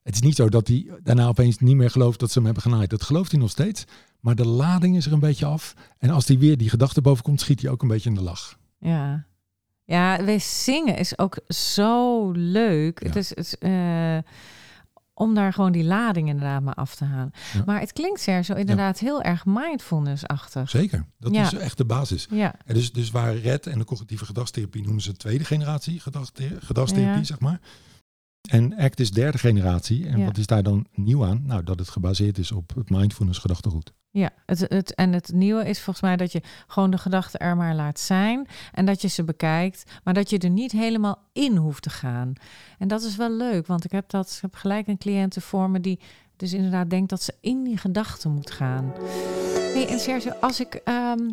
het 0.02 0.14
is 0.14 0.20
niet 0.20 0.36
zo 0.36 0.48
dat 0.48 0.68
hij 0.68 0.90
daarna 1.02 1.26
opeens 1.26 1.58
niet 1.58 1.76
meer 1.76 1.90
gelooft 1.90 2.20
dat 2.20 2.28
ze 2.28 2.34
hem 2.34 2.44
hebben 2.44 2.62
genaaid. 2.62 2.90
Dat 2.90 3.02
gelooft 3.02 3.30
hij 3.30 3.40
nog 3.40 3.50
steeds. 3.50 3.84
Maar 4.20 4.34
de 4.34 4.46
lading 4.46 4.96
is 4.96 5.06
er 5.06 5.12
een 5.12 5.20
beetje 5.20 5.46
af. 5.46 5.74
En 5.98 6.10
als 6.10 6.26
hij 6.28 6.38
weer 6.38 6.56
die 6.56 6.70
gedachte 6.70 7.00
boven 7.00 7.24
komt, 7.24 7.40
schiet 7.40 7.62
hij 7.62 7.70
ook 7.70 7.82
een 7.82 7.88
beetje 7.88 8.08
in 8.08 8.14
de 8.14 8.22
lach. 8.22 8.58
Ja. 8.78 9.26
Ja, 9.84 10.24
wij 10.24 10.38
zingen 10.38 10.96
is 10.96 11.18
ook 11.18 11.38
zo 11.48 12.30
leuk. 12.30 13.00
Ja. 13.00 13.06
Het 13.06 13.16
is, 13.16 13.28
het 13.28 13.38
is, 13.38 13.58
eh, 13.58 14.18
om 15.20 15.34
daar 15.34 15.52
gewoon 15.52 15.72
die 15.72 15.84
lading 15.84 16.28
inderdaad 16.28 16.62
maar 16.62 16.74
af 16.74 16.94
te 16.94 17.04
halen. 17.04 17.32
Ja. 17.52 17.62
Maar 17.66 17.80
het 17.80 17.92
klinkt 17.92 18.20
Sergio 18.20 18.54
inderdaad 18.54 18.98
heel 18.98 19.22
erg 19.22 19.44
mindfulness-achtig. 19.46 20.70
Zeker, 20.70 21.04
dat 21.18 21.34
Ja. 21.34 21.42
is 21.42 21.54
echt 21.54 21.76
de 21.76 21.84
basis. 21.84 22.26
Ja, 22.30 22.54
En 22.66 22.74
dus, 22.74 22.92
dus 22.92 23.10
waar 23.10 23.34
RED 23.36 23.66
en 23.66 23.78
de 23.78 23.84
cognitieve 23.84 24.24
gedragstherapie 24.24 24.82
noemen 24.82 25.02
ze 25.02 25.12
tweede 25.16 25.44
generatie 25.44 26.00
gedragsthe- 26.00 26.56
gedragstherapie, 26.60 27.24
zeg 27.24 27.40
maar. 27.40 27.60
En 28.48 28.76
ACT 28.78 29.00
is 29.00 29.10
derde 29.10 29.38
generatie. 29.38 30.06
En 30.08 30.18
Ja. 30.18 30.24
wat 30.24 30.36
is 30.38 30.46
daar 30.46 30.62
dan 30.62 30.86
nieuw 30.94 31.24
aan? 31.24 31.42
Nou, 31.46 31.64
dat 31.64 31.78
het 31.78 31.88
gebaseerd 31.88 32.38
is 32.38 32.52
op 32.52 32.72
het 32.74 32.90
mindfulness 32.90 33.38
gedachtegoed. 33.38 33.92
Ja, 34.12 34.30
het, 34.46 34.60
het, 34.68 34.94
en 34.94 35.12
het 35.12 35.32
nieuwe 35.32 35.68
is 35.68 35.80
volgens 35.80 36.04
mij 36.04 36.16
dat 36.16 36.32
je 36.32 36.42
gewoon 36.66 36.90
de 36.90 36.98
gedachten 36.98 37.40
er 37.40 37.56
maar 37.56 37.74
laat 37.74 38.00
zijn. 38.00 38.46
En 38.72 38.84
dat 38.86 39.02
je 39.02 39.08
ze 39.08 39.24
bekijkt, 39.24 39.90
maar 40.04 40.14
dat 40.14 40.30
je 40.30 40.38
er 40.38 40.50
niet 40.50 40.72
helemaal 40.72 41.18
in 41.32 41.56
hoeft 41.56 41.82
te 41.82 41.90
gaan. 41.90 42.32
En 42.78 42.88
dat 42.88 43.02
is 43.02 43.16
wel 43.16 43.30
leuk, 43.32 43.66
want 43.66 43.84
ik 43.84 43.92
heb, 43.92 44.08
dat, 44.10 44.30
ik 44.36 44.40
heb 44.40 44.54
gelijk 44.54 44.86
een 44.86 44.98
cliënte 44.98 45.40
voor 45.40 45.70
me 45.70 45.80
die 45.80 46.00
dus 46.36 46.52
inderdaad 46.52 46.90
denkt 46.90 47.10
dat 47.10 47.22
ze 47.22 47.34
in 47.40 47.62
die 47.64 47.76
gedachten 47.76 48.30
moet 48.30 48.50
gaan. 48.50 48.92
Hey, 49.54 49.88
en 49.88 49.98
Sergio, 49.98 50.30
als 50.40 50.60
ik. 50.60 50.74
ehm, 50.74 51.28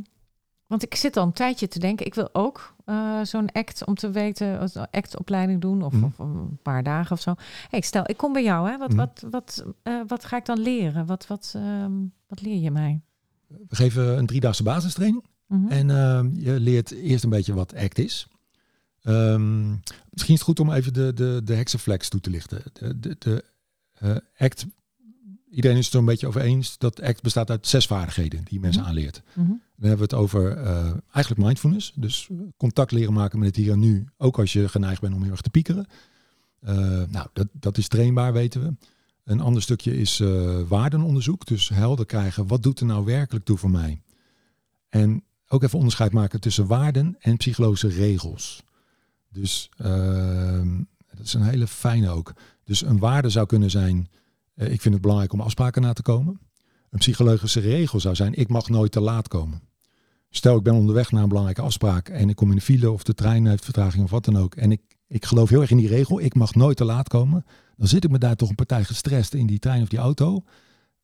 want 0.67 0.83
ik 0.83 0.95
zit 0.95 1.17
al 1.17 1.23
een 1.25 1.33
tijdje 1.33 1.67
te 1.67 1.79
denken, 1.79 2.05
ik 2.05 2.15
wil 2.15 2.29
ook 2.33 2.75
eh, 2.85 3.21
zo'n 3.23 3.51
act 3.51 3.85
om 3.85 3.95
te 3.95 4.09
weten, 4.11 4.59
actopleiding 4.91 5.61
doen 5.61 5.81
of, 5.83 5.93
Mhm. 5.93 6.03
of 6.03 6.19
een 6.19 6.59
paar 6.61 6.83
dagen 6.83 7.11
of 7.11 7.21
zo. 7.21 7.35
Hey, 7.69 7.81
stel, 7.81 8.03
ik 8.09 8.17
kom 8.17 8.33
bij 8.33 8.43
jou, 8.43 8.69
hè? 8.69 8.77
Wat, 8.77 8.89
Mhm. 8.89 8.97
wat, 8.97 9.23
wat, 9.29 9.65
eh, 9.83 10.01
wat 10.07 10.25
ga 10.25 10.37
ik 10.37 10.45
dan 10.45 10.59
leren? 10.59 11.05
Wat, 11.05 11.27
wat, 11.27 11.53
ehm, 11.55 11.91
wat 12.27 12.41
leer 12.41 12.59
je 12.61 12.71
mij? 12.71 13.01
We 13.47 13.75
geven 13.75 14.17
een 14.17 14.25
driedaagse 14.25 14.63
basistraining. 14.63 15.23
Mhm. 15.47 15.67
En 15.71 15.89
ehm, 15.89 16.29
je 16.33 16.59
leert 16.59 16.91
eerst 16.91 17.23
een 17.23 17.29
beetje 17.29 17.53
wat 17.53 17.75
ACT 17.75 17.97
is. 17.99 18.27
Ehm, 19.01 19.69
misschien 20.09 20.33
is 20.33 20.39
het 20.39 20.41
goed 20.41 20.59
om 20.59 20.71
even 20.71 20.93
de, 20.93 21.13
de, 21.13 21.41
de 21.43 21.53
hexaflex 21.55 22.09
toe 22.09 22.19
te 22.19 22.29
lichten. 22.29 22.61
De, 22.73 22.99
de, 22.99 23.15
de 23.19 23.43
eh, 23.93 24.15
ACT, 24.37 24.65
iedereen 25.49 25.77
is 25.77 25.85
het 25.85 25.93
er 25.93 25.99
een 25.99 26.05
beetje 26.05 26.27
over 26.27 26.41
eens 26.41 26.77
dat 26.77 27.01
ACT 27.01 27.21
bestaat 27.21 27.49
uit 27.49 27.67
zes 27.67 27.85
vaardigheden 27.85 28.39
die 28.43 28.53
je 28.53 28.59
mensen 28.59 28.83
aanleert. 28.85 29.21
Mhm. 29.33 29.51
Dan 29.77 29.89
hebben 29.89 30.09
we 30.09 30.15
het 30.15 30.23
over 30.23 30.57
eh, 30.57 30.93
eigenlijk 31.11 31.45
mindfulness. 31.45 31.91
Dus 31.95 32.29
contact 32.57 32.91
leren 32.91 33.13
maken 33.13 33.39
met 33.39 33.47
het 33.47 33.55
hier 33.55 33.71
en 33.71 33.79
nu. 33.79 34.07
Ook 34.17 34.39
als 34.39 34.53
je 34.53 34.69
geneigd 34.69 35.01
bent 35.01 35.13
om 35.13 35.21
heel 35.21 35.31
erg 35.31 35.41
te 35.41 35.49
piekeren. 35.49 35.87
Eh, 36.59 36.75
nou, 37.09 37.27
dat, 37.33 37.47
dat 37.51 37.77
is 37.77 37.87
trainbaar, 37.87 38.33
weten 38.33 38.61
we. 38.61 38.73
Een 39.23 39.39
ander 39.41 39.61
stukje 39.61 39.97
is 39.97 40.19
eh, 40.19 40.61
waardenonderzoek. 40.67 41.45
Dus 41.45 41.69
helder 41.69 42.05
krijgen, 42.05 42.47
wat 42.47 42.63
doet 42.63 42.79
er 42.79 42.85
nou 42.85 43.05
werkelijk 43.05 43.45
toe 43.45 43.57
voor 43.57 43.69
mij? 43.69 44.01
En 44.89 45.23
ook 45.47 45.63
even 45.63 45.77
onderscheid 45.77 46.11
maken 46.11 46.39
tussen 46.39 46.67
waarden 46.67 47.15
en 47.19 47.37
psychologische 47.37 47.87
regels. 47.87 48.63
Dus 49.29 49.69
ehm, 49.77 50.81
dat 51.15 51.25
is 51.25 51.33
een 51.33 51.41
hele 51.41 51.67
fijne 51.67 52.09
ook. 52.09 52.33
Dus 52.63 52.81
een 52.81 52.99
waarde 52.99 53.29
zou 53.29 53.45
kunnen 53.45 53.69
zijn, 53.69 54.09
ik 54.55 54.81
vind 54.81 54.93
het 54.93 55.01
belangrijk 55.01 55.33
om 55.33 55.41
afspraken 55.41 55.81
na 55.81 55.93
te 55.93 56.01
komen. 56.01 56.39
Een 56.89 56.99
psychologische 56.99 57.59
regel 57.59 57.99
zou 57.99 58.15
zijn, 58.15 58.33
ik 58.33 58.49
mag 58.49 58.69
nooit 58.69 58.91
te 58.91 58.99
laat 58.99 59.27
komen. 59.27 59.61
Stel, 60.29 60.57
ik 60.57 60.63
ben 60.63 60.73
onderweg 60.73 61.11
naar 61.11 61.21
een 61.21 61.27
belangrijke 61.27 61.61
afspraak 61.61 62.09
en 62.09 62.29
ik 62.29 62.35
kom 62.35 62.49
in 62.49 62.55
de 62.55 62.61
file 62.61 62.91
of 62.91 63.03
de 63.03 63.13
trein 63.13 63.45
heeft 63.45 63.63
vertraging 63.63 64.03
of 64.03 64.09
wat 64.09 64.25
dan 64.25 64.37
ook. 64.37 64.55
En 64.55 64.71
ik, 64.71 64.81
ik 65.07 65.25
geloof 65.25 65.49
heel 65.49 65.61
erg 65.61 65.71
in 65.71 65.77
die 65.77 65.87
regel, 65.87 66.21
ik 66.21 66.35
mag 66.35 66.55
nooit 66.55 66.77
te 66.77 66.85
laat 66.85 67.07
komen. 67.07 67.45
Dan 67.77 67.87
zit 67.87 68.03
ik 68.03 68.09
me 68.09 68.17
daar 68.17 68.35
toch 68.35 68.49
een 68.49 68.55
partij 68.55 68.83
gestrest 68.83 69.33
in 69.33 69.47
die 69.47 69.59
trein 69.59 69.81
of 69.81 69.87
die 69.87 69.99
auto. 69.99 70.43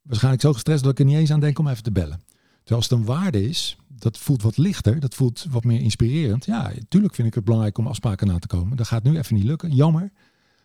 Waarschijnlijk 0.02 0.44
zo 0.44 0.54
gestrest 0.54 0.84
dat 0.84 0.92
ik 0.92 1.00
er 1.00 1.06
niet 1.06 1.18
eens 1.18 1.32
aan 1.32 1.40
denk 1.40 1.60
om 1.60 1.68
even 1.68 1.84
te 1.84 1.92
bellen. 1.92 2.22
Terwijl 2.64 2.82
als 2.82 2.90
het 2.90 3.00
een 3.00 3.06
waarde 3.06 3.50
is, 3.50 3.78
dat 3.88 4.18
voelt 4.18 4.42
wat 4.42 4.58
lichter, 4.58 5.00
dat 5.00 5.16
voelt 5.16 5.46
wat 5.50 5.64
meer 5.64 5.82
inspirerend. 5.82 6.46
Ja, 6.46 6.72
natuurlijk 6.76 7.16
vind 7.16 7.28
ik 7.28 7.34
het 7.34 7.44
belangrijk 7.44 7.78
om 7.78 7.88
afspraken 7.88 8.28
na 8.28 8.40
te 8.40 8.48
komen. 8.48 8.78
Dat 8.78 8.88
gaat 8.88 9.04
nu 9.04 9.18
even 9.18 9.36
niet 9.36 9.44
lukken, 9.44 9.72
jammer. 9.72 10.12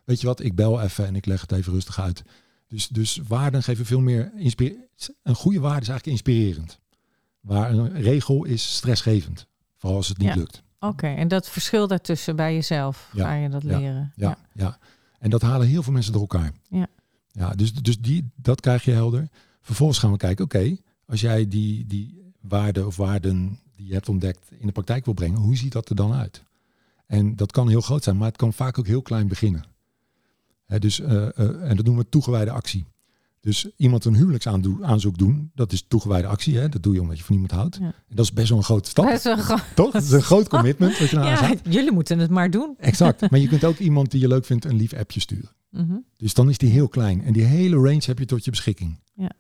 Weet 0.05 0.21
je 0.21 0.27
wat, 0.27 0.43
ik 0.43 0.55
bel 0.55 0.81
even 0.81 1.07
en 1.07 1.17
ik 1.17 1.27
leg 1.27 1.41
het 1.41 1.53
even 1.53 1.73
rustig 1.73 2.01
uit. 2.01 2.23
Dus, 2.67 2.89
dus 2.89 3.21
waarden 3.29 3.63
geven 3.63 3.87
veel 3.87 4.01
meer. 4.01 4.33
Een 5.23 5.35
goede 5.35 5.61
waarde 5.61 5.81
is 5.81 5.89
eigenlijk 5.89 6.07
inspirerend. 6.07 6.79
Waar 7.41 7.71
een 7.73 8.01
regel 8.01 8.45
is 8.45 8.75
stressgevend. 8.75 9.47
Vooral 9.77 9.99
als 9.99 10.09
het 10.09 10.19
niet 10.19 10.29
Ja. 10.29 10.35
lukt. 10.35 10.63
Oké, 10.81 11.07
en 11.07 11.29
dat 11.29 11.49
verschil 11.49 11.87
daartussen 11.87 12.37
bij 12.37 12.55
jezelf, 12.55 13.11
Ja, 13.13 13.25
ga 13.25 13.35
je 13.35 13.49
dat 13.49 13.63
leren? 13.63 14.13
Ja, 14.17 14.39
ja. 14.53 14.79
En 15.19 15.31
dat 15.31 15.43
halen 15.43 15.67
heel 15.67 15.83
veel 15.83 15.93
mensen 15.93 16.13
door 16.13 16.21
elkaar. 16.21 16.53
Ja. 16.69 16.87
Ja, 17.31 17.51
dus, 17.55 17.75
dus 17.75 17.99
die, 18.01 18.31
dat 18.37 18.61
krijg 18.61 18.85
je 18.85 18.91
helder. 18.91 19.29
Vervolgens 19.61 19.99
gaan 19.99 20.11
we 20.11 20.17
kijken, 20.17 20.45
oké, 20.45 20.77
als 21.07 21.21
jij 21.21 21.49
die, 21.49 21.87
die 21.87 22.33
waarden 22.41 22.87
of 22.87 22.97
waarden 22.97 23.59
die 23.77 23.87
je 23.87 23.93
hebt 23.93 24.09
ontdekt 24.09 24.51
in 24.59 24.67
de 24.67 24.73
praktijk 24.73 25.05
wil 25.05 25.15
brengen, 25.15 25.39
hoe 25.39 25.57
ziet 25.57 25.73
dat 25.73 25.89
er 25.89 25.97
dan 25.97 26.13
uit? 26.13 26.43
En 27.07 27.37
dat 27.37 27.53
kan 27.53 27.69
heel 27.69 27.81
groot 27.81 28.05
zijn, 28.05 28.17
maar 28.17 28.29
het 28.29 28.37
kan 28.37 28.53
vaak 28.53 28.79
ook 28.79 28.87
heel 28.87 29.03
klein 29.03 29.29
beginnen. 29.29 29.65
Dus, 30.67 31.01
eh, 31.01 31.27
eh, 31.27 31.71
en 31.71 31.77
dat 31.77 31.85
noemen 31.85 32.05
we 32.05 32.11
toegewijde 32.11 32.51
actie. 32.51 32.87
Dus 33.49 33.69
iemand 33.77 34.05
een 34.05 34.15
huwelijksaanzoek 34.15 35.19
doen, 35.19 35.51
dat 35.55 35.73
is 35.73 35.85
toegewijde 35.89 36.27
actie. 36.27 36.59
Hè? 36.59 36.69
Dat 36.69 36.83
doe 36.83 36.95
je 36.95 37.01
omdat 37.01 37.19
je 37.19 37.25
van 37.25 37.35
iemand 37.35 37.53
houdt. 37.53 37.77
Ja. 37.81 37.85
En 37.85 38.17
dat 38.17 38.25
is 38.25 38.33
best 38.33 38.49
wel 38.49 38.59
een 38.59 38.65
grote 38.65 38.89
stap, 38.89 39.07
is 39.11 39.23
wel 39.23 39.37
toch? 39.75 39.93
Dat 39.93 40.03
is 40.03 40.11
een 40.11 40.23
groot 40.23 40.49
commitment 40.49 40.99
wat 40.99 41.09
je 41.09 41.17
nou 41.17 41.29
ja, 41.29 41.55
jullie 41.69 41.93
moeten 41.93 42.19
het 42.19 42.31
maar 42.31 42.51
doen. 42.51 42.75
Exact. 42.79 43.31
Maar 43.31 43.41
je 43.41 43.49
kunt 43.53 43.65
ook 43.65 43.79
iemand 43.79 44.11
die 44.11 44.21
je 44.21 44.29
leuk 44.29 44.45
vindt 44.45 44.65
een 44.65 44.77
lief 44.77 44.93
appje 44.93 45.21
sturen. 45.21 45.51
Mhm. 45.71 45.97
Dus 46.17 46.35
dan 46.35 46.49
is 46.49 46.59
die 46.59 46.71
heel 46.71 46.89
klein. 46.89 47.23
En 47.23 47.33
die 47.33 47.43
hele 47.43 47.77
range 47.77 48.03
heb 48.05 48.19
je 48.19 48.25
tot 48.25 48.45
je 48.45 48.51
beschikking. 48.51 49.01
Ja. 49.15 49.31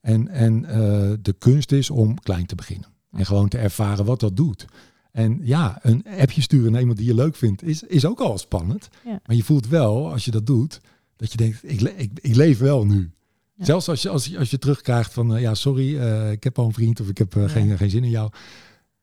En, 0.00 0.28
en 0.28 0.64
eh, 0.64 1.12
de 1.22 1.32
kunst 1.38 1.72
is 1.72 1.90
om 1.90 2.20
klein 2.20 2.46
te 2.46 2.54
beginnen. 2.54 2.88
En 3.10 3.26
gewoon 3.26 3.48
te 3.48 3.58
ervaren 3.58 4.04
wat 4.04 4.20
dat 4.20 4.36
doet. 4.36 4.64
En 5.12 5.40
ja, 5.42 5.78
een 5.82 6.04
appje 6.18 6.40
sturen 6.40 6.70
naar 6.72 6.80
iemand 6.80 6.98
die 6.98 7.06
je 7.06 7.14
leuk 7.14 7.36
vindt, 7.36 7.62
is, 7.62 7.82
is 7.82 8.04
ook 8.04 8.20
al 8.20 8.38
spannend. 8.38 8.88
Ja. 9.04 9.20
Maar 9.26 9.36
je 9.36 9.44
voelt 9.44 9.68
wel, 9.68 10.12
als 10.12 10.24
je 10.24 10.30
dat 10.30 10.46
doet, 10.46 10.80
dat 11.16 11.30
je 11.30 11.36
denkt, 11.36 11.58
ik, 11.62 11.80
le- 11.80 11.94
ik, 11.96 12.10
ik 12.20 12.34
leef 12.34 12.58
wel 12.58 12.86
nu. 12.86 13.10
Ja. 13.54 13.64
Zelfs 13.64 13.88
als 13.88 14.02
je, 14.02 14.08
als, 14.08 14.26
je, 14.26 14.38
als 14.38 14.50
je 14.50 14.58
terugkrijgt 14.58 15.12
van, 15.12 15.34
eh, 15.36 15.40
ja, 15.42 15.54
sorry, 15.54 15.98
eh, 15.98 16.30
ik 16.30 16.44
heb 16.44 16.58
al 16.58 16.64
een 16.66 16.72
vriend 16.72 17.00
of 17.00 17.08
ik 17.08 17.18
heb 17.18 17.36
eh, 17.36 17.42
Ja. 17.42 17.48
geen, 17.48 17.76
geen 17.76 17.90
zin 17.90 18.04
in 18.04 18.10
jou. 18.10 18.30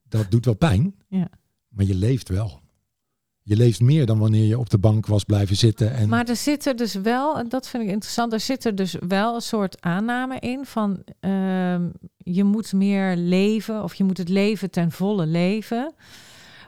Dat 0.09 0.31
doet 0.31 0.45
wel 0.45 0.53
pijn, 0.55 0.95
Ja. 1.07 1.27
maar 1.69 1.85
je 1.85 1.95
leeft 1.95 2.29
wel. 2.29 2.61
Je 3.41 3.55
leeft 3.55 3.79
meer 3.81 4.05
dan 4.05 4.19
wanneer 4.19 4.45
je 4.45 4.59
op 4.59 4.69
de 4.69 4.77
bank 4.77 5.05
was 5.07 5.23
blijven 5.23 5.55
zitten. 5.55 5.93
En, 5.93 6.09
Maar 6.09 6.27
er 6.27 6.35
zit 6.35 6.65
er 6.65 6.75
dus 6.75 6.93
wel, 6.93 7.37
en 7.37 7.49
dat 7.49 7.67
vind 7.67 7.83
ik 7.83 7.89
interessant, 7.89 8.33
er 8.33 8.39
zit 8.39 8.65
er 8.65 8.75
dus 8.75 8.95
wel 9.07 9.35
een 9.35 9.41
soort 9.41 9.81
aanname 9.81 10.39
in 10.39 10.65
van 10.65 11.03
ehm, 11.19 11.89
je 12.17 12.43
moet 12.43 12.73
meer 12.73 13.15
leven 13.15 13.83
of 13.83 13.93
je 13.93 14.03
moet 14.03 14.17
het 14.17 14.29
leven 14.29 14.71
ten 14.71 14.91
volle 14.91 15.25
leven. 15.25 15.93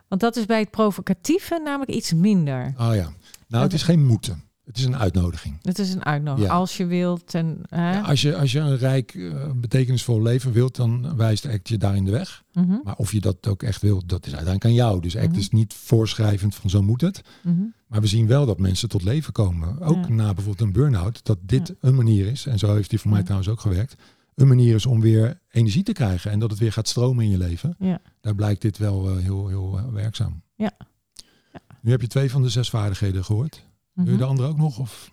Want 0.08 0.22
dat 0.22 0.36
is 0.36 0.46
bij 0.46 0.60
het 0.60 0.72
provocatieve 0.72 1.62
namelijk 1.64 1.92
iets 1.92 2.14
minder. 2.14 2.74
Oh 2.78 2.96
ja. 2.96 3.12
Nou, 3.48 3.64
het 3.64 3.74
is 3.74 3.84
geen 3.84 4.06
moeten. 4.06 4.44
Het 4.72 4.80
is 4.80 4.86
een 4.86 4.98
uitnodiging. 4.98 5.58
Het 5.62 5.80
is 5.80 5.94
een 5.94 6.06
uitnodiging. 6.06 6.52
Ja. 6.52 6.58
Als 6.58 6.78
je 6.78 6.86
wilt. 6.86 7.36
En, 7.36 7.62
hè? 7.70 7.92
Ja, 7.94 8.02
als, 8.02 8.22
je, 8.22 8.36
als 8.38 8.52
je 8.52 8.60
een 8.60 8.78
rijk, 8.78 9.14
eh, 9.16 9.52
betekenisvol 9.56 10.22
leven 10.22 10.52
wilt, 10.52 10.76
dan 10.76 11.16
wijst 11.16 11.46
ACT 11.48 11.68
je 11.70 11.78
daarin 11.78 12.06
de 12.06 12.12
weg. 12.12 12.44
Mhm, 12.54 12.76
Maar 12.84 12.96
of 12.96 13.12
je 13.12 13.20
dat 13.22 13.48
ook 13.48 13.64
echt 13.64 13.82
wilt, 13.82 14.10
dat 14.10 14.26
is 14.26 14.36
uiteindelijk 14.36 14.66
aan 14.66 14.74
jou. 14.74 15.02
Dus 15.02 15.18
ACT 15.18 15.30
Mhm. 15.30 15.40
is 15.40 15.50
niet 15.50 15.74
voorschrijvend 15.74 16.56
van 16.56 16.70
zo 16.70 16.82
moet 16.82 17.02
het. 17.02 17.22
mhm. 17.44 17.62
Maar 17.88 18.02
we 18.02 18.08
zien 18.08 18.28
wel 18.28 18.46
dat 18.46 18.60
mensen 18.60 18.90
tot 18.90 19.04
leven 19.04 19.34
komen. 19.34 19.82
Ook 19.82 20.06
Ja. 20.08 20.10
na 20.14 20.34
bijvoorbeeld 20.34 20.68
een 20.68 20.74
burn-out. 20.74 21.26
Dat 21.26 21.38
dit 21.42 21.74
een 21.80 21.96
manier 21.96 22.28
is, 22.28 22.46
en 22.46 22.60
zo 22.60 22.76
heeft 22.76 22.90
die 22.90 23.00
voor 23.00 23.12
mij 23.12 23.22
trouwens 23.24 23.50
ook 23.50 23.60
gewerkt. 23.60 23.96
Een 24.36 24.48
manier 24.48 24.76
is 24.76 24.86
om 24.86 25.02
weer 25.02 25.40
energie 25.52 25.84
te 25.84 25.92
krijgen. 25.92 26.32
En 26.32 26.40
dat 26.40 26.50
het 26.50 26.60
weer 26.60 26.72
gaat 26.72 26.88
stromen 26.88 27.24
in 27.24 27.30
je 27.32 27.38
leven. 27.38 27.76
Ja. 27.80 28.00
Daar 28.22 28.36
blijkt 28.36 28.62
dit 28.62 28.78
wel 28.78 29.10
eh, 29.10 29.18
heel, 29.24 29.48
heel 29.48 29.78
eh, 29.78 29.84
werkzaam. 29.94 30.42
Ja. 30.56 30.72
Nu 31.82 31.92
heb 31.92 32.02
je 32.02 32.08
twee 32.08 32.32
van 32.32 32.42
de 32.42 32.50
zes 32.50 32.70
vaardigheden 32.70 33.24
gehoord. 33.26 33.64
Wil 33.94 34.06
je 34.06 34.12
Mhm. 34.12 34.20
de 34.20 34.26
andere 34.26 34.48
ook 34.48 34.58
nog? 34.58 34.80
Of? 34.80 35.12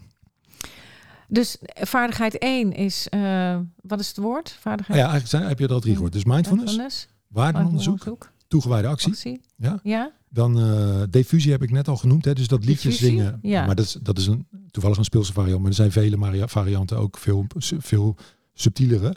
Dus 1.28 1.56
vaardigheid 1.74 2.36
1 2.42 2.72
is, 2.72 3.08
eh, 3.08 3.58
wat 3.82 4.00
is 4.00 4.08
het 4.08 4.16
woord? 4.16 4.52
Ah 4.54 4.60
Vaardigheid 4.60 4.98
ja, 4.98 5.04
eigenlijk 5.04 5.30
zijn, 5.30 5.48
heb 5.48 5.58
je 5.58 5.66
er 5.66 5.72
al 5.72 5.80
drie 5.80 5.94
gehoord. 5.94 6.12
Dus 6.12 6.24
mindfulness, 6.24 6.64
mindfulness, 6.76 7.08
waardenonderzoek, 7.28 7.92
onderzoek, 7.92 8.32
toegewijde 8.48 8.88
actie. 8.88 9.08
actie. 9.10 9.40
Ja. 9.56 9.80
Ja, 9.82 10.12
Dan 10.28 10.60
eh 10.60 11.02
diffusie 11.10 11.50
heb 11.52 11.62
ik 11.62 11.70
net 11.70 11.88
al 11.88 11.96
genoemd. 11.96 12.24
Hè? 12.24 12.32
Dus 12.34 12.48
dat 12.48 12.64
liedjes 12.64 12.82
Diffusie? 12.98 13.08
zingen. 13.18 13.38
Ja. 13.42 13.66
Maar 13.66 13.74
dat 13.74 13.84
is, 13.84 13.92
dat 14.02 14.18
is 14.18 14.26
een, 14.26 14.46
toevallig 14.70 14.96
een 14.98 15.04
speelse 15.04 15.32
variant. 15.32 15.58
Maar 15.60 15.68
er 15.68 15.74
zijn 15.74 15.92
vele 15.92 16.48
varianten 16.48 16.96
ook 16.98 17.18
veel, 17.18 17.46
veel 17.78 18.16
subtielere. 18.54 19.16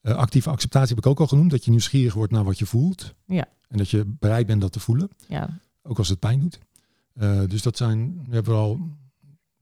Eh, 0.00 0.14
actieve 0.14 0.50
acceptatie 0.50 0.88
heb 0.94 1.04
ik 1.04 1.10
ook 1.10 1.20
al 1.20 1.26
genoemd. 1.26 1.50
Dat 1.50 1.64
je 1.64 1.70
nieuwsgierig 1.70 2.14
wordt 2.14 2.32
naar 2.32 2.44
wat 2.44 2.58
je 2.58 2.66
voelt. 2.66 3.14
Ja. 3.26 3.44
En 3.68 3.78
dat 3.78 3.90
je 3.90 4.04
bereid 4.06 4.46
bent 4.46 4.60
dat 4.60 4.72
te 4.72 4.80
voelen. 4.80 5.10
ja. 5.28 5.58
Ook 5.82 5.98
als 5.98 6.08
het 6.08 6.18
pijn 6.18 6.40
doet. 6.40 6.58
Eh, 7.20 7.40
dus 7.48 7.62
dat 7.62 7.76
zijn, 7.76 8.24
we 8.28 8.34
hebben 8.34 8.54
al 8.54 8.80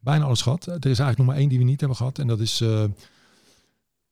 bijna 0.01 0.25
alles 0.25 0.43
gehad. 0.43 0.67
Er 0.67 0.75
is 0.75 0.85
eigenlijk 0.85 1.19
nog 1.19 1.27
maar 1.27 1.37
één 1.37 1.49
die 1.49 1.59
we 1.59 1.65
niet 1.65 1.81
hebben 1.81 1.97
gehad. 1.99 2.19
En 2.19 2.27
dat 2.27 2.41
is, 2.41 2.61
eh, 2.61 2.85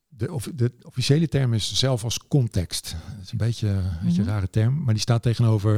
de, 0.09 0.33
of, 0.33 0.49
de 0.55 0.73
officiële 0.83 1.29
term 1.29 1.55
is 1.55 1.75
zelf 1.75 2.05
als 2.05 2.19
context. 2.29 2.97
Dat 3.15 3.25
is 3.25 3.33
een 3.33 3.39
beetje, 3.39 3.69
een 3.69 3.99
beetje 4.03 4.19
een 4.19 4.25
Mhm. 4.27 4.35
rare 4.35 4.51
term. 4.51 4.83
Maar 4.85 4.95
die 4.95 5.03
staat 5.03 5.23
tegenover, 5.23 5.75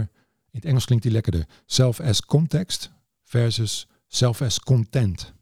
in 0.50 0.58
het 0.60 0.64
Engels 0.64 0.84
klinkt 0.84 1.04
die 1.04 1.12
lekkerder. 1.12 1.46
Self 1.66 2.00
as 2.00 2.20
context 2.26 2.90
versus 3.22 3.86
self 4.06 4.42
as 4.42 4.60
content. 4.60 5.32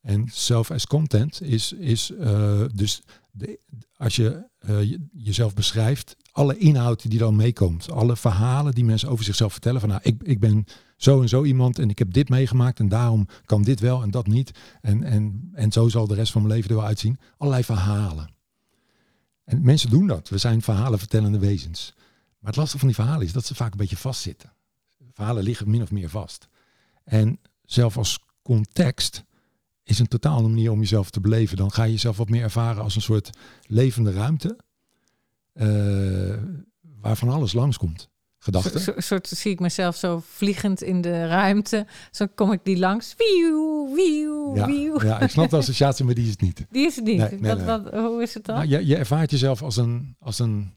En 0.00 0.28
self 0.32 0.70
as 0.70 0.86
content 0.86 1.42
is, 1.42 1.72
is 1.72 2.10
eh, 2.10 2.64
dus 2.74 3.02
de, 3.30 3.58
als 3.96 4.16
je 4.16 4.42
je- 4.64 5.06
jezelf 5.12 5.54
beschrijft, 5.54 6.16
alle 6.34 6.58
inhoud 6.58 7.10
die 7.10 7.18
dan 7.18 7.36
meekomt, 7.36 7.90
alle 7.90 8.16
verhalen 8.16 8.74
die 8.74 8.84
mensen 8.84 9.08
over 9.08 9.24
zichzelf 9.24 9.52
vertellen, 9.52 9.80
van 9.80 9.88
nou, 9.88 10.00
ik, 10.04 10.22
ik 10.22 10.40
ben 10.40 10.64
zo 10.96 11.22
en 11.22 11.28
zo 11.28 11.44
iemand 11.44 11.78
en 11.78 11.90
ik 11.90 11.98
heb 11.98 12.12
dit 12.12 12.28
meegemaakt 12.28 12.78
en 12.78 12.88
daarom 12.88 13.26
kan 13.44 13.62
dit 13.62 13.80
wel 13.80 14.02
en 14.02 14.10
dat 14.10 14.26
niet. 14.26 14.50
En, 14.80 15.02
en, 15.02 15.50
en 15.52 15.72
zo 15.72 15.88
zal 15.88 16.06
de 16.06 16.14
rest 16.14 16.32
van 16.32 16.42
mijn 16.42 16.54
leven 16.54 16.70
er 16.70 16.76
wel 16.76 16.86
uitzien. 16.86 17.18
Allerlei 17.36 17.64
verhalen. 17.64 18.28
En 19.44 19.62
mensen 19.62 19.90
doen 19.90 20.06
dat. 20.06 20.28
We 20.28 20.38
zijn 20.38 20.62
verhalen 20.62 20.98
vertellende 20.98 21.38
wezens. 21.38 21.92
Maar 22.38 22.50
het 22.50 22.56
lastige 22.56 22.78
van 22.78 22.88
die 22.88 22.96
verhalen 22.96 23.26
is 23.26 23.32
dat 23.32 23.44
ze 23.44 23.54
vaak 23.54 23.72
een 23.72 23.78
beetje 23.78 23.96
vastzitten. 23.96 24.52
Verhalen 25.12 25.42
liggen 25.42 25.70
min 25.70 25.82
of 25.82 25.90
meer 25.90 26.08
vast. 26.08 26.48
En 27.04 27.40
zelf 27.64 27.96
als 27.96 28.18
context 28.42 29.24
is 29.82 29.98
een 29.98 30.08
totaal 30.08 30.36
andere 30.36 30.54
manier 30.54 30.70
om 30.70 30.80
jezelf 30.80 31.10
te 31.10 31.20
beleven. 31.20 31.56
Dan 31.56 31.72
ga 31.72 31.84
je 31.84 31.92
jezelf 31.92 32.16
wat 32.16 32.28
meer 32.28 32.42
ervaren 32.42 32.82
als 32.82 32.94
een 32.94 33.02
soort 33.02 33.30
levende 33.66 34.12
ruimte. 34.12 34.56
Eh, 35.54 36.36
waarvan 37.00 37.28
alles 37.28 37.52
langskomt. 37.52 38.12
Gedachten. 38.38 38.80
Zo, 38.80 38.92
soort 38.96 39.26
zie 39.28 39.52
ik 39.52 39.60
mezelf 39.60 39.96
zo 39.96 40.22
vliegend 40.26 40.82
in 40.82 41.00
de 41.00 41.26
ruimte. 41.26 41.86
Zo 42.10 42.26
kom 42.34 42.52
ik 42.52 42.60
die 42.62 42.78
langs. 42.78 43.14
Wieuw, 43.16 43.94
wieuw, 43.94 44.56
Ja, 44.56 44.66
wieuw. 44.66 45.02
ja, 45.04 45.20
ik 45.20 45.30
snap 45.30 45.50
de 45.50 45.56
associatie, 45.56 46.04
maar 46.04 46.14
die 46.14 46.24
is 46.24 46.30
het 46.30 46.40
niet. 46.40 46.66
Die 46.70 46.86
is 46.86 46.96
het 46.96 47.04
niet. 47.04 47.18
Nee, 47.18 47.30
nee, 47.40 47.54
wat, 47.54 47.82
nee. 47.82 47.92
Wat, 47.92 48.10
hoe 48.10 48.22
is 48.22 48.34
het 48.34 48.44
dan? 48.44 48.54
Nou, 48.56 48.68
je, 48.68 48.86
je 48.86 48.96
ervaart 48.96 49.30
jezelf 49.30 49.62
als 49.62 49.76
een, 49.76 50.16
als 50.18 50.38
een, 50.38 50.72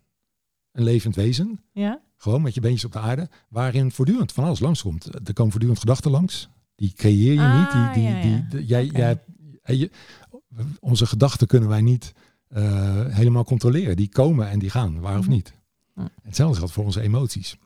een 0.71 0.83
levend 0.83 1.15
wezen. 1.15 1.61
ja? 1.73 1.99
Gewoon 2.17 2.41
met 2.41 2.53
je 2.53 2.61
beentjes 2.61 2.85
op 2.85 2.91
de 2.91 2.99
aarde. 2.99 3.29
Waarin 3.49 3.91
voortdurend 3.91 4.31
van 4.31 4.43
alles 4.43 4.59
langskomt. 4.59 5.05
Er 5.27 5.33
komen 5.33 5.51
voortdurend 5.51 5.79
gedachten 5.79 6.11
langs. 6.11 6.49
Die 6.75 6.93
creëer 6.93 7.33
je 7.33 7.39
Ah, 7.39 7.59
niet. 7.59 7.71
Die, 7.71 8.03
die, 8.03 8.03
ja, 8.13 8.17
ja. 8.17 8.21
die, 8.21 8.47
de- 8.47 8.65
jij, 8.65 8.85
jij, 8.85 9.89
onze 10.79 11.05
gedachten 11.05 11.47
kunnen 11.47 11.69
wij 11.69 11.81
niet 11.81 12.13
helemaal 13.09 13.43
controleren. 13.43 13.95
Die 13.95 14.09
komen 14.09 14.49
en 14.49 14.59
die 14.59 14.69
gaan, 14.69 14.99
waar 14.99 15.17
of 15.17 15.23
Mhm. 15.25 15.33
niet. 15.33 15.53
Hetzelfde 16.23 16.57
geldt 16.57 16.73
voor 16.73 16.83
onze 16.85 17.01
emoties. 17.01 17.57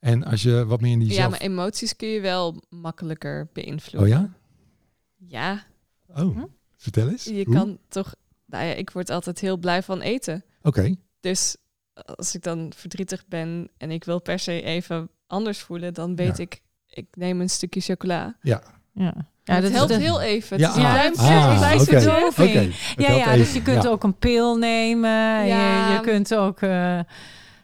En 0.00 0.24
als 0.24 0.42
je 0.42 0.64
wat 0.66 0.80
meer 0.80 0.92
in 0.92 0.98
die 0.98 1.08
Ja, 1.08 1.14
zelf... 1.14 1.30
maar 1.30 1.40
emoties 1.40 1.96
kun 1.96 2.08
je 2.08 2.20
wel 2.20 2.62
makkelijker 2.68 3.48
beïnvloeden. 3.52 4.10
Oh 4.12 4.16
ja? 4.22 4.32
Ja, 5.16 5.64
Oh, 6.08 6.36
Hm? 6.36 6.44
vertel 6.76 7.08
eens. 7.08 7.24
je 7.24 7.44
Hoe? 7.44 7.54
kan 7.54 7.78
toch... 7.88 8.14
Nou 8.46 8.64
ja, 8.64 8.72
ik 8.72 8.90
word 8.90 9.10
altijd 9.10 9.40
heel 9.40 9.56
blij 9.56 9.82
van 9.82 10.00
eten. 10.00 10.44
Oké, 10.62 10.94
Dus 11.20 11.56
als 12.16 12.34
ik 12.34 12.42
dan 12.42 12.72
verdrietig 12.76 13.26
ben 13.26 13.68
en 13.76 13.90
ik 13.90 14.04
wil 14.04 14.20
per 14.20 14.38
se 14.38 14.62
even 14.62 15.08
anders 15.26 15.58
voelen, 15.60 15.94
dan 15.94 16.16
weet 16.16 16.36
Ja. 16.36 16.42
ik, 16.42 16.62
ik 16.88 17.06
neem 17.16 17.40
een 17.40 17.50
stukje 17.50 17.80
chocola. 17.80 18.36
Ja. 18.42 18.62
Ja, 18.92 19.28
Ja, 19.46 19.60
dat 19.60 19.72
helpt 19.72 19.88
de- 19.92 19.98
heel 19.98 20.20
even. 20.20 20.58
Ja, 20.58 20.66
het 20.66 20.76
is 20.76 20.82
een 20.82 20.88
ah, 20.88 20.94
ah, 20.94 21.00
het 21.78 21.88
Ja, 22.96 23.06
helpt 23.06 23.24
ja, 23.24 23.32
dus 23.32 23.40
even. 23.40 23.54
je 23.54 23.62
kunt 23.62 23.82
Ja. 23.82 23.88
ook 23.88 24.04
een 24.04 24.14
pil 24.18 24.56
nemen. 24.56 25.10
Ja. 25.46 25.88
Je, 25.88 25.92
je 25.94 26.00
kunt 26.00 26.34
ook 26.34 26.60
eh, 26.60 26.98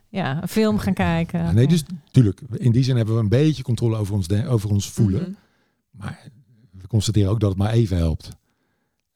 ja, 0.09 0.43
een 0.43 0.49
film 0.49 0.79
gaan 0.79 0.95
kijken. 0.95 1.41
Ja, 1.41 1.53
nee, 1.53 1.67
dus 1.67 1.83
tuurlijk, 2.11 2.41
in 2.57 2.73
die 2.73 2.85
zin 2.85 2.97
hebben 2.97 3.15
we 3.15 3.21
een 3.21 3.29
beetje 3.29 3.63
controle 3.63 3.97
over 3.97 4.15
ons, 4.15 4.31
over 4.47 4.71
ons 4.71 4.91
voelen. 4.91 5.21
Mhm. 5.21 5.31
Maar 5.91 6.21
we 6.81 6.87
constateren 6.87 7.31
ook 7.31 7.41
dat 7.41 7.49
het 7.49 7.59
maar 7.59 7.73
even 7.73 7.97
helpt. 7.97 8.29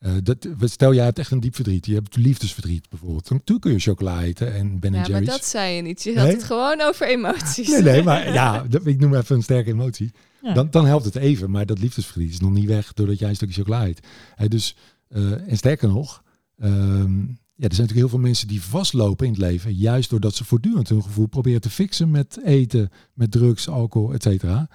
Eh, 0.06 0.12
dat, 0.22 0.46
stel, 0.60 0.94
jij 0.94 1.04
hebt 1.04 1.18
echt 1.18 1.30
een 1.30 1.40
diep 1.40 1.54
verdriet. 1.54 1.86
Je 1.86 1.94
hebt 1.94 2.16
liefdesverdriet 2.16 2.88
bijvoorbeeld. 2.88 3.28
Dan 3.28 3.44
toen 3.44 3.58
kun 3.58 3.72
je 3.72 3.78
chocola 3.78 4.22
eten 4.22 4.54
en 4.54 4.78
Ben 4.80 4.92
Ja, 4.92 4.98
maar 4.98 5.08
Jerry's. 5.08 5.28
dat 5.28 5.44
zei 5.44 5.74
je 5.76 5.82
niet. 5.82 6.02
Je 6.02 6.14
had 6.14 6.24
Nee? 6.24 6.34
het 6.34 6.44
gewoon 6.44 6.80
over 6.80 7.08
emoties. 7.08 7.68
Nee, 7.68 7.82
nee, 7.82 8.02
maar 8.02 8.32
ja, 8.40 8.62
dat- 8.68 8.86
ik 8.86 9.00
noem 9.00 9.14
even 9.14 9.36
een 9.36 9.42
sterke 9.42 9.70
emotie. 9.70 10.10
Ja. 10.42 10.52
Dan, 10.54 10.70
dan 10.70 10.86
helpt 10.86 11.04
het 11.04 11.14
even, 11.16 11.50
maar 11.50 11.66
dat 11.66 11.78
liefdesverdriet 11.78 12.30
is 12.30 12.40
nog 12.40 12.50
niet 12.50 12.66
weg 12.66 12.92
doordat 12.92 13.18
jij 13.18 13.28
een 13.28 13.34
stukje 13.36 13.54
chocola 13.54 13.86
eet. 13.86 14.06
Hè, 14.34 14.48
dus, 14.48 14.76
eh, 15.08 15.48
en 15.50 15.56
sterker 15.56 15.88
nog, 15.88 16.22
ehm, 16.58 17.18
ja, 17.20 17.66
er 17.68 17.74
zijn 17.74 17.86
natuurlijk 17.86 17.92
heel 17.92 18.08
veel 18.08 18.18
mensen 18.18 18.48
die 18.48 18.62
vastlopen 18.62 19.26
in 19.26 19.32
het 19.32 19.40
leven, 19.40 19.74
juist 19.74 20.10
doordat 20.10 20.34
ze 20.34 20.44
voortdurend 20.44 20.88
hun 20.88 21.02
gevoel 21.02 21.26
proberen 21.26 21.60
te 21.60 21.70
fixen 21.70 22.10
met 22.10 22.38
eten, 22.44 22.90
met 23.14 23.30
drugs, 23.30 23.68
alcohol, 23.68 24.12
et 24.12 24.22
cetera. 24.22 24.68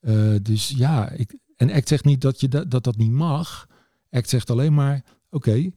Eh, 0.00 0.34
dus 0.42 0.74
ja, 0.76 1.10
ik, 1.10 1.34
en 1.56 1.70
ACT 1.72 1.88
zegt 1.88 2.04
niet 2.04 2.20
dat, 2.20 2.40
je 2.40 2.48
dat, 2.48 2.70
dat 2.70 2.84
dat 2.84 2.96
niet 2.96 3.10
mag. 3.10 3.66
ACT 4.14 4.28
zegt 4.28 4.50
alleen 4.50 4.74
maar, 4.74 5.04
oké, 5.30 5.70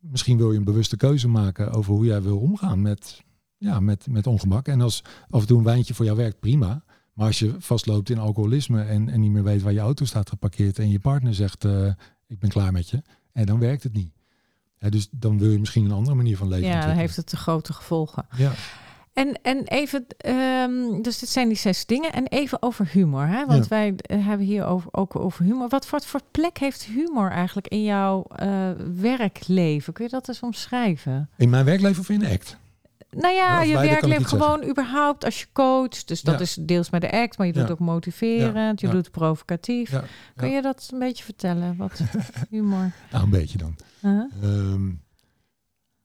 misschien 0.00 0.36
wil 0.36 0.52
je 0.52 0.58
een 0.58 0.64
bewuste 0.64 0.96
keuze 0.96 1.28
maken 1.28 1.72
over 1.72 1.92
hoe 1.92 2.04
jij 2.04 2.22
wil 2.22 2.38
omgaan 2.38 2.82
met, 2.82 3.22
ja, 3.56 3.80
met, 3.80 4.06
met 4.10 4.26
ongemak. 4.26 4.68
En 4.68 4.80
als 4.80 5.02
af 5.30 5.40
en 5.40 5.46
toe 5.46 5.58
een 5.58 5.64
wijntje 5.64 5.94
voor 5.94 6.04
jou 6.04 6.16
werkt, 6.16 6.40
prima. 6.40 6.84
Maar 7.12 7.26
als 7.26 7.38
je 7.38 7.54
vastloopt 7.58 8.10
in 8.10 8.18
alcoholisme 8.18 8.82
en, 8.82 9.08
en 9.08 9.20
niet 9.20 9.30
meer 9.30 9.42
weet 9.42 9.62
waar 9.62 9.72
je 9.72 9.80
auto 9.80 10.04
staat 10.04 10.28
geparkeerd 10.28 10.78
en 10.78 10.90
je 10.90 10.98
partner 10.98 11.34
zegt, 11.34 11.64
eh, 11.64 11.92
ik 12.26 12.38
ben 12.38 12.50
klaar 12.50 12.72
met 12.72 12.90
je, 12.90 13.02
en 13.32 13.46
dan 13.46 13.58
werkt 13.58 13.82
het 13.82 13.92
niet. 13.92 14.14
Ja, 14.78 14.88
dus 14.88 15.08
dan 15.10 15.38
wil 15.38 15.50
je 15.50 15.58
misschien 15.58 15.84
een 15.84 15.92
andere 15.92 16.16
manier 16.16 16.36
van 16.36 16.48
leven. 16.48 16.68
Ja, 16.68 16.86
dan 16.86 16.96
heeft 16.96 17.16
het 17.16 17.26
te 17.26 17.36
grote 17.36 17.72
gevolgen. 17.72 18.26
Ja. 18.36 18.52
En, 19.16 19.38
en 19.42 19.62
even, 19.64 20.06
ehm, 20.18 21.02
dus 21.02 21.18
dit 21.18 21.28
zijn 21.28 21.48
die 21.48 21.56
zes 21.56 21.86
dingen. 21.86 22.12
En 22.12 22.26
even 22.26 22.62
over 22.62 22.88
humor. 22.92 23.26
Hè? 23.26 23.46
Want 23.46 23.62
Ja. 23.62 23.68
wij 23.68 23.94
eh, 23.96 24.26
hebben 24.26 24.46
hier 24.46 24.64
over, 24.66 24.88
ook 24.92 25.16
over 25.16 25.44
humor. 25.44 25.68
Wat 25.68 25.86
voor, 25.86 26.00
voor 26.02 26.20
plek 26.30 26.58
heeft 26.58 26.82
humor 26.84 27.30
eigenlijk 27.30 27.68
in 27.68 27.82
jouw 27.82 28.22
eh, 28.22 28.70
werkleven? 29.00 29.92
Kun 29.92 30.04
je 30.04 30.10
dat 30.10 30.28
eens 30.28 30.40
omschrijven? 30.40 31.30
In 31.36 31.50
mijn 31.50 31.64
werkleven 31.64 32.00
of 32.00 32.08
in 32.08 32.26
act? 32.26 32.56
Nou 33.10 33.34
Ja, 33.34 33.62
je 33.62 33.74
werkleven 33.78 34.24
gewoon 34.26 34.64
überhaupt 34.64 35.24
als 35.24 35.40
je 35.40 35.46
coacht. 35.52 36.08
Dus 36.08 36.20
dat 36.22 36.34
Ja. 36.34 36.40
is 36.40 36.54
deels 36.60 36.90
met 36.90 37.00
de 37.00 37.10
act, 37.12 37.38
maar 37.38 37.46
je 37.46 37.52
doet 37.52 37.66
Ja. 37.66 37.72
ook 37.72 37.78
motiverend. 37.78 38.80
Je 38.80 38.88
doet 38.88 39.10
provocatief. 39.10 40.00
Kun 40.36 40.50
je 40.50 40.62
dat 40.62 40.88
een 40.92 40.98
beetje 40.98 41.24
vertellen? 41.24 41.76
Wat 41.76 42.00
humor? 42.50 42.90
Nou, 43.10 43.24
een 43.24 43.30
beetje 43.30 43.58
dan. 43.58 43.76
Huh? 44.00 44.22
Ehm, 44.42 44.88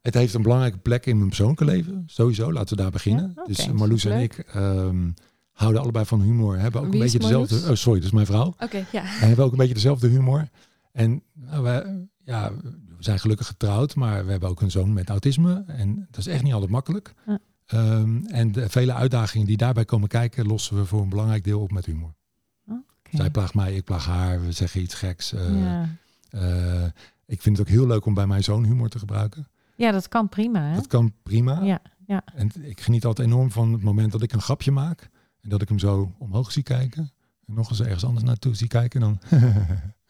het 0.01 0.13
heeft 0.13 0.33
een 0.33 0.41
belangrijke 0.41 0.77
plek 0.77 1.05
in 1.05 1.15
mijn 1.15 1.27
persoonlijke 1.27 1.65
leven. 1.65 2.03
Sowieso, 2.05 2.51
laten 2.51 2.75
we 2.75 2.81
daar 2.81 2.91
beginnen. 2.91 3.31
Ja, 3.35 3.43
dus 3.45 3.71
Marloes 3.71 4.05
en 4.05 4.21
ik 4.21 4.37
ehm, 4.37 5.11
houden 5.51 5.81
allebei 5.81 6.05
van 6.05 6.21
humor. 6.21 6.57
Hebben 6.59 6.81
ook 6.81 6.87
Wie 6.87 6.95
een 6.95 7.01
beetje 7.01 7.19
dezelfde... 7.19 7.55
Oh, 7.55 7.75
sorry, 7.75 7.99
dat 7.99 8.07
is 8.07 8.11
mijn 8.11 8.25
vrouw. 8.25 8.53
Oké, 8.59 8.85
ja. 8.91 9.01
We 9.01 9.25
hebben 9.25 9.45
ook 9.45 9.51
een 9.51 9.57
beetje 9.57 9.73
dezelfde 9.73 10.07
humor. 10.07 10.49
En 10.91 11.23
nou, 11.33 11.63
we, 11.63 12.05
ja, 12.23 12.51
we 12.97 13.03
zijn 13.03 13.19
gelukkig 13.19 13.47
getrouwd, 13.47 13.95
maar 13.95 14.25
we 14.25 14.31
hebben 14.31 14.49
ook 14.49 14.61
een 14.61 14.71
zoon 14.71 14.93
met 14.93 15.09
autisme. 15.09 15.63
En 15.67 16.07
dat 16.09 16.19
is 16.19 16.27
echt 16.27 16.43
niet 16.43 16.53
altijd 16.53 16.71
makkelijk. 16.71 17.13
Ja. 17.27 17.39
Ehm, 17.65 18.25
en 18.25 18.51
de 18.51 18.69
vele 18.69 18.93
uitdagingen 18.93 19.47
die 19.47 19.57
daarbij 19.57 19.85
komen 19.85 20.07
kijken, 20.07 20.45
lossen 20.47 20.75
we 20.75 20.85
voor 20.85 21.01
een 21.01 21.09
belangrijk 21.09 21.43
deel 21.43 21.61
op 21.61 21.71
met 21.71 21.85
humor. 21.85 22.13
Zij 23.11 23.29
plaagt 23.29 23.53
mij, 23.53 23.75
ik 23.75 23.83
plaag 23.83 24.05
haar. 24.05 24.41
We 24.45 24.51
zeggen 24.51 24.81
iets 24.81 24.93
geks. 24.93 25.33
eh, 25.33 25.61
ja. 25.61 25.89
eh, 26.29 26.83
ik 27.25 27.41
vind 27.41 27.57
het 27.57 27.67
ook 27.67 27.73
heel 27.73 27.87
leuk 27.87 28.05
om 28.05 28.13
bij 28.13 28.27
mijn 28.27 28.43
zoon 28.43 28.63
humor 28.65 28.89
te 28.89 28.99
gebruiken. 28.99 29.47
Ja, 29.82 29.91
dat 29.91 30.08
kan 30.08 30.30
prima. 30.30 30.62
Hè? 30.62 30.76
Dat 30.76 30.88
kan 30.88 31.13
prima. 31.24 31.62
Ja, 31.62 31.82
ja. 32.06 32.24
En 32.36 32.52
ik 32.62 32.82
geniet 32.82 33.06
altijd 33.06 33.28
enorm 33.28 33.52
van 33.52 33.74
het 33.74 33.82
moment 33.82 34.12
dat 34.12 34.22
ik 34.22 34.34
een 34.34 34.41
grapje 34.41 34.72
maak. 34.72 35.10
En 35.41 35.50
dat 35.50 35.62
ik 35.62 35.70
hem 35.70 35.80
zo 35.80 36.15
omhoog 36.17 36.52
zie 36.52 36.63
kijken. 36.63 37.12
En 37.46 37.54
nog 37.54 37.70
eens 37.70 37.82
ergens 37.82 38.06
anders 38.06 38.26
naartoe 38.26 38.56
zie 38.56 38.67
kijken. 38.67 39.00
Dan 39.00 39.20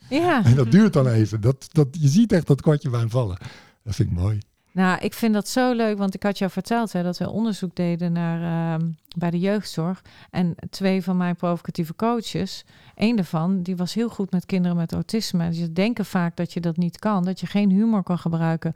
ja. 0.09 0.43
en 0.43 0.55
dat 0.55 0.71
duurt 0.71 0.93
dan 0.93 1.07
even. 1.07 1.41
Dat, 1.41 1.67
dat, 1.71 1.87
je 1.91 2.07
ziet 2.07 2.31
echt 2.31 2.47
dat 2.47 2.61
kwartje 2.61 2.89
bij 2.89 2.99
hem 2.99 3.09
vallen. 3.09 3.37
Dat 3.83 3.95
vind 3.95 4.09
ik 4.09 4.17
mooi. 4.17 4.39
Nou, 4.73 4.99
ik 5.01 5.13
vind 5.13 5.33
dat 5.33 5.47
zo 5.47 5.73
leuk, 5.73 5.97
want 5.97 6.13
ik 6.13 6.23
had 6.23 6.37
jou 6.37 6.51
verteld 6.51 6.91
hè, 6.93 7.03
dat 7.03 7.17
we 7.17 7.29
onderzoek 7.29 7.75
deden 7.75 8.11
naar, 8.11 8.75
ehm, 8.75 8.89
bij 9.17 9.31
de 9.31 9.39
jeugdzorg. 9.39 10.01
En 10.29 10.55
twee 10.69 11.03
van 11.03 11.17
mijn 11.17 11.35
provocatieve 11.35 11.95
coaches, 11.95 12.65
één 12.95 13.15
daarvan, 13.15 13.61
die 13.61 13.75
was 13.75 13.93
heel 13.93 14.09
goed 14.09 14.31
met 14.31 14.45
kinderen 14.45 14.77
met 14.77 14.93
autisme. 14.93 15.47
Dus 15.49 15.57
ze 15.57 15.71
denken 15.73 16.05
vaak 16.05 16.35
dat 16.35 16.53
je 16.53 16.59
dat 16.59 16.77
niet 16.77 16.99
kan, 16.99 17.23
dat 17.23 17.39
je 17.39 17.45
geen 17.47 17.69
humor 17.69 18.03
kan 18.03 18.19
gebruiken 18.19 18.73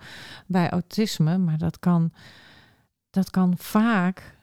bij 0.48 0.70
autisme. 0.70 1.38
Maar 1.38 1.58
dat 1.58 1.80
kan, 1.80 2.12
dat 3.10 3.30
kan 3.30 3.54
vaak 3.58 4.38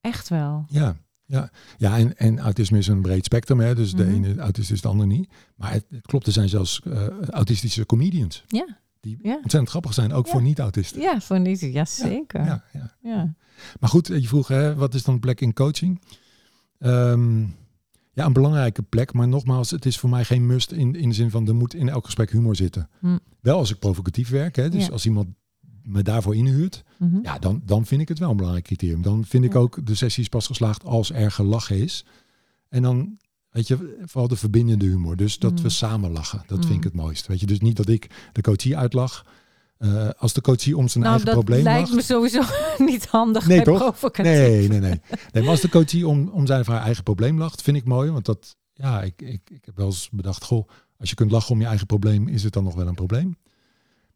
echt 0.00 0.28
wel. 0.28 0.64
Ja, 0.68 0.96
ja. 1.26 1.50
ja 1.76 1.96
en, 1.98 2.16
en 2.16 2.38
autisme 2.38 2.78
is 2.78 2.86
een 2.86 3.02
breed 3.02 3.24
spectrum. 3.24 3.60
Hè? 3.60 3.74
Dus 3.74 3.92
de 3.94 4.04
Mhm. 4.04 4.14
ene 4.24 4.40
autist 4.40 4.70
is 4.70 4.80
de 4.80 4.88
ander 4.88 5.06
niet. 5.06 5.28
Maar 5.56 5.72
het, 5.72 5.84
het 5.90 6.06
klopt, 6.06 6.26
er 6.26 6.32
zijn 6.32 6.48
zelfs 6.48 6.80
eh, 6.84 7.06
autistische 7.30 7.86
comedians. 7.86 8.44
Ja. 8.46 8.66
Die 9.04 9.18
Ja. 9.22 9.32
ontzettend 9.34 9.68
grappig 9.68 9.94
zijn, 9.94 10.12
ook 10.12 10.26
Ja. 10.26 10.32
voor 10.32 10.42
niet-autisten. 10.42 11.00
Ja, 11.00 11.20
voor 11.20 11.40
niet. 11.40 11.60
Ja, 11.60 11.84
zeker. 11.84 12.44
Ja. 12.44 12.64
Ja, 12.72 12.94
ja. 13.02 13.34
Maar 13.80 13.88
goed, 13.88 14.06
je 14.06 14.26
vroeg, 14.28 14.48
hè, 14.48 14.74
wat 14.74 14.94
is 14.94 15.02
dan 15.02 15.20
plek 15.20 15.40
in 15.40 15.52
coaching? 15.52 16.00
Ehm, 16.78 17.40
ja, 18.12 18.24
een 18.26 18.32
belangrijke 18.32 18.82
plek. 18.82 19.12
Maar 19.12 19.28
nogmaals, 19.28 19.70
het 19.70 19.86
is 19.86 19.98
voor 19.98 20.10
mij 20.10 20.24
geen 20.24 20.46
must 20.46 20.72
in, 20.72 20.94
in 20.94 21.08
de 21.08 21.14
zin 21.14 21.30
van 21.30 21.48
er 21.48 21.54
moet 21.54 21.74
in 21.74 21.88
elk 21.88 22.04
gesprek 22.04 22.30
humor 22.30 22.56
zitten. 22.56 22.88
Hm. 23.00 23.18
Wel 23.40 23.58
als 23.58 23.70
ik 23.70 23.78
provocatief 23.78 24.28
werk, 24.28 24.56
hè, 24.56 24.68
dus 24.70 24.90
als 24.90 25.06
iemand 25.06 25.28
me 25.82 26.02
daarvoor 26.02 26.36
inhuurt, 26.36 26.84
Mhm. 26.98 27.18
ja, 27.22 27.38
dan, 27.38 27.62
dan 27.64 27.86
vind 27.86 28.00
ik 28.00 28.08
het 28.08 28.18
wel 28.18 28.30
een 28.30 28.36
belangrijk 28.36 28.64
criterium. 28.66 29.02
Dan 29.02 29.24
vind 29.24 29.44
ik 29.44 29.54
ook 29.54 29.86
de 29.86 29.94
sessie 29.94 30.22
is 30.22 30.28
pas 30.28 30.46
geslaagd 30.46 30.84
als 30.84 31.12
er 31.12 31.30
gelachen 31.30 31.78
is. 31.78 32.04
En 32.68 32.82
dan, 32.82 33.18
weet 33.54 33.68
je, 33.68 33.96
vooral 34.04 34.28
de 34.28 34.36
verbindende 34.36 34.84
humor. 34.86 35.16
Dus 35.16 35.38
dat 35.38 35.52
Mm. 35.52 35.62
we 35.62 35.68
samen 35.68 36.10
lachen. 36.10 36.42
Dat 36.46 36.58
vind 36.58 36.70
ik 36.70 36.76
Mm. 36.76 36.82
het 36.82 36.94
mooist. 36.94 37.26
Weet 37.26 37.40
je, 37.40 37.46
dus 37.46 37.60
niet 37.60 37.76
dat 37.76 37.88
ik 37.88 38.10
de 38.32 38.40
coachie 38.40 38.76
uitlach. 38.76 39.26
Eh, 39.78 40.08
als 40.18 40.32
de 40.32 40.40
coachie 40.40 40.76
om 40.76 40.88
zijn 40.88 41.04
Nou, 41.04 41.16
eigen 41.16 41.34
dat 41.34 41.44
probleem 41.44 41.64
lijkt 41.64 41.80
lacht. 41.80 41.94
me 41.94 42.02
sowieso 42.02 42.42
niet 42.90 43.06
handig 43.06 43.46
Nee, 43.46 43.62
toch? 43.62 44.12
Nee, 44.16 44.68
nee, 44.68 44.80
nee. 44.80 45.00
nee 45.32 45.42
maar 45.42 45.50
als 45.50 45.60
de 45.60 45.68
coachie 45.68 46.08
om, 46.08 46.28
om 46.28 46.46
zijn 46.46 46.60
of 46.60 46.66
haar 46.66 46.82
eigen 46.82 47.02
probleem 47.02 47.38
lacht, 47.38 47.62
vind 47.62 47.76
ik 47.76 47.84
mooi. 47.84 48.10
Want 48.10 48.24
dat, 48.24 48.56
ja, 48.72 49.02
ik, 49.02 49.22
ik, 49.22 49.50
ik 49.50 49.64
heb 49.64 49.76
wel 49.76 49.86
eens 49.86 50.08
bedacht, 50.12 50.44
goh, 50.44 50.68
als 50.98 51.08
je 51.08 51.14
kunt 51.14 51.30
lachen 51.30 51.50
om 51.50 51.60
je 51.60 51.66
eigen 51.66 51.86
probleem, 51.86 52.28
is 52.28 52.42
het 52.42 52.52
dan 52.52 52.64
nog 52.64 52.74
wel 52.74 52.86
een 52.86 52.94
probleem. 52.94 53.36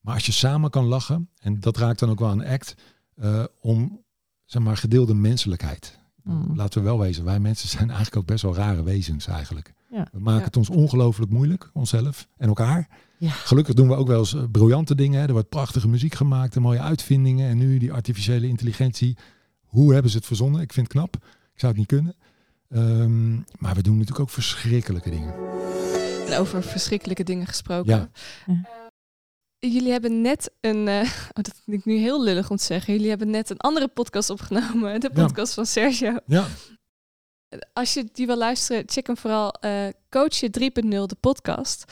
Maar 0.01 0.15
als 0.15 0.27
je 0.27 0.33
samen 0.33 0.71
kan 0.71 0.85
lachen, 0.85 1.29
en 1.41 1.61
dat 1.61 1.77
raakt 1.77 1.99
dan 1.99 2.11
ook 2.11 2.19
wel 2.19 2.29
aan 2.29 2.45
act, 2.45 2.75
eh, 3.15 3.45
om, 3.61 4.05
zeg 4.45 4.63
maar, 4.63 4.77
gedeelde 4.77 5.15
menselijkheid. 5.15 5.99
Mm. 6.29 6.57
Laten 6.57 6.81
we 6.81 6.87
wel 6.87 6.99
wezen, 6.99 7.25
wij 7.25 7.41
mensen 7.41 7.69
zijn 7.69 7.87
eigenlijk 7.89 8.17
ook 8.17 8.27
best 8.27 8.43
wel 8.43 8.55
rare 8.55 8.83
wezens 8.83 9.27
eigenlijk. 9.27 9.73
Ja. 9.91 10.09
We 10.13 10.19
maken 10.21 10.39
Ja. 10.41 10.45
het 10.47 10.57
ons 10.57 10.71
ongelooflijk 10.71 11.31
moeilijk, 11.31 11.71
onszelf 11.73 12.29
en 12.37 12.49
elkaar. 12.49 12.89
Ja. 13.19 13.31
Gelukkig 13.31 13.75
doen 13.75 13.89
we 13.89 13.95
ook 13.95 14.07
wel 14.07 14.19
eens 14.19 14.35
eh, 14.35 14.43
briljante 14.53 14.95
dingen. 14.95 15.21
Hè. 15.21 15.27
Er 15.27 15.33
wordt 15.33 15.49
prachtige 15.49 15.89
muziek 15.89 16.15
gemaakt 16.15 16.57
en 16.57 16.63
mooie 16.63 16.81
uitvindingen. 16.81 17.49
En 17.49 17.59
nu 17.59 17.79
die 17.79 17.93
artificiële 17.93 18.47
intelligentie. 18.47 19.17
Hoe 19.65 19.93
hebben 19.93 20.11
ze 20.11 20.17
het 20.17 20.27
verzonnen? 20.27 20.61
Ik 20.61 20.73
vind 20.73 20.87
het 20.87 20.97
knap. 20.97 21.15
Ik 21.55 21.61
zou 21.61 21.73
het 21.73 21.77
niet 21.81 21.87
kunnen. 21.89 22.15
Ehm, 22.71 23.35
maar 23.35 23.75
we 23.75 23.83
doen 23.83 23.93
natuurlijk 23.95 24.21
ook 24.21 24.31
verschrikkelijke 24.31 25.11
dingen. 25.11 25.35
En 26.29 26.39
over 26.39 26.63
verschrikkelijke 26.63 27.25
dingen 27.25 27.47
gesproken. 27.47 27.97
Ja. 27.97 28.09
Jullie 29.59 29.91
hebben 29.93 30.21
net 30.21 30.51
een, 30.61 30.89
eh, 30.89 31.01
oh, 31.37 31.43
dat 31.43 31.53
vind 31.65 31.79
ik 31.79 31.85
nu 31.85 31.97
heel 31.97 32.23
lullig 32.23 32.51
om 32.51 32.57
te 32.57 32.65
zeggen. 32.65 32.93
Jullie 32.93 33.09
hebben 33.09 33.31
net 33.31 33.51
een 33.51 33.57
andere 33.59 33.89
podcast 33.89 34.31
opgenomen. 34.31 35.01
De 35.01 35.11
Ja. 35.15 35.25
podcast 35.27 35.55
van 35.55 35.67
Sergio. 35.67 36.17
Ja, 36.27 36.47
Als 37.73 37.95
je 37.95 38.09
die 38.13 38.27
wil 38.27 38.37
luisteren, 38.37 38.83
check 38.87 39.07
hem 39.07 39.17
vooral 39.17 39.53
eh 39.53 39.87
Coach 40.11 40.41
3.0, 40.41 41.07
de 41.07 41.17
podcast. 41.21 41.85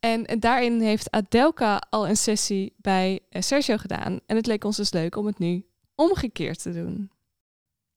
En, 0.00 0.26
en 0.26 0.40
daarin 0.40 0.80
heeft 0.80 1.10
Adelka 1.10 1.82
al 1.90 2.08
een 2.08 2.16
sessie 2.16 2.74
bij 2.76 3.20
eh, 3.28 3.42
Sergio 3.42 3.76
gedaan. 3.76 4.20
En 4.26 4.36
het 4.36 4.46
leek 4.46 4.64
ons 4.64 4.76
dus 4.76 4.92
leuk 4.92 5.16
om 5.16 5.26
het 5.26 5.38
nu 5.38 5.66
omgekeerd 5.94 6.62
te 6.62 6.72
doen. 6.72 7.10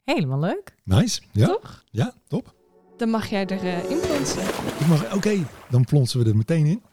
Helemaal 0.04 0.40
leuk. 0.40 0.76
nice. 0.84 1.22
Ja, 1.32 1.46
Toch? 1.48 1.84
ja 1.92 2.14
top. 2.28 2.54
Dan 2.98 3.10
mag 3.10 3.30
jij 3.30 3.46
erin 3.46 3.90
in 3.90 4.00
plonsen. 4.00 4.42
Ik 4.80 4.88
mag- 4.88 5.16
Oké, 5.16 5.48
dan 5.70 5.84
plonsen 5.84 6.24
we 6.24 6.30
er 6.30 6.36
meteen 6.38 6.66
in. 6.66 6.84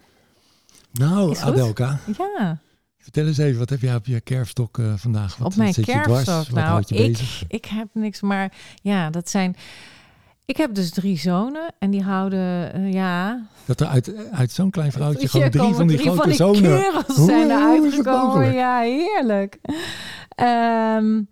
Nou. 0.92 1.36
Adelka, 1.38 1.98
Ja, 2.18 2.58
vertel 2.98 3.26
eens 3.26 3.38
even, 3.38 3.58
wat 3.58 3.70
heb 3.70 3.80
jij 3.80 3.94
op 3.94 4.06
je 4.06 4.20
kerfstok 4.20 4.78
eh, 4.78 4.92
vandaag? 4.96 5.36
Wat, 5.36 5.46
op 5.46 5.56
mijn 5.56 5.66
wat 5.66 5.74
zit 5.76 5.86
je 5.86 6.00
dwars? 6.02 6.24
kerfstok. 6.24 6.54
Wat 6.54 6.64
Nou, 6.64 6.82
je 6.86 6.94
ik, 6.94 7.12
bezig? 7.12 7.44
ik 7.48 7.64
heb 7.64 7.88
niks, 7.92 8.20
maar 8.20 8.52
ja, 8.82 9.10
dat 9.10 9.30
zijn... 9.30 9.56
Ik 10.44 10.56
heb 10.56 10.74
dus 10.74 10.90
drie 10.90 11.18
zonen 11.18 11.74
en 11.78 11.90
die 11.90 12.02
houden, 12.02 12.72
eh, 12.74 12.92
ja... 12.92 13.46
Dat 13.64 13.80
er 13.80 13.86
uit, 13.86 14.12
uit 14.32 14.50
zo'n 14.50 14.70
klein 14.70 14.92
vrouwtje 14.92 15.28
gewoon 15.28 15.50
drie 15.50 15.74
van 15.74 15.86
die 15.86 15.96
drie 15.96 16.10
grote 16.10 16.20
van 16.20 16.28
die 16.28 16.62
zonen. 16.62 16.92
Hoe- 17.06 17.26
zijn 17.26 17.50
er 17.50 17.62
uitgekomen. 17.82 18.52
Ja, 18.52 18.80
heerlijk. 18.80 19.58
Ehm, 20.28 21.22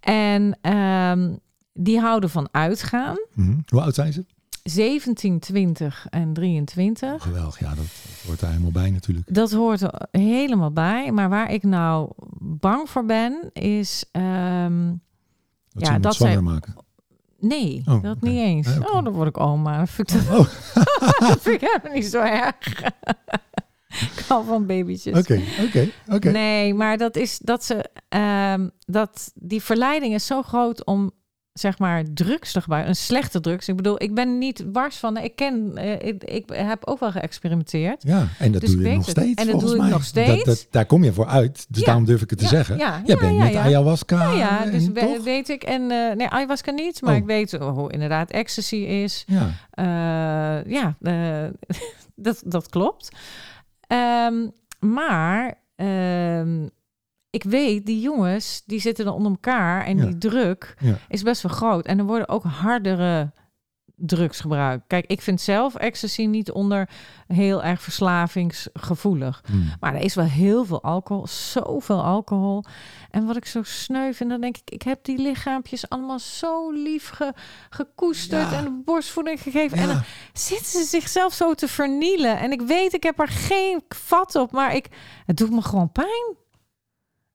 en 0.00 0.58
ehm, 0.60 1.32
die 1.72 2.00
houden 2.00 2.30
van 2.30 2.48
uitgaan. 2.50 3.16
Mhm. 3.32 3.56
Hoe 3.66 3.80
oud 3.80 3.94
zijn 3.94 4.12
ze? 4.12 4.24
17, 4.68 5.38
20 5.40 6.06
en 6.10 6.32
23. 6.32 7.22
Geweldig, 7.22 7.58
ja, 7.60 7.74
dat, 7.74 7.84
hoort 8.26 8.40
daar 8.40 8.50
helemaal 8.50 8.70
bij 8.70 8.90
natuurlijk. 8.90 9.34
Dat 9.34 9.52
hoort 9.52 9.80
er 9.80 10.06
helemaal 10.10 10.70
bij. 10.72 11.12
Maar 11.12 11.28
waar 11.28 11.52
ik 11.52 11.62
nou 11.62 12.10
bang 12.40 12.90
voor 12.90 13.04
ben, 13.04 13.50
is... 13.52 14.04
ehm, 14.12 14.92
Dat 15.72 15.86
Ja, 15.88 15.98
dat 15.98 16.14
zwanger 16.14 16.32
zijn- 16.34 16.44
maken. 16.44 16.74
nee, 17.38 17.82
Oh, 17.88 18.02
dat 18.02 18.20
niet 18.20 18.36
eens. 18.38 18.66
Nee. 18.66 18.78
Oh, 18.92 19.04
dan 19.04 19.12
word 19.12 19.28
ik 19.28 19.40
oma. 19.40 19.78
Dat 19.78 19.90
vind 19.90 20.14
ik, 20.14 20.20
Oh, 20.30 20.48
dat 21.28 21.38
vind 21.40 21.62
ik 21.62 21.68
helemaal 21.72 21.92
niet 21.92 22.06
zo 22.06 22.20
erg. 22.20 22.82
ik 23.88 24.24
hou 24.28 24.44
van 24.46 24.66
babytjes. 24.66 25.18
oké, 25.18 25.40
oké, 25.66 25.88
oké. 26.08 26.30
Nee, 26.30 26.74
maar 26.74 26.98
dat 26.98 27.16
is 27.16 27.38
dat 27.38 27.64
ze 27.64 27.84
ehm, 28.08 28.68
dat 28.86 29.32
die 29.34 29.62
verleiding 29.62 30.14
is 30.14 30.26
zo 30.26 30.42
groot 30.42 30.84
om 30.84 31.10
zeg 31.54 31.78
maar 31.78 32.02
drugs 32.14 32.52
te 32.52 32.60
gebruiken, 32.60 32.90
een 32.90 32.96
slechte 32.98 33.40
drugs. 33.40 33.68
Ik 33.68 33.76
bedoel, 33.76 34.02
ik 34.02 34.14
ben 34.14 34.38
niet 34.38 34.64
wars 34.72 34.96
van. 34.96 35.16
Ik 35.16 35.36
ken, 35.36 35.76
eh, 35.76 36.08
ik, 36.08 36.24
ik 36.24 36.44
heb 36.52 36.86
ook 36.86 37.00
wel 37.00 37.10
geëxperimenteerd. 37.10 38.02
Ja, 38.02 38.26
en 38.38 38.52
dat 38.52 38.60
Dus 38.60 38.70
doe 38.70 38.82
je 38.82 38.88
nog 38.88 39.06
het. 39.06 39.16
steeds. 39.18 39.42
En 39.42 39.50
dat 39.50 39.60
doe 39.60 39.74
ik 39.74 39.80
mij. 39.80 39.90
nog 39.90 40.04
steeds. 40.04 40.44
Dat, 40.44 40.44
dat, 40.44 40.66
daar 40.70 40.86
kom 40.86 41.04
je 41.04 41.12
voor 41.12 41.26
uit, 41.26 41.66
dus 41.68 41.80
Ja. 41.80 41.86
daarom 41.86 42.04
durf 42.04 42.22
ik 42.22 42.30
het 42.30 42.38
te 42.38 42.44
Ja, 42.44 42.50
zeggen. 42.50 42.78
Ja, 42.78 43.02
Jij 43.04 43.14
ja, 43.14 43.20
bent 43.20 43.36
ja, 43.36 43.44
met 43.44 43.52
ja. 43.52 43.62
ayahuasca. 43.62 44.30
Ja, 44.32 44.64
dus 44.64 44.88
toch? 44.94 45.22
weet 45.24 45.48
ik. 45.48 45.62
En 45.62 45.90
eh 45.90 46.16
nee, 46.16 46.28
ayahuasca 46.28 46.70
niet, 46.70 47.02
maar 47.02 47.12
Oh. 47.12 47.18
ik 47.20 47.24
weet 47.26 47.52
hoe 47.52 47.92
inderdaad 47.92 48.30
ecstasy 48.30 48.76
is. 48.76 49.24
Ja, 49.26 49.50
Eh, 49.70 50.70
ja, 50.72 50.96
dat, 52.14 52.42
dat 52.46 52.68
klopt. 52.68 53.08
Ehm, 53.86 54.48
maar 54.80 55.54
ehm, 55.76 56.66
ik 57.34 57.42
weet, 57.44 57.86
die 57.86 58.00
jongens, 58.00 58.62
die 58.66 58.80
zitten 58.80 59.04
dan 59.04 59.14
onder 59.14 59.30
elkaar 59.32 59.84
en 59.84 59.96
Ja. 59.96 60.04
die 60.04 60.18
druk 60.18 60.74
ja. 60.80 60.94
is 61.08 61.22
best 61.22 61.42
wel 61.42 61.52
groot. 61.52 61.86
En 61.86 61.98
er 61.98 62.04
worden 62.04 62.28
ook 62.28 62.44
hardere 62.44 63.32
drugs 63.96 64.40
gebruikt. 64.40 64.84
Kijk, 64.86 65.06
ik 65.06 65.20
vind 65.22 65.40
zelf 65.40 65.74
ecstasy 65.74 66.24
niet 66.24 66.50
onder 66.50 66.88
heel 67.26 67.62
erg 67.62 67.82
verslavingsgevoelig. 67.82 69.42
Hmm. 69.46 69.72
Maar 69.80 69.94
er 69.94 70.00
is 70.00 70.14
wel 70.14 70.24
heel 70.24 70.64
veel 70.64 70.82
alcohol, 70.82 71.26
zoveel 71.26 72.02
alcohol. 72.04 72.64
En 73.10 73.26
wat 73.26 73.36
ik 73.36 73.46
zo 73.46 73.62
sneu 73.62 74.12
vind, 74.12 74.30
dan 74.30 74.40
denk 74.40 74.56
ik, 74.56 74.70
ik 74.70 74.82
heb 74.82 75.04
die 75.04 75.18
lichaampjes 75.18 75.88
allemaal 75.88 76.18
zo 76.18 76.70
lief 76.70 77.08
ge- 77.08 77.34
gekoesterd 77.70 78.50
Ja. 78.50 78.56
en 78.56 78.82
borstvoeding 78.84 79.40
gegeven. 79.42 79.78
En 79.78 79.86
dan 79.86 80.02
zitten 80.32 80.66
ze 80.66 80.84
zichzelf 80.84 81.32
zo 81.32 81.54
te 81.54 81.68
vernielen. 81.68 82.38
En 82.38 82.52
ik 82.52 82.60
weet, 82.60 82.92
ik 82.94 83.02
heb 83.02 83.18
er 83.20 83.28
geen 83.28 83.82
vat 83.88 84.34
op, 84.34 84.52
maar 84.52 84.74
ik, 84.74 84.88
het 85.26 85.36
doet 85.36 85.50
me 85.50 85.62
gewoon 85.62 85.92
pijn. 85.92 86.36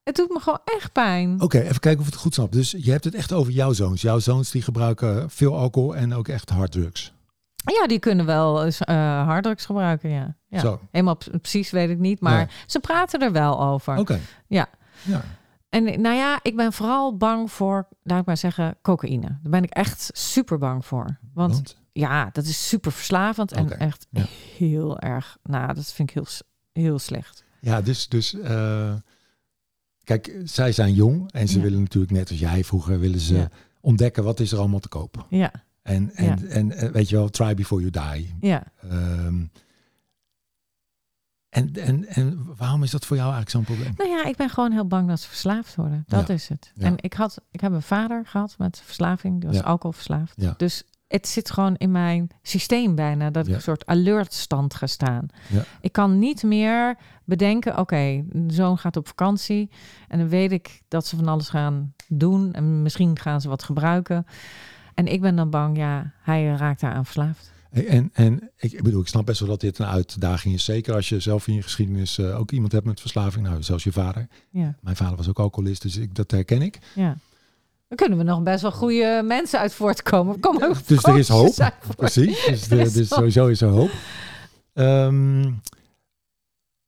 Het 0.04 0.16
doet 0.16 0.30
me 0.30 0.40
gewoon 0.40 0.60
echt 0.66 0.92
pijn. 0.92 1.42
Oké, 1.42 1.60
even 1.60 1.80
kijken 1.80 2.00
of 2.02 2.08
ik 2.08 2.14
het 2.14 2.22
goed 2.22 2.34
snap. 2.34 2.52
Dus 2.52 2.72
je 2.78 2.92
hebt 2.92 3.04
het 3.04 3.16
echt 3.16 3.32
over 3.34 3.52
jouw 3.52 3.74
zoons. 3.74 4.02
Jouw 4.02 4.20
zoons 4.20 4.52
die 4.52 4.62
gebruiken 4.62 5.30
veel 5.30 5.58
alcohol 5.58 5.96
en 5.96 6.14
ook 6.14 6.28
echt 6.28 6.50
harddrugs. 6.50 7.14
Ja, 7.56 7.88
die 7.88 8.00
kunnen 8.00 8.26
wel 8.26 8.64
eh 8.66 8.96
harddrugs 9.28 9.66
gebruiken, 9.66 10.10
ja. 10.10 10.36
ja. 10.48 10.60
Zo, 10.60 10.80
Helemaal 10.92 11.18
precies 11.42 11.70
weet 11.72 11.90
ik 11.90 11.98
niet, 11.98 12.20
maar 12.20 12.38
Nee. 12.38 12.48
ze 12.66 12.80
praten 12.80 13.20
er 13.20 13.32
wel 13.32 13.62
over. 13.62 13.98
oké. 13.98 14.20
Ja. 14.48 14.68
Ja, 15.02 15.24
En 15.70 16.02
nou 16.02 16.16
ja, 16.16 16.40
ik 16.42 16.56
ben 16.56 16.74
vooral 16.74 17.18
bang 17.18 17.52
voor, 17.52 17.88
laat 18.04 18.20
ik 18.20 18.26
maar 18.26 18.38
zeggen, 18.38 18.78
cocaïne. 18.82 19.28
Daar 19.28 19.52
ben 19.52 19.64
ik 19.64 19.70
echt 19.70 20.10
super 20.14 20.58
bang 20.58 20.86
voor. 20.86 21.18
Want 21.34 21.54
want? 21.54 21.78
ja, 21.92 22.30
dat 22.32 22.46
is 22.46 22.68
super 22.68 22.92
verslavend 22.92 23.52
en 23.52 23.80
echt 23.80 24.08
ja. 24.10 24.26
heel 24.58 25.00
erg, 25.00 25.38
nou, 25.44 25.74
dat 25.74 25.92
vind 25.94 26.10
ik 26.10 26.16
heel, 26.16 26.28
heel 26.84 27.00
slecht. 27.00 27.44
Ja, 27.60 27.82
dus, 27.82 28.08
dus 28.08 28.34
eh, 28.34 28.94
kijk, 30.18 30.36
zij 30.44 30.72
zijn 30.72 30.94
jong 30.94 31.32
en 31.32 31.48
ze 31.48 31.58
Ja. 31.58 31.64
willen 31.64 31.80
natuurlijk 31.80 32.12
net 32.14 32.30
als 32.30 32.40
jij 32.40 32.64
vroeger 32.64 33.00
willen 33.00 33.20
ze 33.20 33.36
Ja. 33.36 33.50
ontdekken 33.82 34.24
wat 34.24 34.40
is 34.40 34.52
er 34.52 34.58
allemaal 34.60 34.80
te 34.80 34.88
koop. 34.88 35.26
Ja, 35.30 35.52
En, 35.82 36.16
en, 36.16 36.48
en 36.48 36.72
eh, 36.72 36.90
weet 36.90 37.10
je 37.10 37.16
wel, 37.16 37.30
try 37.30 37.54
before 37.54 37.90
you 37.90 38.14
die. 38.16 38.36
ja. 38.50 38.64
Ehm, 38.90 39.44
en, 41.50 41.74
en, 41.76 42.06
en 42.08 42.46
waarom 42.58 42.84
is 42.84 42.92
dat 42.92 43.06
voor 43.06 43.18
jou 43.18 43.32
eigenlijk 43.34 43.66
zo'n 43.68 43.76
probleem? 43.76 43.94
Nou 43.98 44.10
ja, 44.10 44.26
ik 44.30 44.36
ben 44.36 44.50
gewoon 44.50 44.72
heel 44.72 44.88
bang 44.88 45.08
dat 45.08 45.20
ze 45.20 45.28
verslaafd 45.28 45.76
worden. 45.76 46.04
Dat 46.08 46.28
Ja. 46.28 46.34
is 46.34 46.48
het. 46.50 46.72
Ja. 46.76 46.86
En 46.86 46.94
ik, 46.98 47.14
had, 47.14 47.42
ik 47.52 47.60
heb 47.62 47.72
een 47.72 47.82
vader 47.82 48.26
gehad 48.26 48.56
met 48.58 48.82
verslaving. 48.86 49.40
Die 49.42 49.50
was 49.50 49.64
alcoholverslaafd. 49.64 50.34
Ja. 50.38 50.54
Dus 50.58 50.84
het 51.10 51.28
zit 51.28 51.52
gewoon 51.52 51.76
in 51.76 51.92
mijn 51.92 52.30
systeem 52.42 52.96
bijna. 52.96 53.30
Dat 53.30 53.48
ik 53.48 53.54
een 53.54 53.62
soort 53.62 53.86
alertstand 53.86 54.74
ga 54.74 54.88
staan. 54.88 55.28
Ja. 55.48 55.64
Ik 55.82 55.92
kan 55.92 56.20
niet 56.20 56.44
meer 56.44 56.98
bedenken, 57.26 57.78
oké, 57.78 57.96
een 58.30 58.52
zoon 58.52 58.78
gaat 58.78 58.98
op 58.98 59.08
vakantie. 59.08 59.70
En 60.08 60.20
dan 60.20 60.30
weet 60.30 60.52
ik 60.52 60.82
dat 60.88 61.06
ze 61.08 61.16
van 61.16 61.28
alles 61.28 61.50
gaan 61.50 61.94
doen. 62.08 62.54
En 62.54 62.82
misschien 62.82 63.20
gaan 63.20 63.42
ze 63.42 63.50
wat 63.50 63.64
gebruiken. 63.64 64.26
En 64.94 65.08
ik 65.08 65.22
ben 65.22 65.36
dan 65.36 65.50
bang, 65.50 65.78
ja, 65.78 66.12
hij 66.22 66.46
raakt 66.56 66.82
daar 66.82 66.94
aan 66.94 67.06
verslaafd. 67.06 67.52
En, 67.72 68.10
en 68.14 68.50
ik, 68.58 68.72
ik 68.72 68.84
bedoel, 68.84 69.02
ik 69.02 69.08
snap 69.08 69.26
best 69.26 69.40
wel 69.40 69.50
dat 69.50 69.60
dit 69.62 69.80
een 69.80 69.86
uitdaging 69.86 70.54
is. 70.54 70.64
Zeker 70.64 70.94
als 70.94 71.10
je 71.10 71.20
zelf 71.20 71.48
in 71.48 71.54
je 71.54 71.62
geschiedenis 71.62 72.18
eh, 72.18 72.40
ook 72.40 72.52
iemand 72.52 72.72
hebt 72.72 72.86
met 72.86 73.00
verslaving. 73.00 73.46
Nou, 73.46 73.64
zelfs 73.64 73.84
je 73.84 73.92
vader. 73.92 74.28
Ja, 74.50 74.76
Mijn 74.82 74.96
vader 74.96 75.18
was 75.18 75.30
ook 75.30 75.40
alcoholist, 75.40 75.82
dus 75.82 75.98
ik, 75.98 76.16
dat 76.16 76.32
herken 76.32 76.62
ik. 76.62 76.80
ja. 76.96 77.18
Dan 77.90 77.98
kunnen 77.98 78.18
we 78.18 78.24
nog 78.24 78.44
best 78.44 78.62
wel 78.62 78.72
goede 78.72 79.22
mensen 79.26 79.60
uit 79.60 79.74
voortkomen. 79.74 80.40
Komen 80.40 80.70
ook 80.70 80.88
Dus 80.88 81.04
er 81.04 81.18
is 81.18 81.28
hoop. 81.28 81.74
Precies, 81.96 82.46
dus, 82.46 82.70
Er 82.72 82.80
is 82.80 82.94
dus 82.94 83.08
sowieso 83.08 83.48
is 83.48 83.62
er 83.62 83.70
hoop. 83.70 83.92
Ehm, 84.74 85.52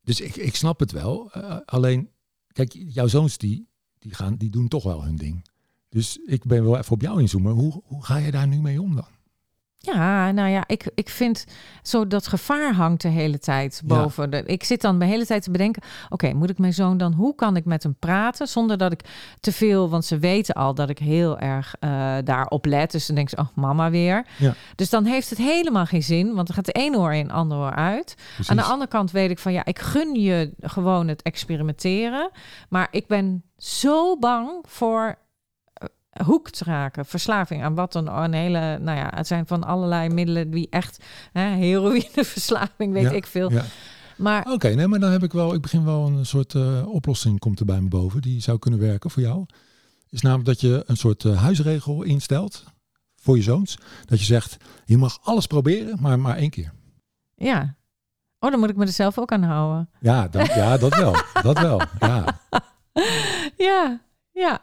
dus 0.02 0.22
ik, 0.22 0.36
ik 0.36 0.56
snap 0.56 0.80
het 0.80 0.92
wel. 0.92 1.32
Eh, 1.32 1.58
alleen, 1.66 2.10
kijk, 2.48 2.74
jouw 2.74 3.08
zoons 3.08 3.38
die, 3.38 3.68
die, 4.00 4.14
gaan, 4.14 4.36
die 4.36 4.50
doen 4.50 4.68
toch 4.68 4.84
wel 4.84 5.04
hun 5.04 5.16
ding. 5.16 5.50
Dus 5.90 6.18
ik 6.26 6.46
ben 6.46 6.64
wel 6.64 6.78
even 6.78 6.92
op 6.92 7.02
jou 7.02 7.22
inzoomen. 7.22 7.54
Hoe, 7.54 7.82
hoe 7.86 8.06
ga 8.06 8.18
je 8.18 8.32
daar 8.32 8.48
nu 8.48 8.62
mee 8.62 8.82
om 8.82 8.96
dan? 8.96 9.08
Ja, 9.84 10.32
nou 10.32 10.50
ja, 10.50 10.64
ik, 10.68 10.92
ik 10.96 11.10
vind 11.10 11.46
zo 11.82 12.08
dat 12.08 12.28
gevaar 12.28 12.74
hangt 12.74 13.02
de 13.02 13.08
hele 13.08 13.40
tijd 13.40 13.82
boven. 13.86 14.30
De, 14.30 14.44
ik 14.46 14.64
zit 14.64 14.82
dan 14.82 15.00
de 15.00 15.06
hele 15.06 15.26
tijd 15.26 15.44
te 15.44 15.52
bedenken: 15.52 15.84
oké, 16.10 16.34
moet 16.34 16.50
ik 16.50 16.58
mijn 16.58 16.74
zoon 16.74 16.98
dan, 16.98 17.14
hoe 17.14 17.36
kan 17.36 17.56
ik 17.56 17.66
met 17.66 17.84
hem 17.84 17.96
praten 18.00 18.48
zonder 18.48 18.78
dat 18.78 18.92
ik 18.92 19.04
te 19.40 19.52
veel, 19.52 19.90
want 19.90 20.06
ze 20.06 20.18
weten 20.18 20.56
al 20.56 20.74
dat 20.74 20.90
ik 20.90 21.00
heel 21.00 21.40
erg 21.40 21.76
eh, 21.80 22.16
daarop 22.24 22.66
let. 22.66 22.92
Dus 22.92 23.06
dan 23.06 23.16
denk 23.16 23.30
ze: 23.30 23.38
oh, 23.38 23.48
mama 23.56 23.90
weer. 23.90 24.26
Ja. 24.38 24.54
Dus 24.76 24.90
dan 24.90 25.06
heeft 25.06 25.30
het 25.30 25.40
helemaal 25.40 25.86
geen 25.86 26.04
zin, 26.04 26.34
want 26.34 26.48
dan 26.48 26.56
gaat 26.56 26.66
de 26.66 26.72
ene 26.72 26.98
oor 26.98 27.14
in, 27.14 27.28
de 27.28 27.34
andere 27.34 27.62
oor 27.62 27.76
uit. 27.76 28.16
Precies. 28.16 28.50
Aan 28.50 28.58
de 28.58 28.64
andere 28.64 28.90
kant 28.90 29.12
weet 29.12 29.30
ik 29.30 29.40
van 29.40 29.54
ja, 29.54 29.66
ik 29.66 29.80
gun 29.80 30.16
je 30.16 30.54
gewoon 30.62 31.08
het 31.08 31.22
experimenteren. 31.22 32.30
Maar 32.70 32.88
ik 32.92 33.08
ben 33.08 33.44
zo 33.58 34.18
bang 34.18 34.64
voor 34.68 35.18
hoek 36.26 36.50
te 36.50 36.64
raken, 36.64 37.06
verslaving 37.06 37.64
aan 37.64 37.76
wat 37.76 37.92
dan 37.92 38.08
een 38.08 38.34
hele, 38.34 38.80
nou 38.80 38.98
ja, 38.98 39.12
het 39.16 39.28
zijn 39.28 39.48
van 39.48 39.64
allerlei 39.64 40.10
middelen 40.10 40.50
die 40.52 40.68
echt, 40.70 41.04
hè, 41.32 41.42
heroïneverslaving, 41.56 42.94
weet 42.94 43.04
Ja, 43.04 43.12
ik 43.12 43.26
veel. 43.26 43.52
Ja. 43.52 43.64
Maar 44.18 44.52
Oké, 44.52 44.70
nee, 44.70 44.88
maar 44.88 45.00
dan 45.00 45.12
heb 45.12 45.24
ik 45.24 45.32
wel, 45.32 45.54
ik 45.54 45.62
begin 45.62 45.86
wel 45.86 46.08
een 46.08 46.26
soort 46.26 46.56
eh, 46.56 46.88
oplossing 46.88 47.40
komt 47.40 47.60
er 47.60 47.66
bij 47.66 47.82
me 47.82 47.88
boven. 47.88 48.22
Die 48.22 48.42
zou 48.42 48.60
kunnen 48.60 48.80
werken 48.80 49.10
voor 49.12 49.22
jou. 49.22 49.46
Is 50.10 50.22
namelijk 50.22 50.48
dat 50.48 50.62
je 50.62 50.84
een 50.86 50.98
soort 50.98 51.26
eh, 51.26 51.42
huisregel 51.42 52.04
instelt 52.04 52.64
voor 53.16 53.36
je 53.36 53.44
zoons. 53.44 53.78
Dat 54.06 54.20
je 54.20 54.26
zegt, 54.26 54.58
je 54.86 54.98
mag 54.98 55.18
alles 55.24 55.48
proberen, 55.48 55.98
maar 56.02 56.20
maar 56.20 56.36
één 56.38 56.50
keer. 56.50 56.72
ja, 57.36 57.76
oh, 58.40 58.52
dan 58.52 58.60
moet 58.60 58.70
ik 58.70 58.76
me 58.76 58.86
er 58.86 58.92
zelf 58.92 59.20
ook 59.20 59.32
aan 59.32 59.44
houden. 59.44 59.90
Ja, 60.00 60.28
dat, 60.28 60.48
ja, 60.48 60.78
dat 60.78 60.96
wel. 60.96 61.16
Dat 61.44 61.60
wel. 61.60 61.82
Ja. 62.00 62.40
Ja, 63.58 64.02
ja, 64.32 64.62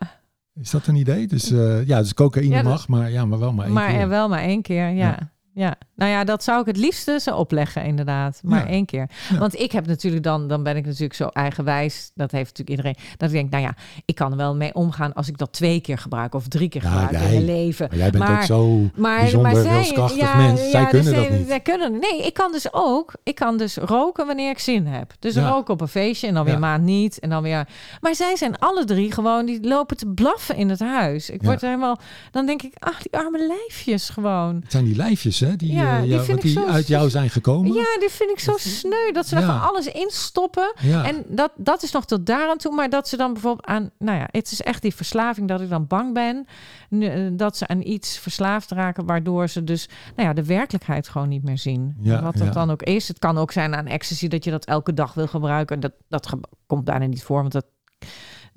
Is 0.61 0.71
dat 0.71 0.87
een 0.87 0.95
idee? 0.95 1.27
Dus 1.27 1.51
eh, 1.51 1.87
ja, 1.87 1.99
dus 1.99 2.15
cocaïne 2.15 2.55
Ja, 2.55 2.63
dat- 2.63 2.71
mag, 2.73 2.89
maar 2.89 3.11
ja, 3.11 3.25
maar 3.25 3.39
wel 3.39 3.53
maar 3.53 3.65
één 3.65 3.75
maar 3.75 3.89
keer. 3.91 4.01
er 4.01 4.09
wel 4.09 4.29
maar 4.29 4.43
één 4.43 4.63
keer, 4.63 4.89
ja. 4.89 5.33
Ja. 5.59 5.75
Nou 5.97 6.11
ja, 6.11 6.25
dat 6.25 6.45
zou 6.45 6.61
ik 6.61 6.67
het 6.67 6.77
liefste 6.77 7.19
ze 7.23 7.35
opleggen, 7.35 7.85
inderdaad. 7.85 8.41
Maar 8.45 8.65
Ja. 8.65 8.67
één 8.71 8.85
keer. 8.87 9.11
Ja. 9.31 9.39
Want 9.39 9.61
ik 9.61 9.73
heb 9.73 9.87
natuurlijk 9.87 10.23
dan, 10.23 10.49
dan 10.49 10.63
ben 10.63 10.77
ik 10.77 10.85
natuurlijk 10.85 11.15
zo 11.15 11.27
eigenwijs. 11.27 12.11
Dat 12.15 12.31
heeft 12.31 12.59
natuurlijk 12.59 12.71
iedereen. 12.71 12.95
Dat 13.17 13.29
ik 13.29 13.35
denk, 13.35 13.51
nou 13.51 13.63
ja, 13.63 13.75
ik 14.05 14.15
kan 14.15 14.31
er 14.31 14.37
wel 14.37 14.57
mee 14.57 14.75
omgaan 14.75 15.13
als 15.13 15.29
ik 15.29 15.39
dat 15.39 15.53
twee 15.53 15.81
keer 15.81 15.99
gebruik 15.99 16.35
of 16.35 16.49
drie 16.49 16.69
keer 16.69 16.83
Ja, 16.83 16.89
gebruik 16.91 17.11
in 17.11 17.19
jij- 17.19 17.29
mijn 17.31 17.45
leven. 17.45 17.87
Maar 17.89 17.99
jij 17.99 18.11
bent 18.11 18.25
Maar- 18.25 18.37
ook 18.37 18.43
zo 18.43 18.77
Maar, 18.95 19.21
bijzonder 19.21 19.53
maar 19.53 19.63
zij, 19.63 19.73
wilskrachtig 19.75 20.21
ja, 20.21 20.37
mens. 20.37 20.71
Zij 20.71 20.87
kunnen 20.87 21.05
dus 21.05 21.15
dat 21.15 21.25
zij- 21.27 21.39
niet. 21.39 21.47
zij 21.49 21.61
kunnen, 21.61 21.93
nee, 22.01 22.23
ik 22.27 22.35
kan 22.35 22.53
dus 22.53 22.73
ook. 22.73 23.13
Ik 23.23 23.35
kan 23.35 23.57
dus 23.57 23.77
roken 23.77 24.27
wanneer 24.27 24.51
ik 24.51 24.59
zin 24.59 24.87
heb. 24.87 25.13
Dus 25.19 25.37
roken 25.37 25.75
op 25.75 25.81
een 25.81 25.89
feestje 25.89 26.27
en 26.27 26.35
dan 26.35 26.45
weer 26.45 26.59
maand 26.59 26.85
niet. 26.85 27.19
En 27.19 27.31
dan 27.31 27.43
weer. 27.43 27.69
Maar 28.01 28.15
zij 28.15 28.37
zijn 28.37 28.59
alle 28.59 28.85
drie 28.85 29.13
gewoon, 29.13 29.47
die 29.47 29.69
lopen 29.69 29.97
te 29.97 30.07
blaffen 30.07 30.57
in 30.57 30.69
het 30.69 30.81
huis. 30.81 31.31
Ik 31.31 31.43
word 31.43 31.61
helemaal. 31.61 31.99
Dan 32.31 32.47
denk 32.47 32.63
ik, 32.63 32.73
ach, 32.79 33.03
die 33.03 33.13
arme 33.17 33.47
lijfjes 33.47 34.09
gewoon. 34.09 34.55
Het 34.63 34.73
zijn 34.73 34.85
die 34.85 34.97
lijfjes, 34.97 35.41
hè? 35.41 35.48
Die, 35.57 35.73
Ja, 35.73 35.95
eh, 35.97 36.01
die 36.03 36.11
jou- 36.11 36.25
vind 36.25 36.45
ik 36.45 36.51
zo- 36.51 36.67
uit 36.67 36.87
jou 36.87 37.11
zijn 37.11 37.31
gekomen. 37.31 37.73
Ja, 37.73 37.99
die 37.99 38.09
vind 38.11 38.31
ik 38.31 38.39
zo 38.41 38.55
sneu 38.57 39.13
dat 39.13 39.27
ze 39.27 39.35
er 39.37 39.41
Ja. 39.41 39.47
van 39.59 39.69
alles 39.69 39.87
in 39.87 40.11
stoppen. 40.11 40.73
Ja. 40.81 41.05
En 41.05 41.25
dat, 41.29 41.53
dat 41.57 41.83
is 41.83 41.91
nog 41.93 42.05
tot 42.05 42.27
daar 42.27 42.49
aan 42.49 42.57
toe. 42.59 42.75
Maar 42.75 42.91
dat 42.91 43.09
ze 43.09 43.17
dan 43.17 43.33
bijvoorbeeld 43.33 43.67
aan... 43.67 43.91
Nou 43.99 44.19
ja, 44.19 44.29
het 44.31 44.51
is 44.53 44.63
echt 44.63 44.83
die 44.83 44.95
verslaving 44.95 45.49
dat 45.49 45.61
ik 45.61 45.69
dan 45.69 45.87
bang 45.87 46.15
ben. 46.15 46.47
eh, 46.91 47.27
Dat 47.33 47.57
ze 47.57 47.67
aan 47.67 47.81
iets 47.83 48.19
verslaafd 48.19 48.71
raken... 48.71 49.07
waardoor 49.07 49.49
ze 49.49 49.65
dus 49.65 49.89
nou 50.17 50.29
ja, 50.29 50.35
de 50.35 50.45
werkelijkheid 50.45 51.09
gewoon 51.09 51.29
niet 51.29 51.43
meer 51.45 51.59
zien. 51.59 51.97
Ja, 52.01 52.23
Wat 52.23 52.37
dat 52.37 52.53
dan 52.53 52.71
ook 52.71 52.83
is. 52.83 53.09
Het 53.09 53.19
kan 53.19 53.39
ook 53.39 53.53
zijn 53.53 53.75
aan 53.75 53.87
ecstasy 53.87 54.29
dat 54.29 54.45
je 54.45 54.51
dat 54.51 54.65
elke 54.65 54.95
dag 54.95 55.15
wil 55.15 55.27
gebruiken. 55.27 55.81
Dat, 55.81 55.93
dat 56.09 56.27
ge- 56.27 56.41
komt 56.67 56.85
bijna 56.85 57.07
niet 57.07 57.23
voor, 57.23 57.41
want 57.41 57.53
dat... 57.53 57.65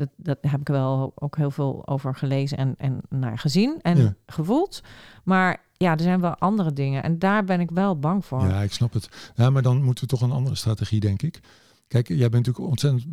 Dat, 0.02 0.10
dat 0.16 0.38
heb 0.52 0.60
ik 0.60 0.68
wel 0.68 1.12
ook 1.16 1.38
heel 1.38 1.52
veel 1.52 1.88
over 1.88 2.16
gelezen 2.16 2.58
en, 2.58 2.76
en 2.78 3.02
nou, 3.10 3.38
gezien 3.38 3.80
en 3.82 3.98
Ja. 3.98 4.14
gevoeld. 4.26 4.82
Maar 5.24 5.62
ja, 5.78 5.92
er 5.92 6.00
zijn 6.02 6.22
wel 6.22 6.36
andere 6.36 6.74
dingen. 6.74 7.04
En 7.04 7.20
daar 7.20 7.44
ben 7.44 7.60
ik 7.60 7.72
wel 7.72 8.00
bang 8.00 8.26
voor. 8.26 8.42
Ja, 8.48 8.62
ik 8.62 8.74
snap 8.74 8.94
het. 8.94 9.10
Ja, 9.36 9.50
maar 9.50 9.62
dan 9.62 9.84
moeten 9.84 10.04
we 10.04 10.10
toch 10.10 10.22
een 10.22 10.32
andere 10.32 10.56
strategie, 10.56 11.00
denk 11.00 11.22
ik. 11.22 11.40
Kijk, 11.88 12.08
jij 12.08 12.30
bent 12.30 12.46
natuurlijk 12.46 12.68
ontzettend 12.68 13.06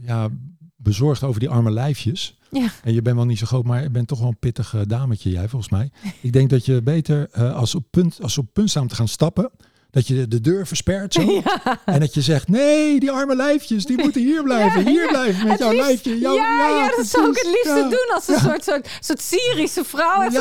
ja, 0.00 0.28
bezorgd 0.76 1.22
over 1.22 1.40
die 1.40 1.50
arme 1.50 1.70
lijfjes. 1.70 2.38
Ja. 2.50 2.68
En 2.84 2.92
je 2.92 3.02
bent 3.02 3.16
wel 3.16 3.24
niet 3.26 3.38
zo 3.38 3.46
groot, 3.46 3.64
maar 3.64 3.82
je 3.82 3.90
bent 3.90 4.08
toch 4.08 4.18
wel 4.18 4.28
een 4.28 4.38
pittig 4.38 4.74
dametje, 4.86 5.30
jij 5.30 5.48
volgens 5.48 5.70
mij. 5.70 5.90
Ik 6.20 6.32
denk 6.32 6.50
dat 6.50 6.64
je 6.66 6.82
beter, 6.82 7.28
eh, 7.30 7.54
als, 7.54 7.74
op 7.74 7.84
punt, 7.90 8.18
als 8.22 8.38
op 8.38 8.46
punt 8.52 8.70
staan 8.70 8.86
te 8.86 8.94
gaan 8.94 9.08
stappen, 9.08 9.50
dat 9.92 10.06
je 10.06 10.14
de, 10.14 10.28
de 10.28 10.40
deur 10.40 10.66
verspert 10.66 11.14
zo. 11.14 11.20
Ja. 11.64 11.80
En 11.84 12.00
dat 12.00 12.14
je 12.14 12.20
zegt, 12.20 12.48
nee, 12.48 13.00
die 13.00 13.10
arme 13.10 13.36
lijfjes, 13.36 13.84
die 13.84 13.98
moeten 14.02 14.20
hier 14.20 14.42
blijven. 14.42 14.80
Ja, 14.84 14.90
hier 14.90 15.02
ja. 15.02 15.08
blijven 15.08 15.42
met 15.42 15.50
Het 15.50 15.58
jouw 15.58 15.70
liefst- 15.70 15.86
lijfje. 15.86 16.18
Jouw- 16.18 16.34
ja, 16.34 16.68
ja, 16.68 16.88
dat 16.96 17.06
zou 17.06 17.28
ik 17.30 17.36
het 17.36 17.46
liefste 17.46 17.86
doen 17.88 18.14
als 18.14 18.28
een 18.28 18.38
soort, 18.38 18.64
soort, 18.64 18.88
soort 19.00 19.20
Syrische 19.22 19.84
vrouw. 19.84 20.22
Ja. 20.22 20.30
zo, 20.30 20.40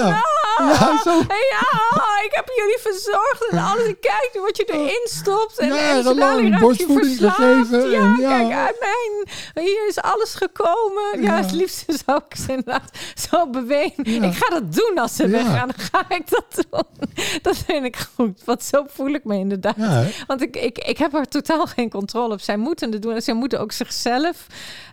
ah, 0.64 1.02
zo. 1.02 1.20
ik 2.28 2.32
heb 2.32 2.48
jullie 2.56 2.78
verzorgd 2.82 3.48
en 3.52 3.58
alles. 3.58 3.86
En 3.88 4.00
kijk 4.00 4.30
wat 4.34 4.58
je 4.58 4.64
erin 4.66 5.08
stopt. 5.12 5.58
En, 5.58 5.72
en 5.72 6.04
raakt 6.18 6.40
je 6.40 6.58
borstvoeding 6.60 7.18
gegeven 7.18 7.90
Ja, 7.90 8.00
en 8.02 8.16
ja. 8.20 8.30
kijk 8.38 8.52
uit 8.54 8.78
mijn... 8.80 9.66
Hier 9.66 9.88
is 9.88 9.98
alles 10.02 10.34
gekomen. 10.34 11.22
Ja, 11.22 11.36
het 11.42 11.52
liefste 11.52 11.94
zou 12.06 12.22
ik 12.30 12.36
ze 12.38 12.46
inderdaad 12.50 12.90
zo 13.30 13.48
bewegen. 13.50 14.06
Ik 14.06 14.34
ga 14.36 14.50
dat 14.50 14.74
doen 14.74 14.98
als 14.98 15.16
ze 15.16 15.28
weggaan. 15.28 15.68
Dan 15.76 15.86
ga 15.92 16.06
ik 16.16 16.30
dat 16.30 16.46
doen. 16.70 17.08
Dat 17.42 17.58
vind 17.58 17.86
ik 17.86 17.98
goed. 18.16 18.42
Want 18.46 18.64
zo 18.64 18.86
voel 18.88 19.10
ik 19.14 19.24
me 19.24 19.36
inderdaad. 19.45 19.75
Ja? 19.77 20.04
Want 20.27 20.41
ik, 20.41 20.56
ik, 20.56 20.77
ik 20.77 20.97
heb 20.97 21.13
er 21.13 21.27
totaal 21.27 21.65
geen 21.67 21.89
controle 21.89 22.34
op. 22.34 22.41
Zij 22.41 22.58
moeten 22.58 22.91
het 22.91 23.01
doen. 23.01 23.13
En 23.13 23.21
zij 23.21 23.34
moeten 23.34 23.60
ook 23.60 23.71
zichzelf 23.71 24.47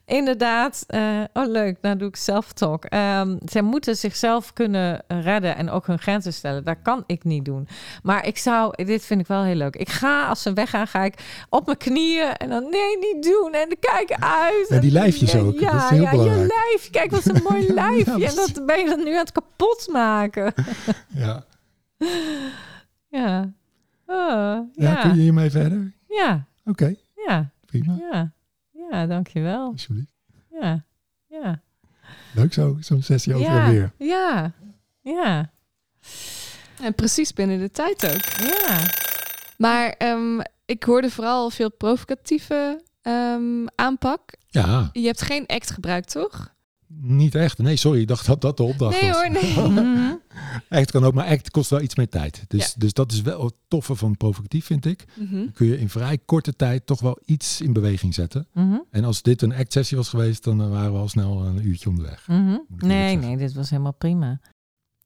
inderdaad... 0.06 0.84
eh, 0.86 1.00
oh, 1.32 1.46
leuk. 1.46 1.76
Nou 1.80 1.96
doe 1.96 2.08
ik 2.08 2.16
self-talk. 2.16 2.84
Ehm, 2.84 3.36
zij 3.44 3.62
moeten 3.62 3.96
zichzelf 3.96 4.52
kunnen 4.52 5.02
redden 5.08 5.56
en 5.56 5.70
ook 5.70 5.86
hun 5.86 5.98
grenzen 5.98 6.32
stellen. 6.32 6.64
Dat 6.64 6.76
kan 6.82 7.04
ik 7.06 7.24
niet 7.24 7.44
doen. 7.44 7.68
Maar 8.02 8.26
ik 8.26 8.38
zou... 8.38 8.84
Dit 8.84 9.04
vind 9.04 9.20
ik 9.20 9.26
wel 9.26 9.42
heel 9.42 9.54
leuk. 9.54 9.76
Ik 9.76 9.88
ga, 9.88 10.26
als 10.28 10.42
ze 10.42 10.52
weggaan, 10.52 10.86
ga 10.86 11.04
ik 11.04 11.14
op 11.48 11.66
mijn 11.66 11.78
knieën 11.78 12.32
en 12.36 12.48
dan... 12.48 12.62
Nee, 12.70 12.98
niet 12.98 13.22
doen. 13.24 13.52
En 13.52 13.68
kijk 13.80 14.16
uit. 14.20 14.66
Ja, 14.68 14.78
die 14.78 14.92
lijfjes 14.92 15.36
ook. 15.36 15.58
Ja, 15.60 15.72
Dat 15.72 15.82
is 15.82 15.88
heel 15.88 16.02
ja, 16.02 16.10
belangrijk. 16.10 16.40
je 16.40 16.46
lijf. 16.46 16.90
Kijk, 16.90 17.10
wat 17.10 17.24
een 17.26 17.42
mooi 17.48 17.72
lijfje. 17.82 18.26
en 18.26 18.34
dat 18.34 18.66
ben 18.66 18.78
je 18.78 18.86
dan 18.86 19.04
nu 19.04 19.12
aan 19.12 19.18
het 19.18 19.32
kapot 19.32 19.88
maken. 19.92 20.54
Ja. 21.14 21.44
ja. 23.08 23.52
Oh, 24.10 24.16
Ja, 24.16 24.90
ja. 24.90 25.00
kun 25.00 25.14
je 25.14 25.20
hiermee 25.22 25.50
verder? 25.50 25.92
Ja. 26.08 26.46
Oké, 26.64 26.94
Ja. 27.26 27.50
prima. 27.66 27.96
Ja, 28.10 28.32
ja, 28.90 29.06
dankjewel. 29.06 29.66
Alsjeblieft. 29.66 30.12
Ja, 30.60 30.84
ja. 31.26 31.60
Leuk 32.34 32.52
zo, 32.52 32.76
zo'n 32.80 33.02
sessie 33.02 33.34
over 33.34 33.46
en 33.48 33.54
Ja, 33.54 33.70
weer. 33.70 33.92
ja, 33.98 34.52
ja, 35.02 35.50
En 36.82 36.94
precies 36.94 37.32
binnen 37.32 37.58
de 37.58 37.70
tijd 37.70 38.06
ook. 38.14 38.48
ja. 38.50 38.80
Maar 39.56 39.88
ehm, 39.88 40.40
ik 40.64 40.82
hoorde 40.82 41.10
vooral 41.10 41.50
veel 41.50 41.70
provocatieve 41.70 42.82
ehm, 43.02 43.66
aanpak. 43.74 44.20
Ja, 44.48 44.88
Je 44.92 45.06
hebt 45.06 45.22
geen 45.22 45.46
act 45.46 45.70
gebruikt, 45.70 46.10
toch? 46.10 46.54
Niet 47.00 47.34
echt. 47.34 47.58
Nee, 47.58 47.76
sorry, 47.76 48.00
ik 48.00 48.08
dacht 48.08 48.26
dat 48.26 48.40
dat 48.40 48.56
de 48.56 48.62
opdracht 48.62 49.00
Nee 49.00 49.10
was. 49.10 49.20
hoor, 49.22 49.30
nee. 49.30 49.68
Mhm. 49.84 50.14
Act 50.68 50.90
kan 50.90 51.04
ook, 51.04 51.14
maar 51.14 51.26
act 51.26 51.50
kost 51.50 51.70
wel 51.70 51.80
iets 51.80 51.94
meer 51.94 52.08
tijd. 52.08 52.44
Dus, 52.48 52.66
Ja. 52.66 52.72
dus 52.76 52.92
dat 52.92 53.12
is 53.12 53.22
wel 53.22 53.44
het 53.44 53.54
toffe 53.68 53.94
van 53.94 54.16
provocatief, 54.16 54.64
vind 54.64 54.86
ik. 54.86 55.04
Mhm. 55.14 55.34
Dan 55.34 55.52
kun 55.52 55.66
je 55.66 55.78
in 55.78 55.88
vrij 55.88 56.18
korte 56.18 56.52
tijd 56.56 56.86
toch 56.86 57.00
wel 57.00 57.18
iets 57.24 57.60
in 57.60 57.72
beweging 57.72 58.14
zetten. 58.14 58.46
Mhm. 58.54 58.76
En 58.90 59.04
als 59.04 59.22
dit 59.22 59.42
een 59.42 59.54
act-sessie 59.54 59.96
was 59.96 60.08
geweest, 60.08 60.44
dan 60.44 60.60
eh, 60.62 60.70
waren 60.70 60.92
we 60.92 60.98
al 60.98 61.08
snel 61.08 61.44
een 61.46 61.66
uurtje 61.66 61.88
onderweg. 61.88 62.26
Nee, 62.76 63.16
nee, 63.16 63.36
dit 63.36 63.52
was 63.52 63.70
helemaal 63.70 63.92
prima. 63.94 64.40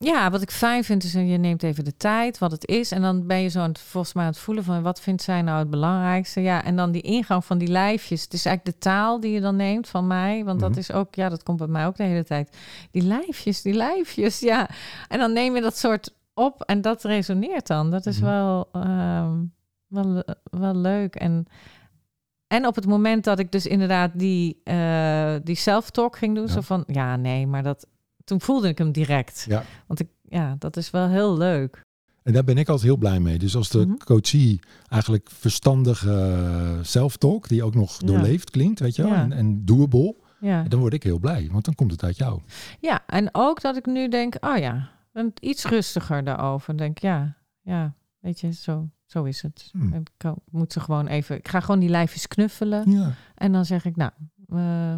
Ja, 0.05 0.31
wat 0.31 0.43
ik 0.43 0.51
fijn 0.51 0.85
vind 0.85 1.05
is, 1.05 1.12
dat 1.12 1.29
je 1.29 1.37
neemt 1.37 1.62
even 1.62 1.85
de 1.85 1.97
tijd, 1.97 2.38
wat 2.38 2.51
het 2.51 2.67
is. 2.69 2.93
En 2.93 3.03
dan 3.03 3.27
ben 3.27 3.38
je 3.41 3.49
zo 3.49 3.61
aan 3.61 3.69
het, 3.69 3.79
volgens 3.79 4.15
mij 4.15 4.25
aan 4.25 4.31
het 4.31 4.38
voelen 4.38 4.65
van, 4.65 4.83
wat 4.83 5.01
vindt 5.01 5.23
zij 5.23 5.43
nou 5.43 5.59
het 5.59 5.71
belangrijkste? 5.71 6.41
Ja, 6.41 6.65
en 6.65 6.77
dan 6.77 6.91
die 6.93 7.03
ingang 7.03 7.45
van 7.45 7.59
die 7.59 7.69
lijfjes. 7.69 8.23
Het 8.23 8.33
is 8.33 8.45
eigenlijk 8.47 8.77
de 8.77 8.83
taal 8.88 9.21
die 9.21 9.33
je 9.33 9.41
dan 9.41 9.57
neemt 9.57 9.88
van 9.88 10.07
mij. 10.07 10.45
Want 10.45 10.61
Mhm. 10.61 10.69
dat 10.69 10.77
is 10.79 10.93
ook, 10.93 11.15
ja, 11.15 11.29
dat 11.29 11.43
komt 11.43 11.59
bij 11.59 11.67
mij 11.67 11.87
ook 11.87 11.97
de 11.97 12.03
hele 12.03 12.25
tijd. 12.25 12.57
Die 12.91 13.03
lijfjes, 13.03 13.62
die 13.62 13.75
lijfjes, 13.75 14.41
ja. 14.41 14.69
En 15.09 15.19
dan 15.19 15.33
neem 15.33 15.55
je 15.55 15.61
dat 15.61 15.77
soort 15.79 16.15
op 16.35 16.62
en 16.62 16.81
dat 16.81 17.03
resoneert 17.05 17.67
dan. 17.67 17.91
Dat 17.91 18.07
is 18.07 18.17
Mhm. 18.21 18.27
wel, 18.31 18.69
ehm, 18.73 19.37
wel, 19.87 20.23
wel 20.51 20.75
leuk. 20.77 21.15
En, 21.15 21.47
en 22.47 22.67
op 22.67 22.75
het 22.75 22.87
moment 22.87 23.25
dat 23.25 23.38
ik 23.38 23.53
dus 23.53 23.67
inderdaad 23.67 24.11
die, 24.15 24.61
eh 24.65 25.35
die 25.43 25.57
self-talk 25.57 26.17
ging 26.17 26.35
doen, 26.35 26.47
Ja. 26.47 26.53
zo 26.53 26.61
van, 26.61 26.85
ja, 26.87 27.17
nee, 27.17 27.47
maar 27.47 27.62
dat, 27.62 27.87
toen 28.33 28.40
voelde 28.40 28.68
ik 28.68 28.79
hem 28.79 28.92
direct. 28.92 29.45
Ja. 29.49 29.64
Want 29.87 30.01
ik, 30.01 30.09
ja, 30.23 30.57
dat 30.59 30.77
is 30.77 30.90
wel 30.90 31.09
heel 31.09 31.37
leuk. 31.37 31.81
En 32.23 32.33
daar 32.33 32.45
ben 32.45 32.59
ik 32.59 32.68
altijd 32.68 32.87
heel 32.87 32.97
blij 32.97 33.21
mee. 33.21 33.38
Dus 33.38 33.57
als 33.57 33.68
de 33.68 33.87
Mhm. 33.87 33.97
coachie 33.97 34.61
eigenlijk 34.88 35.31
verstandige 35.31 36.11
eh, 36.12 36.79
self-talk, 36.83 37.49
die 37.49 37.62
ook 37.62 37.75
nog 37.75 38.01
Ja. 38.01 38.07
doorleefd 38.07 38.51
klinkt, 38.51 38.81
weet 38.81 38.97
je 38.97 39.03
wel, 39.03 39.12
Ja. 39.12 39.21
en, 39.23 39.33
en 39.33 39.64
doable, 39.64 40.16
Ja. 40.40 40.62
dan 40.62 40.81
word 40.81 40.92
ik 40.92 41.03
heel 41.03 41.18
blij. 41.18 41.49
Want 41.53 41.64
dan 41.64 41.75
komt 41.75 41.90
het 41.90 42.03
uit 42.05 42.16
jou. 42.16 42.40
ja, 42.81 43.07
en 43.07 43.29
ook 43.33 43.61
dat 43.61 43.77
ik 43.77 43.87
nu 43.87 44.09
denk, 44.09 44.37
oh 44.40 44.57
ja, 44.59 44.90
ben 45.12 45.33
iets 45.40 45.64
rustiger 45.64 46.25
daarover. 46.25 46.77
Denk, 46.77 46.99
ja, 46.99 47.37
ja, 47.61 47.95
weet 48.18 48.40
je, 48.40 48.53
zo, 48.53 48.88
zo 49.07 49.25
is 49.25 49.42
het. 49.42 49.68
Hmm. 49.73 49.95
Ik 49.95 50.11
kan- 50.16 50.38
moet 50.51 50.73
ze 50.73 50.81
gewoon 50.81 51.07
even, 51.07 51.37
ik 51.37 51.49
ga 51.49 51.61
gewoon 51.61 51.81
die 51.81 51.88
lijfjes 51.88 52.27
knuffelen. 52.29 52.90
Ja. 52.90 53.14
En 53.35 53.53
dan 53.53 53.64
zeg 53.64 53.85
ik, 53.85 53.97
nou, 53.97 54.11
eh, 54.49 54.97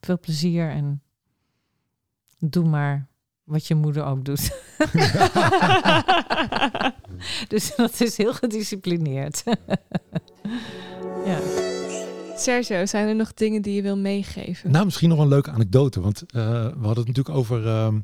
veel 0.00 0.18
plezier 0.20 0.70
en 0.70 1.02
doe 2.52 2.68
maar 2.68 3.06
wat 3.44 3.66
je 3.66 3.74
moeder 3.74 4.04
ook 4.04 4.24
doet. 4.24 4.50
dus 7.48 7.76
dat 7.76 8.00
is 8.00 8.16
heel 8.16 8.34
gedisciplineerd. 8.34 9.42
ja. 11.26 11.38
Sergio, 12.36 12.86
zijn 12.86 13.08
er 13.08 13.16
nog 13.16 13.34
dingen 13.34 13.62
die 13.62 13.74
je 13.74 13.82
wil 13.82 13.96
meegeven? 13.96 14.70
Nou, 14.70 14.84
misschien 14.84 15.08
nog 15.08 15.18
een 15.18 15.28
leuke 15.28 15.50
anekdote. 15.50 16.00
Want 16.00 16.22
eh, 16.22 16.32
we 16.52 16.86
hadden 16.86 17.04
het 17.04 17.06
natuurlijk 17.06 17.36
over, 17.36 17.66
ehm, 17.66 17.98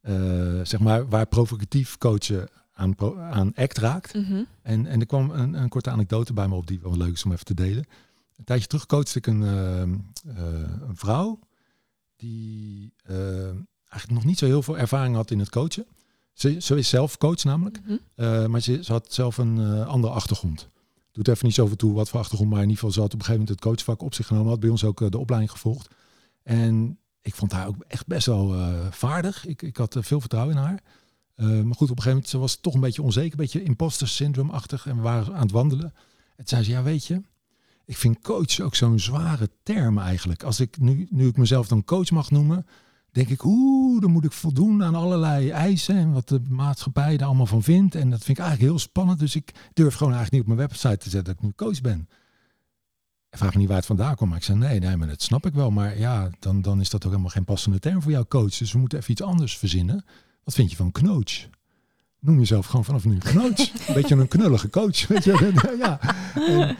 eh, 0.00 0.60
zeg 0.62 0.80
maar, 0.80 1.08
waar 1.08 1.26
provocatief 1.26 1.98
coachen 1.98 2.48
aan, 2.74 2.94
pro- 2.94 3.18
aan 3.18 3.52
act 3.54 3.78
raakt. 3.78 4.14
Mhm. 4.14 4.42
En, 4.62 4.86
en 4.86 5.00
er 5.00 5.06
kwam 5.06 5.30
een, 5.30 5.54
een 5.54 5.68
korte 5.68 5.90
anekdote 5.90 6.32
bij 6.32 6.48
me 6.48 6.54
op 6.54 6.66
die 6.66 6.80
wel 6.82 6.96
leuk 6.96 7.12
is 7.12 7.24
om 7.24 7.32
even 7.32 7.44
te 7.44 7.54
delen. 7.54 7.84
Een 8.36 8.44
tijdje 8.44 8.66
terug 8.66 8.86
coachte 8.86 9.18
ik 9.18 9.26
een, 9.26 9.42
ehm, 9.42 9.94
eh, 10.36 10.44
een 10.88 10.96
vrouw 10.96 11.38
die 12.22 12.92
ehm, 13.02 13.56
eigenlijk 13.88 14.10
nog 14.12 14.24
niet 14.24 14.38
zo 14.38 14.46
heel 14.46 14.62
veel 14.62 14.78
ervaring 14.78 15.14
had 15.14 15.30
in 15.30 15.38
het 15.38 15.48
coachen. 15.50 15.86
Ze, 16.32 16.60
ze 16.60 16.76
is 16.76 16.88
zelf 16.88 17.18
coach 17.18 17.44
namelijk, 17.44 17.80
Mhm. 17.84 17.96
eh, 18.14 18.46
maar 18.46 18.60
ze, 18.60 18.84
ze 18.84 18.92
had 18.92 19.12
zelf 19.12 19.38
een 19.38 19.58
eh, 19.58 19.86
andere 19.86 20.12
achtergrond. 20.12 20.68
Doet 21.12 21.28
even 21.28 21.46
niet 21.46 21.54
zoveel 21.54 21.76
toe 21.76 21.92
wat 21.92 22.08
voor 22.08 22.20
achtergrond, 22.20 22.50
maar 22.50 22.62
in 22.62 22.68
ieder 22.68 22.78
geval 22.78 22.92
ze 22.94 23.00
had 23.00 23.14
op 23.14 23.18
een 23.18 23.24
gegeven 23.24 23.40
moment 23.46 23.60
het 23.64 23.68
coachvak 23.70 24.02
op 24.02 24.14
zich 24.14 24.26
genomen. 24.26 24.48
Had 24.50 24.60
bij 24.60 24.70
ons 24.70 24.84
ook 24.84 25.00
eh, 25.00 25.10
de 25.10 25.18
opleiding 25.18 25.52
gevolgd. 25.52 25.88
En 26.42 26.98
ik 27.22 27.34
vond 27.34 27.52
haar 27.52 27.66
ook 27.66 27.84
echt 27.88 28.06
best 28.06 28.26
wel 28.26 28.54
vaardig. 28.90 29.46
Ik, 29.46 29.62
ik 29.62 29.76
had 29.76 29.96
veel 30.00 30.20
vertrouwen 30.20 30.56
in 30.56 30.62
haar. 30.62 30.82
Maar 31.36 31.74
goed, 31.74 31.90
op 31.90 31.96
een 31.96 32.02
gegeven 32.02 32.08
moment 32.08 32.28
ze 32.28 32.38
was 32.38 32.56
toch 32.56 32.74
een 32.74 32.80
beetje 32.80 33.02
onzeker, 33.02 33.30
een 33.30 33.36
beetje 33.36 33.62
imposter 33.62 34.08
syndrome-achtig. 34.08 34.86
En 34.86 34.96
we 34.96 35.02
waren 35.02 35.34
aan 35.34 35.42
het 35.42 35.50
wandelen. 35.50 35.84
En 35.84 36.36
toen 36.36 36.46
zei 36.46 36.64
ze, 36.64 36.70
ja 36.70 36.82
weet 36.82 37.06
je, 37.06 37.22
ik 37.84 37.96
vind 37.96 38.20
coach 38.20 38.60
ook 38.60 38.74
zo'n 38.74 38.98
zware 38.98 39.50
term 39.62 39.98
eigenlijk. 39.98 40.42
Als 40.42 40.60
ik 40.60 40.80
nu, 40.80 41.06
nu 41.10 41.28
ik 41.28 41.36
mezelf 41.36 41.68
dan 41.68 41.84
coach 41.84 42.10
mag 42.10 42.30
noemen, 42.30 42.66
denk 43.12 43.28
ik, 43.28 43.44
oeh, 43.44 44.00
dan 44.00 44.10
moet 44.10 44.24
ik 44.24 44.32
voldoen 44.32 44.82
aan 44.82 44.94
allerlei 44.94 45.50
eisen 45.50 45.96
en 45.96 46.12
wat 46.12 46.28
de 46.28 46.40
maatschappij 46.48 47.16
er 47.16 47.24
allemaal 47.24 47.46
van 47.46 47.62
vindt. 47.62 47.94
En 47.94 48.10
dat 48.10 48.24
vind 48.24 48.38
ik 48.38 48.44
eigenlijk 48.44 48.72
heel 48.72 48.80
spannend. 48.80 49.18
Dus 49.18 49.36
ik 49.36 49.52
durf 49.72 49.94
gewoon 49.94 50.12
eigenlijk 50.12 50.32
niet 50.32 50.40
op 50.40 50.56
mijn 50.56 50.68
website 50.68 50.96
te 50.96 51.10
zetten 51.10 51.34
dat 51.34 51.42
ik 51.42 51.48
nu 51.48 51.52
coach 51.56 51.80
ben. 51.80 52.08
En 53.30 53.38
vraag 53.38 53.52
me 53.52 53.58
niet 53.58 53.68
waar 53.68 53.76
het 53.76 53.86
vandaan 53.86 54.14
komt. 54.14 54.28
Maar 54.30 54.38
ik 54.38 54.44
zei, 54.44 54.58
nee, 54.58 54.78
nee, 54.78 54.96
maar 54.96 55.08
dat 55.08 55.22
snap 55.22 55.46
ik 55.46 55.54
wel. 55.54 55.70
Maar 55.70 55.98
ja, 55.98 56.30
dan, 56.38 56.62
dan 56.62 56.80
is 56.80 56.90
dat 56.90 57.04
ook 57.04 57.10
helemaal 57.10 57.30
geen 57.30 57.44
passende 57.44 57.78
term 57.78 58.02
voor 58.02 58.10
jouw 58.10 58.26
coach. 58.26 58.56
Dus 58.56 58.72
we 58.72 58.78
moeten 58.78 58.98
even 58.98 59.10
iets 59.10 59.22
anders 59.22 59.58
verzinnen. 59.58 60.04
Wat 60.44 60.54
vind 60.54 60.70
je 60.70 60.76
van 60.76 60.92
coach? 60.92 61.48
Noem 62.18 62.38
jezelf 62.38 62.66
gewoon 62.66 62.84
vanaf 62.84 63.04
nu 63.04 63.18
coach. 63.18 63.58
Een 63.88 63.94
beetje 63.94 64.14
een 64.14 64.28
knullige 64.28 64.70
coach. 64.70 65.06
Weet 65.06 65.24
je? 65.24 65.52
ja. 65.78 66.00
En, 66.34 66.76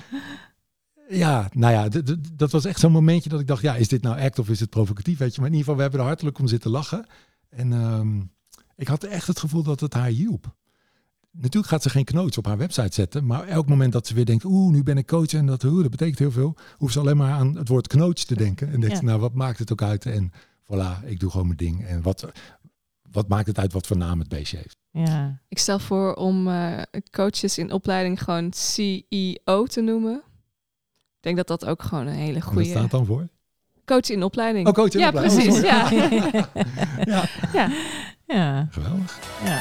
ja, 1.08 1.48
nou 1.52 1.72
ja, 1.72 2.02
dat 2.32 2.50
was 2.50 2.64
echt 2.64 2.80
zo'n 2.80 2.92
momentje 2.92 3.28
dat 3.28 3.40
ik 3.40 3.46
dacht, 3.46 3.62
ja, 3.62 3.74
is 3.74 3.88
dit 3.88 4.02
nou 4.02 4.20
act 4.20 4.38
of 4.38 4.48
is 4.48 4.60
het 4.60 4.70
provocatief? 4.70 5.18
Weet 5.18 5.34
je, 5.34 5.40
maar 5.40 5.50
in 5.50 5.56
ieder 5.56 5.64
geval, 5.64 5.76
we 5.76 5.82
hebben 5.82 6.00
er 6.00 6.06
hartelijk 6.06 6.38
om 6.38 6.46
zitten 6.46 6.70
lachen. 6.70 7.06
En 7.48 7.72
ehm, 7.72 8.20
ik 8.76 8.88
had 8.88 9.04
echt 9.04 9.26
het 9.26 9.38
gevoel 9.38 9.62
dat 9.62 9.80
het 9.80 9.94
haar 9.94 10.08
hielp. 10.08 10.54
Natuurlijk 11.30 11.72
gaat 11.72 11.82
ze 11.82 11.90
geen 11.90 12.04
knoos 12.04 12.38
op 12.38 12.46
haar 12.46 12.58
website 12.58 12.94
zetten, 12.94 13.26
maar 13.26 13.46
elk 13.46 13.68
moment 13.68 13.92
dat 13.92 14.06
ze 14.06 14.14
weer 14.14 14.24
denkt, 14.24 14.44
oeh, 14.44 14.72
nu 14.72 14.82
ben 14.82 14.98
ik 14.98 15.06
coach 15.06 15.32
en 15.32 15.46
dat, 15.46 15.60
dat 15.60 15.90
betekent 15.90 16.18
heel 16.18 16.30
veel, 16.30 16.56
hoeft 16.76 16.92
ze 16.92 17.00
alleen 17.00 17.16
maar 17.16 17.32
aan 17.32 17.56
het 17.56 17.68
woord 17.68 17.86
knoos 17.86 18.24
te 18.24 18.34
denken. 18.34 18.72
En 18.72 18.80
denkt 18.80 18.96
ze, 18.96 19.04
nou, 19.04 19.20
wat 19.20 19.34
maakt 19.34 19.58
het 19.58 19.72
ook 19.72 19.82
uit? 19.82 20.06
En 20.06 20.32
voilà, 20.64 21.04
ik 21.04 21.20
doe 21.20 21.30
gewoon 21.30 21.46
mijn 21.46 21.58
ding. 21.58 21.84
En 21.84 22.02
wat, 22.02 22.32
wat 23.10 23.28
maakt 23.28 23.46
het 23.46 23.58
uit 23.58 23.72
wat 23.72 23.86
voor 23.86 23.96
naam 23.96 24.18
het 24.18 24.28
beestje 24.28 24.56
heeft? 24.56 24.76
Ja. 24.90 25.40
Ik 25.48 25.58
stel 25.58 25.78
voor 25.78 26.14
om 26.14 26.48
uh, 26.48 26.82
coaches 27.10 27.58
in 27.58 27.72
opleiding 27.72 28.22
gewoon 28.22 28.52
CEO 28.52 29.64
te 29.66 29.80
noemen. 29.80 30.22
Ik 31.22 31.28
denk 31.34 31.46
dat 31.46 31.60
dat 31.60 31.70
ook 31.70 31.82
gewoon 31.82 32.06
een 32.06 32.14
hele 32.14 32.40
goede... 32.40 32.58
Wat 32.58 32.68
staat 32.68 32.90
dan 32.90 33.06
voor? 33.06 33.28
Coach 33.84 34.10
in 34.10 34.22
opleiding. 34.22 34.66
Oh, 34.68 34.72
coach 34.72 34.92
in 34.92 35.00
ja, 35.00 35.08
opleiding. 35.08 35.42
Precies, 35.42 35.60
ja, 35.62 35.90
ja. 37.14 37.24
ja. 37.52 37.68
ja. 38.26 38.68
Geweldig. 38.70 39.18
Ja. 39.44 39.60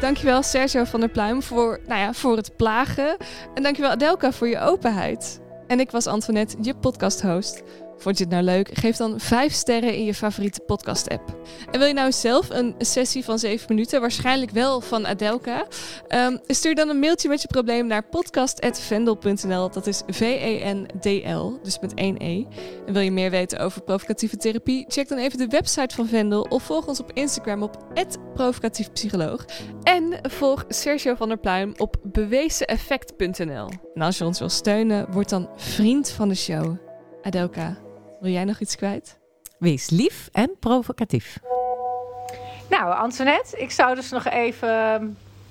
Dankjewel 0.00 0.42
Sergio 0.42 0.84
van 0.84 1.00
der 1.00 1.08
Pluim 1.08 1.42
voor, 1.42 1.80
nou 1.86 2.00
ja, 2.00 2.12
voor 2.12 2.36
het 2.36 2.56
plagen. 2.56 3.16
En 3.54 3.62
dankjewel 3.62 3.90
Adelka 3.90 4.32
voor 4.32 4.48
je 4.48 4.60
openheid. 4.60 5.40
En 5.66 5.80
ik 5.80 5.90
was 5.90 6.06
Antoinette, 6.06 6.56
je 6.60 6.74
podcast-host. 6.74 7.62
Vond 7.96 8.18
je 8.18 8.24
het 8.24 8.32
nou 8.32 8.44
leuk? 8.44 8.70
Geef 8.72 8.96
dan 8.96 9.20
5 9.20 9.52
sterren 9.52 9.94
in 9.94 10.04
je 10.04 10.14
favoriete 10.14 10.60
podcast-app. 10.60 11.36
En 11.70 11.78
wil 11.78 11.88
je 11.88 11.94
nou 11.94 12.12
zelf 12.12 12.50
een 12.50 12.74
sessie 12.78 13.24
van 13.24 13.38
7 13.38 13.66
minuten? 13.68 14.00
Waarschijnlijk 14.00 14.50
wel 14.50 14.80
van 14.80 15.06
Adelka. 15.06 15.66
Um, 16.08 16.40
stuur 16.46 16.74
dan 16.74 16.88
een 16.88 16.98
mailtje 16.98 17.28
met 17.28 17.42
je 17.42 17.48
probleem 17.48 17.86
naar 17.86 18.08
podcast.vendel.nl. 18.08 19.70
Dat 19.70 19.86
is 19.86 20.02
V-E-N-D-L, 20.06 21.58
dus 21.62 21.78
met 21.78 21.94
1 21.94 22.16
E. 22.18 22.44
En 22.86 22.92
wil 22.92 23.02
je 23.02 23.10
meer 23.10 23.30
weten 23.30 23.58
over 23.58 23.82
provocatieve 23.82 24.36
therapie? 24.36 24.84
Check 24.88 25.08
dan 25.08 25.18
even 25.18 25.38
de 25.38 25.46
website 25.46 25.94
van 25.94 26.06
Vendel 26.06 26.42
of 26.42 26.62
volg 26.62 26.86
ons 26.86 27.00
op 27.00 27.10
Instagram 27.12 27.62
op 27.62 27.76
provocatiefpsycholoog. 28.34 29.44
En 29.82 30.18
volg 30.22 30.64
Sergio 30.68 31.14
van 31.14 31.28
der 31.28 31.38
Pluim 31.38 31.72
op 31.76 31.96
bewezeneffect.nl. 32.02 33.68
En 33.94 34.02
als 34.02 34.18
je 34.18 34.24
ons 34.24 34.38
wil 34.38 34.48
steunen, 34.48 35.10
word 35.10 35.28
dan 35.28 35.48
vriend 35.56 36.10
van 36.10 36.28
de 36.28 36.34
show. 36.34 36.91
Adelka, 37.22 37.76
wil 38.20 38.30
jij 38.30 38.44
nog 38.44 38.60
iets 38.60 38.76
kwijt? 38.76 39.18
Wees 39.58 39.90
lief 39.90 40.28
en 40.32 40.50
provocatief. 40.60 41.38
Nou, 42.70 42.94
Antoinette, 42.94 43.58
ik 43.58 43.70
zou 43.70 43.94
dus 43.94 44.10
nog 44.10 44.26
even 44.26 44.68
ehm, 44.68 45.06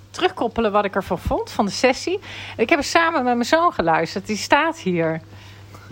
terugkoppelen 0.09 0.71
wat 0.71 0.85
ik 0.85 0.95
ervan 0.95 1.19
vond 1.19 1.51
van 1.51 1.65
de 1.65 1.71
sessie. 1.71 2.19
Ik 2.57 2.69
heb 2.69 2.79
er 2.79 2.85
samen 2.85 3.23
met 3.23 3.33
mijn 3.33 3.45
zoon 3.45 3.73
geluisterd. 3.73 4.27
Die 4.27 4.37
staat 4.37 4.77
hier. 4.79 5.21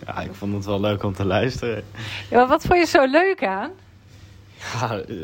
Ja, 0.05 0.19
ik 0.19 0.33
vond 0.33 0.53
het 0.53 0.65
wel 0.65 0.79
leuk 0.79 1.03
om 1.03 1.13
te 1.13 1.25
luisteren. 1.25 1.83
Ja, 2.29 2.37
maar 2.37 2.47
wat 2.47 2.65
vond 2.65 2.79
je 2.79 2.85
zo 2.85 3.05
leuk 3.05 3.45
aan? 3.45 3.71
Ja, 4.73 4.99
eh, 4.99 5.21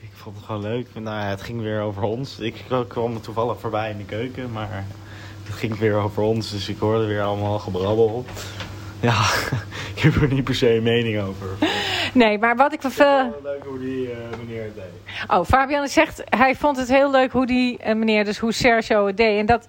ik 0.00 0.10
vond 0.12 0.36
het 0.36 0.44
gewoon 0.44 0.62
leuk. 0.62 0.88
Nou, 0.94 1.24
het 1.24 1.42
ging 1.42 1.60
weer 1.60 1.80
over 1.80 2.02
ons. 2.02 2.38
Ik 2.38 2.64
kwam 2.88 3.20
toevallig 3.20 3.60
voorbij 3.60 3.90
in 3.90 3.98
de 3.98 4.04
keuken, 4.04 4.52
maar 4.52 4.84
het 5.44 5.54
ging 5.54 5.78
weer 5.78 5.94
over 5.94 6.22
ons. 6.22 6.50
Dus 6.50 6.68
ik 6.68 6.78
hoorde 6.78 7.06
weer 7.06 7.22
allemaal 7.22 7.58
gebrabbel. 7.58 8.24
Ja, 9.00 9.22
ik 9.94 10.02
heb 10.02 10.14
er 10.14 10.28
niet 10.28 10.44
per 10.44 10.54
se 10.54 10.74
een 10.74 10.82
mening 10.82 11.20
over. 11.20 11.46
Nee, 12.14 12.38
maar 12.38 12.56
wat 12.56 12.72
ik 12.72 12.82
wel 12.82 12.90
veel... 12.90 13.40
leuk 13.42 13.64
hoe 13.64 13.78
die 13.78 14.10
uh, 14.10 14.16
meneer 14.38 14.64
het 14.64 14.74
deed. 14.74 15.28
Oh, 15.30 15.44
Fabian 15.44 15.88
zegt, 15.88 16.22
hij 16.24 16.54
vond 16.54 16.76
het 16.76 16.88
heel 16.88 17.10
leuk 17.10 17.32
hoe 17.32 17.46
die 17.46 17.78
uh, 17.86 17.94
meneer, 17.94 18.24
dus 18.24 18.38
hoe 18.38 18.52
Sergio 18.52 19.06
het 19.06 19.16
deed. 19.16 19.38
En 19.38 19.46
dat, 19.46 19.66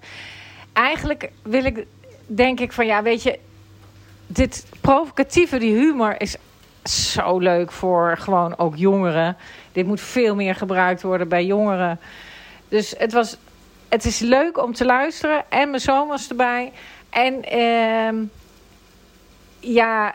eigenlijk 0.72 1.30
wil 1.42 1.64
ik, 1.64 1.86
denk 2.26 2.60
ik 2.60 2.72
van, 2.72 2.86
ja, 2.86 3.02
weet 3.02 3.22
je, 3.22 3.38
dit 4.26 4.66
provocatieve, 4.80 5.58
die 5.58 5.74
humor 5.74 6.20
is 6.20 6.36
zo 6.84 7.38
leuk 7.38 7.72
voor 7.72 8.16
gewoon 8.18 8.58
ook 8.58 8.76
jongeren. 8.76 9.36
Dit 9.72 9.86
moet 9.86 10.00
veel 10.00 10.34
meer 10.34 10.54
gebruikt 10.54 11.02
worden 11.02 11.28
bij 11.28 11.44
jongeren. 11.44 12.00
Dus 12.68 12.94
het 12.98 13.12
was, 13.12 13.36
het 13.88 14.04
is 14.04 14.18
leuk 14.18 14.62
om 14.62 14.72
te 14.72 14.84
luisteren. 14.84 15.44
En 15.48 15.70
mijn 15.70 15.82
zoon 15.82 16.08
was 16.08 16.28
erbij. 16.28 16.72
En... 17.10 17.54
Uh, 17.58 18.28
ja, 19.60 20.14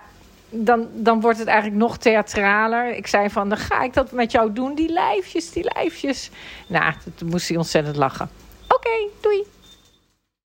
dan, 0.50 0.88
dan 0.94 1.22
wordt 1.22 1.40
het 1.40 1.48
eigenlijk 1.48 1.78
nog 1.78 1.98
theatraler. 1.98 2.96
Ik 2.96 3.08
zei 3.08 3.30
van, 3.30 3.50
dan 3.50 3.58
ga 3.58 3.84
ik 3.84 3.94
dat 3.94 4.12
met 4.12 4.32
jou 4.32 4.54
doen, 4.54 4.76
die 4.76 4.90
lijfjes, 4.90 5.52
die 5.52 5.64
lijfjes. 5.74 6.30
Nou, 6.68 6.94
toen 7.16 7.30
moest 7.30 7.48
hij 7.48 7.58
ontzettend 7.58 7.96
lachen. 7.96 8.30
Oké, 8.68 9.08
doei. 9.22 9.44